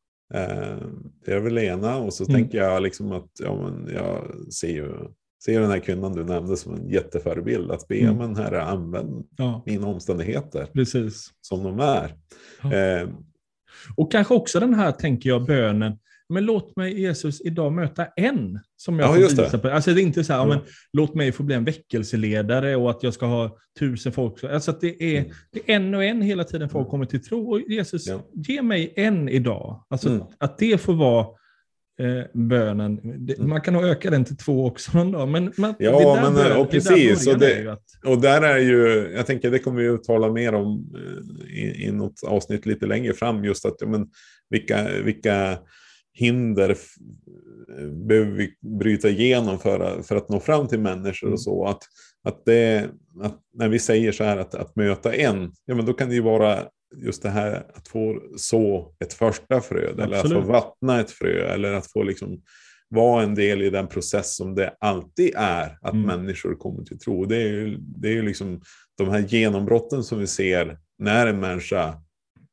Det 1.25 1.33
är 1.33 1.39
väl 1.39 1.57
ena. 1.57 1.97
Och 1.97 2.13
så 2.13 2.23
mm. 2.23 2.35
tänker 2.35 2.57
jag 2.57 2.83
liksom 2.83 3.11
att 3.11 3.31
ja, 3.39 3.55
men 3.55 3.93
jag 3.93 4.35
ser 4.53 4.69
ju 4.69 4.91
ser 5.45 5.61
den 5.61 5.71
här 5.71 5.79
kvinnan 5.79 6.13
du 6.13 6.23
nämnde 6.23 6.57
som 6.57 6.73
en 6.73 6.89
jätteförebild. 6.89 7.71
Att 7.71 7.87
be, 7.87 7.99
mm. 7.99 8.17
men 8.17 8.35
herre, 8.35 8.63
använd 8.63 9.25
ja. 9.37 9.63
mina 9.65 9.87
omständigheter 9.87 10.65
Precis. 10.73 11.31
som 11.41 11.63
de 11.63 11.79
är. 11.79 12.15
Ja. 12.63 12.73
Eh, 12.73 13.09
och 13.95 14.11
kanske 14.11 14.33
också 14.33 14.59
den 14.59 14.73
här, 14.73 14.91
tänker 14.91 15.29
jag, 15.29 15.45
bönen 15.45 15.97
men 16.33 16.45
låt 16.45 16.75
mig 16.75 17.01
Jesus 17.01 17.41
idag 17.41 17.73
möta 17.73 18.05
en 18.15 18.59
som 18.75 18.99
jag 18.99 19.09
ja, 19.09 19.13
får 19.13 19.21
visa 19.43 19.59
på. 19.59 19.69
Alltså 19.69 19.93
det 19.93 20.01
är 20.01 20.03
inte 20.03 20.23
så 20.23 20.33
här, 20.33 20.43
mm. 20.43 20.57
men, 20.57 20.67
låt 20.93 21.15
mig 21.15 21.31
få 21.31 21.43
bli 21.43 21.55
en 21.55 21.63
väckelseledare 21.63 22.75
och 22.75 22.89
att 22.89 23.03
jag 23.03 23.13
ska 23.13 23.25
ha 23.25 23.57
tusen 23.79 24.11
folk. 24.11 24.43
Alltså 24.43 24.71
att 24.71 24.81
det 24.81 25.03
är, 25.03 25.19
mm. 25.19 25.31
det 25.51 25.59
är 25.59 25.75
en 25.75 25.93
och 25.93 26.03
en 26.03 26.21
hela 26.21 26.43
tiden 26.43 26.69
folk 26.69 26.83
mm. 26.83 26.89
kommer 26.91 27.05
till 27.05 27.23
tro. 27.23 27.51
Och 27.51 27.61
Jesus, 27.61 28.07
ja. 28.07 28.21
ge 28.33 28.61
mig 28.61 28.93
en 28.95 29.29
idag. 29.29 29.85
Alltså 29.89 30.09
mm. 30.09 30.21
att 30.37 30.57
det 30.57 30.81
får 30.81 30.93
vara 30.93 31.27
eh, 31.99 32.23
bönen. 32.33 32.99
Mm. 32.99 33.49
Man 33.49 33.61
kan 33.61 33.73
nog 33.73 33.83
öka 33.83 34.09
den 34.09 34.25
till 34.25 34.37
två 34.37 34.65
också 34.65 34.97
någon 34.97 35.11
dag. 35.11 35.27
Men, 35.27 35.53
men 35.57 35.73
ja, 35.79 36.19
men 36.21 36.33
bön, 36.33 36.57
och 36.57 36.71
precis. 36.71 37.27
Och, 37.27 37.39
det, 37.39 37.71
att... 37.71 37.83
och 38.05 38.21
där 38.21 38.41
är 38.41 38.57
ju, 38.57 39.11
jag 39.15 39.25
tänker 39.25 39.51
det 39.51 39.59
kommer 39.59 39.81
vi 39.81 39.89
att 39.89 40.03
tala 40.03 40.31
mer 40.31 40.53
om 40.53 40.93
eh, 40.95 41.57
i, 41.57 41.85
i 41.87 41.91
något 41.91 42.23
avsnitt 42.27 42.65
lite 42.65 42.85
längre 42.85 43.13
fram. 43.13 43.45
Just 43.45 43.65
att, 43.65 43.81
men, 43.87 44.07
vilka, 44.49 44.87
vilka 45.03 45.57
hinder 46.13 46.75
behöver 48.07 48.31
vi 48.31 48.53
bryta 48.79 49.09
igenom 49.09 49.59
för, 49.59 50.01
för 50.01 50.15
att 50.15 50.29
nå 50.29 50.39
fram 50.39 50.67
till 50.67 50.79
människor 50.79 51.27
och 51.27 51.31
mm. 51.31 51.37
så. 51.37 51.65
Att, 51.65 51.83
att, 52.23 52.45
det, 52.45 52.89
att 53.21 53.37
när 53.53 53.69
vi 53.69 53.79
säger 53.79 54.11
så 54.11 54.23
här 54.23 54.37
att, 54.37 54.55
att 54.55 54.75
möta 54.75 55.13
en, 55.13 55.51
ja 55.65 55.75
men 55.75 55.85
då 55.85 55.93
kan 55.93 56.09
det 56.09 56.15
ju 56.15 56.21
vara 56.21 56.63
just 56.95 57.23
det 57.23 57.29
här 57.29 57.65
att 57.73 57.87
få 57.87 58.21
så 58.37 58.93
ett 58.99 59.13
första 59.13 59.61
frö, 59.61 59.89
Absolut. 59.89 59.99
eller 59.99 60.17
att 60.17 60.31
få 60.31 60.51
vattna 60.51 60.99
ett 60.99 61.11
frö, 61.11 61.53
eller 61.53 61.73
att 61.73 61.91
få 61.91 62.03
liksom 62.03 62.41
vara 62.89 63.23
en 63.23 63.35
del 63.35 63.61
i 63.61 63.69
den 63.69 63.87
process 63.87 64.35
som 64.35 64.55
det 64.55 64.75
alltid 64.79 65.33
är 65.35 65.77
att 65.81 65.93
mm. 65.93 66.07
människor 66.07 66.55
kommer 66.55 66.83
till 66.83 66.99
tro. 66.99 67.25
Det 67.25 67.35
är 67.35 67.47
ju 67.47 67.77
det 67.77 68.07
är 68.07 68.13
ju 68.13 68.21
liksom 68.21 68.61
de 68.97 69.09
här 69.09 69.19
genombrotten 69.19 70.03
som 70.03 70.19
vi 70.19 70.27
ser 70.27 70.77
när 70.99 71.27
en 71.27 71.39
människa 71.39 72.01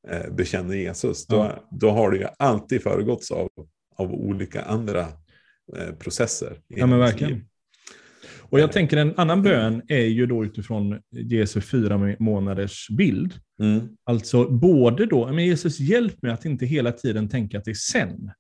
eh, 0.09 0.31
bekänner 0.31 0.75
Jesus, 0.75 1.27
då, 1.27 1.37
ja. 1.37 1.69
då 1.71 1.91
har 1.91 2.11
det 2.11 2.17
ju 2.17 2.27
alltid 2.39 2.83
föregåtts 2.83 3.31
av, 3.31 3.49
av 3.97 4.13
olika 4.13 4.63
andra 4.63 5.01
eh, 5.77 5.95
processer. 5.99 6.61
Ja, 6.69 6.87
men 6.87 6.99
verkligen. 6.99 7.49
Och 8.51 8.61
jag 8.61 8.73
tänker 8.73 8.97
en 8.97 9.15
annan 9.17 9.43
bön 9.43 9.83
är 9.89 10.05
ju 10.05 10.27
då 10.27 10.45
utifrån 10.45 11.01
Jesu 11.11 11.61
fyra 11.61 12.17
månaders 12.19 12.89
bild. 12.91 13.35
Mm. 13.61 13.89
Alltså 14.05 14.51
både 14.51 15.07
då, 15.07 15.33
men 15.33 15.45
Jesus 15.45 15.81
hjälp 15.81 16.23
mig 16.23 16.33
att 16.33 16.45
inte 16.45 16.67
hela 16.67 16.93
tiden 16.93 17.29
tänka 17.29 17.59
att 17.59 17.65
det 17.65 17.71
är 17.71 17.75
sen. 17.75 18.31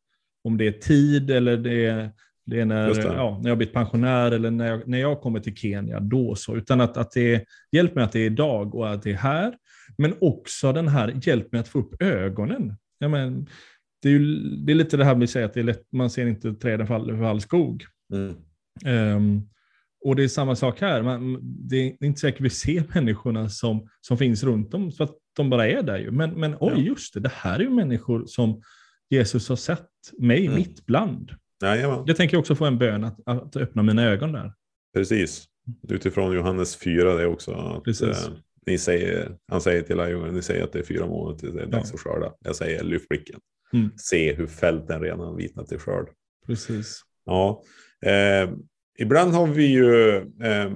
Om 0.44 0.56
det 0.56 0.66
är 0.66 0.72
tid 0.72 1.30
eller 1.30 1.56
det 1.56 1.86
är, 1.86 2.10
det 2.46 2.60
är 2.60 2.64
när, 2.64 2.94
det. 2.94 3.02
Ja, 3.02 3.40
när 3.42 3.48
jag 3.50 3.58
blivit 3.58 3.74
pensionär 3.74 4.32
eller 4.32 4.50
när 4.50 4.66
jag, 4.66 4.88
när 4.88 4.98
jag 4.98 5.20
kommer 5.20 5.40
till 5.40 5.56
Kenya, 5.56 6.00
då 6.00 6.34
så. 6.34 6.56
Utan 6.56 6.80
att, 6.80 6.96
att 6.96 7.12
det 7.12 7.34
är, 7.34 7.44
hjälp 7.72 7.94
mig 7.94 8.04
att 8.04 8.12
det 8.12 8.20
är 8.20 8.26
idag 8.26 8.74
och 8.74 8.92
att 8.92 9.02
det 9.02 9.10
är 9.10 9.16
här. 9.16 9.54
Men 9.98 10.14
också 10.20 10.72
den 10.72 10.88
här, 10.88 11.20
hjälp 11.22 11.52
mig 11.52 11.60
att 11.60 11.68
få 11.68 11.78
upp 11.78 12.02
ögonen. 12.02 12.76
Ja, 12.98 13.08
men, 13.08 13.46
det, 14.02 14.08
är 14.08 14.12
ju, 14.12 14.40
det 14.56 14.72
är 14.72 14.76
lite 14.76 14.96
det 14.96 15.04
här 15.04 15.14
vi 15.14 15.26
säger 15.26 15.46
att 15.46 15.54
det 15.54 15.60
är 15.60 15.64
lätt, 15.64 15.82
man 15.92 16.10
ser 16.10 16.26
inte 16.26 16.54
träden 16.54 16.86
falla 16.86 17.16
för 17.16 17.24
all 17.24 17.40
skog. 17.40 17.84
Mm. 18.12 18.36
Um, 19.16 19.48
och 20.06 20.16
det 20.16 20.24
är 20.24 20.28
samma 20.28 20.56
sak 20.56 20.80
här. 20.80 21.02
Man, 21.02 21.38
det 21.42 21.76
är 21.76 22.04
inte 22.04 22.20
säkert 22.20 22.40
vi 22.40 22.50
ser 22.50 22.84
människorna 22.94 23.48
som, 23.48 23.88
som 24.00 24.18
finns 24.18 24.42
runt 24.44 24.74
om, 24.74 24.92
för 24.92 25.04
att 25.04 25.16
de 25.36 25.50
bara 25.50 25.68
är 25.68 25.82
där 25.82 25.98
ju. 25.98 26.10
Men, 26.10 26.30
men 26.30 26.56
oj, 26.60 26.86
just 26.86 27.14
det, 27.14 27.20
det 27.20 27.32
här 27.34 27.58
är 27.58 27.62
ju 27.62 27.70
människor 27.70 28.24
som 28.26 28.62
Jesus 29.10 29.48
har 29.48 29.56
sett 29.56 29.90
mig 30.18 30.46
mm. 30.46 30.58
mitt 30.58 30.86
bland. 30.86 31.32
Ja, 31.60 32.04
jag 32.06 32.16
tänker 32.16 32.36
också 32.36 32.54
få 32.54 32.64
en 32.64 32.78
bön 32.78 33.04
att, 33.04 33.20
att 33.26 33.56
öppna 33.56 33.82
mina 33.82 34.04
ögon 34.04 34.32
där. 34.32 34.52
Precis. 34.94 35.44
Utifrån 35.88 36.34
Johannes 36.34 36.76
4 36.76 37.14
det 37.14 37.26
också. 37.26 37.52
Att, 37.52 37.84
Precis. 37.84 38.26
Eh, 38.26 38.32
ni 38.66 38.78
säger, 38.78 39.36
han 39.48 39.60
säger 39.60 39.82
till 39.82 39.96
lärjungarna, 39.96 40.32
ni 40.32 40.42
säger 40.42 40.64
att 40.64 40.72
det 40.72 40.78
är 40.78 40.82
fyra 40.82 41.06
månader 41.06 41.38
till 41.38 41.54
det 41.54 41.62
är 41.62 41.66
dags 41.66 41.90
ja. 41.90 41.94
att 41.94 42.00
skörda. 42.00 42.34
Jag 42.40 42.56
säger 42.56 42.84
lyft 42.84 43.08
blicken. 43.08 43.40
Mm. 43.72 43.90
Se 43.96 44.34
hur 44.34 44.46
fälten 44.46 45.00
redan 45.00 45.36
vitnat 45.36 45.68
till 45.68 45.78
skörd. 45.78 46.08
Precis. 46.46 47.02
Ja. 47.24 47.62
Eh, 48.06 48.50
ibland 48.98 49.32
har 49.34 49.46
vi 49.46 49.66
ju, 49.66 50.16
eh, 50.42 50.72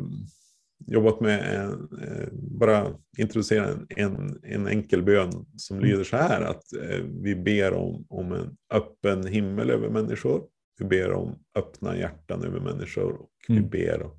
jobbat 0.86 1.20
med, 1.20 1.54
en, 1.60 1.88
eh, 2.02 2.28
bara 2.32 2.86
introducera 3.18 3.68
en, 3.68 3.86
en, 3.96 4.40
en 4.42 4.66
enkel 4.66 5.02
bön 5.02 5.32
som 5.56 5.76
Mm. 5.76 5.88
lyder 5.90 6.04
så 6.04 6.16
här 6.16 6.40
att 6.42 6.72
eh, 6.72 7.04
vi 7.22 7.34
ber 7.34 7.72
om, 7.72 8.06
om 8.08 8.32
en 8.32 8.56
öppen 8.72 9.26
himmel 9.26 9.70
över 9.70 9.88
människor. 9.88 10.42
Vi 10.78 10.84
ber 10.84 11.12
om 11.12 11.38
öppna 11.58 11.96
hjärtan 11.96 12.44
över 12.44 12.60
människor 12.60 13.12
och 13.12 13.30
vi 13.48 13.56
Mm. 13.56 13.70
ber 13.70 14.02
om, 14.02 14.12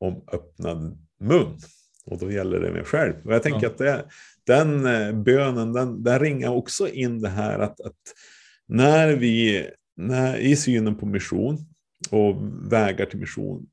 om 0.00 0.24
öppnad 0.32 0.98
mun. 1.20 1.58
Och 2.06 2.18
då 2.18 2.30
gäller 2.30 2.60
det 2.60 2.72
mig 2.72 2.84
själv. 2.84 3.14
Och 3.24 3.34
jag 3.34 3.42
tänker 3.42 3.60
Ja. 3.62 3.68
att 3.68 3.78
det, 3.78 4.04
den 4.46 4.86
eh, 4.86 5.12
bönen, 5.22 5.72
den, 5.72 6.02
den 6.02 6.18
ringar 6.18 6.50
också 6.50 6.88
in 6.88 7.20
det 7.20 7.28
här 7.28 7.58
att, 7.58 7.80
att 7.80 7.96
när 8.68 9.16
vi, 9.16 9.66
när, 9.96 10.36
i 10.36 10.56
synen 10.56 10.94
på 10.96 11.06
mission 11.06 11.58
och 12.12 12.36
vägar 12.72 13.06
till 13.06 13.18
mission, 13.20 13.66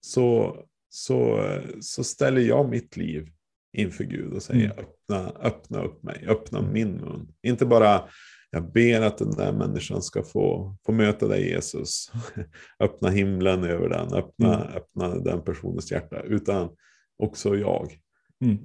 så, 0.00 0.56
så, 0.88 1.44
så 1.80 2.04
ställer 2.04 2.40
jag 2.40 2.68
mitt 2.68 2.96
liv 2.96 3.28
inför 3.76 4.04
Gud 4.04 4.32
och 4.32 4.42
säger 4.42 4.64
Mm. 4.64 4.78
öppna, 4.78 5.32
öppna 5.40 5.82
upp 5.82 6.02
mig, 6.02 6.24
öppna 6.28 6.62
min 6.62 6.92
mun. 6.92 7.32
Inte 7.42 7.66
bara 7.66 8.08
jag 8.50 8.72
ber 8.72 9.00
att 9.00 9.18
den 9.18 9.30
där 9.30 9.52
människan 9.52 10.02
ska 10.02 10.22
få, 10.22 10.76
få 10.86 10.92
möta 10.92 11.28
dig 11.28 11.48
Jesus. 11.48 12.12
öppna 12.80 13.10
himlen 13.10 13.64
över 13.64 13.88
den, 13.88 14.14
öppna, 14.14 14.62
Mm. 14.64 14.76
öppna 14.76 15.08
den 15.18 15.44
personens 15.44 15.90
hjärta. 15.92 16.22
Utan 16.22 16.76
också 17.18 17.56
jag. 17.56 17.98
Mm. 18.44 18.58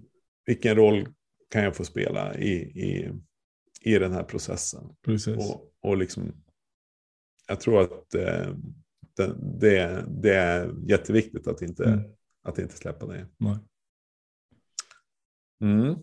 Vilken 0.45 0.75
roll 0.75 1.07
kan 1.49 1.63
jag 1.63 1.75
få 1.75 1.83
spela 1.85 2.35
i, 2.37 2.53
i, 2.55 3.11
i 3.81 3.99
den 3.99 4.11
här 4.11 4.23
processen? 4.23 4.95
Precis. 5.05 5.37
Och, 5.37 5.71
och 5.81 5.97
liksom, 5.97 6.31
jag 7.47 7.59
tror 7.59 7.81
att 7.81 8.13
eh, 8.15 8.53
det, 9.17 9.35
det, 9.59 10.05
det 10.07 10.35
är 10.35 10.73
jätteviktigt 10.89 11.47
att 11.47 11.61
inte, 11.61 11.83
Mm. 11.83 11.99
att 12.43 12.59
inte 12.59 12.75
släppa 12.77 13.05
det. 13.05 13.27
Mm. 15.61 15.95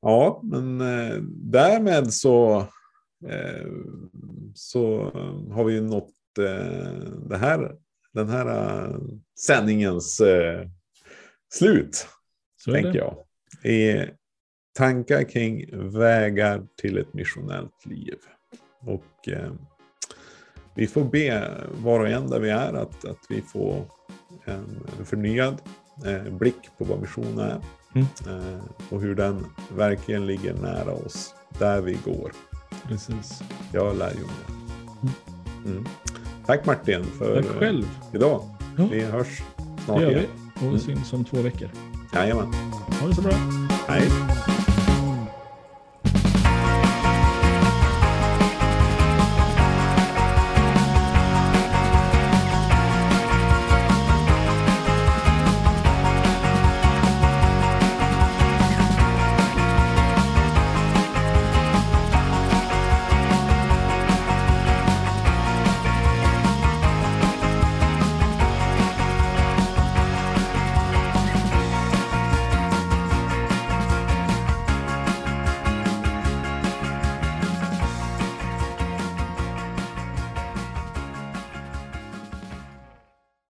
Ja, 0.00 0.40
men 0.44 0.80
eh, 0.80 1.22
därmed 1.32 2.12
så, 2.12 2.60
eh, 3.28 3.66
så 4.54 5.00
har 5.52 5.64
vi 5.64 5.80
nått 5.80 6.14
eh, 6.38 7.02
det 7.28 7.36
här, 7.36 7.76
den 8.12 8.28
här 8.28 8.46
eh, 8.88 8.96
sändningens 9.46 10.20
eh, 10.20 10.68
slut, 11.54 12.06
Så 12.64 12.72
tänker 12.72 12.94
jag. 12.98 13.16
I 13.72 14.08
tankar 14.78 15.22
kring 15.22 15.66
vägar 15.90 16.66
till 16.76 16.98
ett 16.98 17.14
missionellt 17.14 17.86
liv. 17.86 18.16
Och 18.80 19.28
eh, 19.28 19.52
vi 20.74 20.86
får 20.86 21.04
be 21.04 21.50
var 21.82 22.00
och 22.00 22.08
en 22.08 22.30
där 22.30 22.40
vi 22.40 22.50
är 22.50 22.72
att, 22.72 23.04
att 23.04 23.18
vi 23.28 23.42
får 23.42 23.84
en, 24.44 24.80
förnyad 25.04 25.62
eh, 26.06 26.32
blick 26.32 26.70
på 26.78 26.84
vad 26.84 27.00
mission 27.00 27.38
är. 27.38 27.60
Mm. 27.94 28.06
Eh, 28.26 28.60
och 28.90 29.00
hur 29.00 29.14
den 29.14 29.46
verkligen 29.76 30.26
ligger 30.26 30.54
nära 30.54 30.92
oss 30.92 31.34
där 31.58 31.80
vi 31.80 31.98
går. 32.04 32.32
Precis. 32.88 33.42
Jag 33.72 33.96
lär 33.96 34.10
ju 34.10 34.20
det. 34.20 34.52
Mm. 35.70 35.84
Tack 36.46 36.66
Martin 36.66 37.04
för 37.04 37.42
Tack 37.42 37.52
själv. 37.52 37.84
eh, 37.84 38.14
idag. 38.16 38.42
Ja. 38.78 38.88
Vi 38.90 39.00
hörs 39.04 39.42
Det 39.56 39.82
snart 39.84 40.00
gör 40.00 40.10
igen. 40.10 40.24
vi. 40.60 40.68
Och 40.68 40.80
syns 40.80 41.12
om 41.12 41.24
två 41.24 41.36
veckor. 41.42 41.68
Jajamän. 42.14 42.52
Ha 43.00 43.08
det 43.08 43.14
så 43.14 43.22
bra. 43.22 43.32
Hej. 43.88 44.08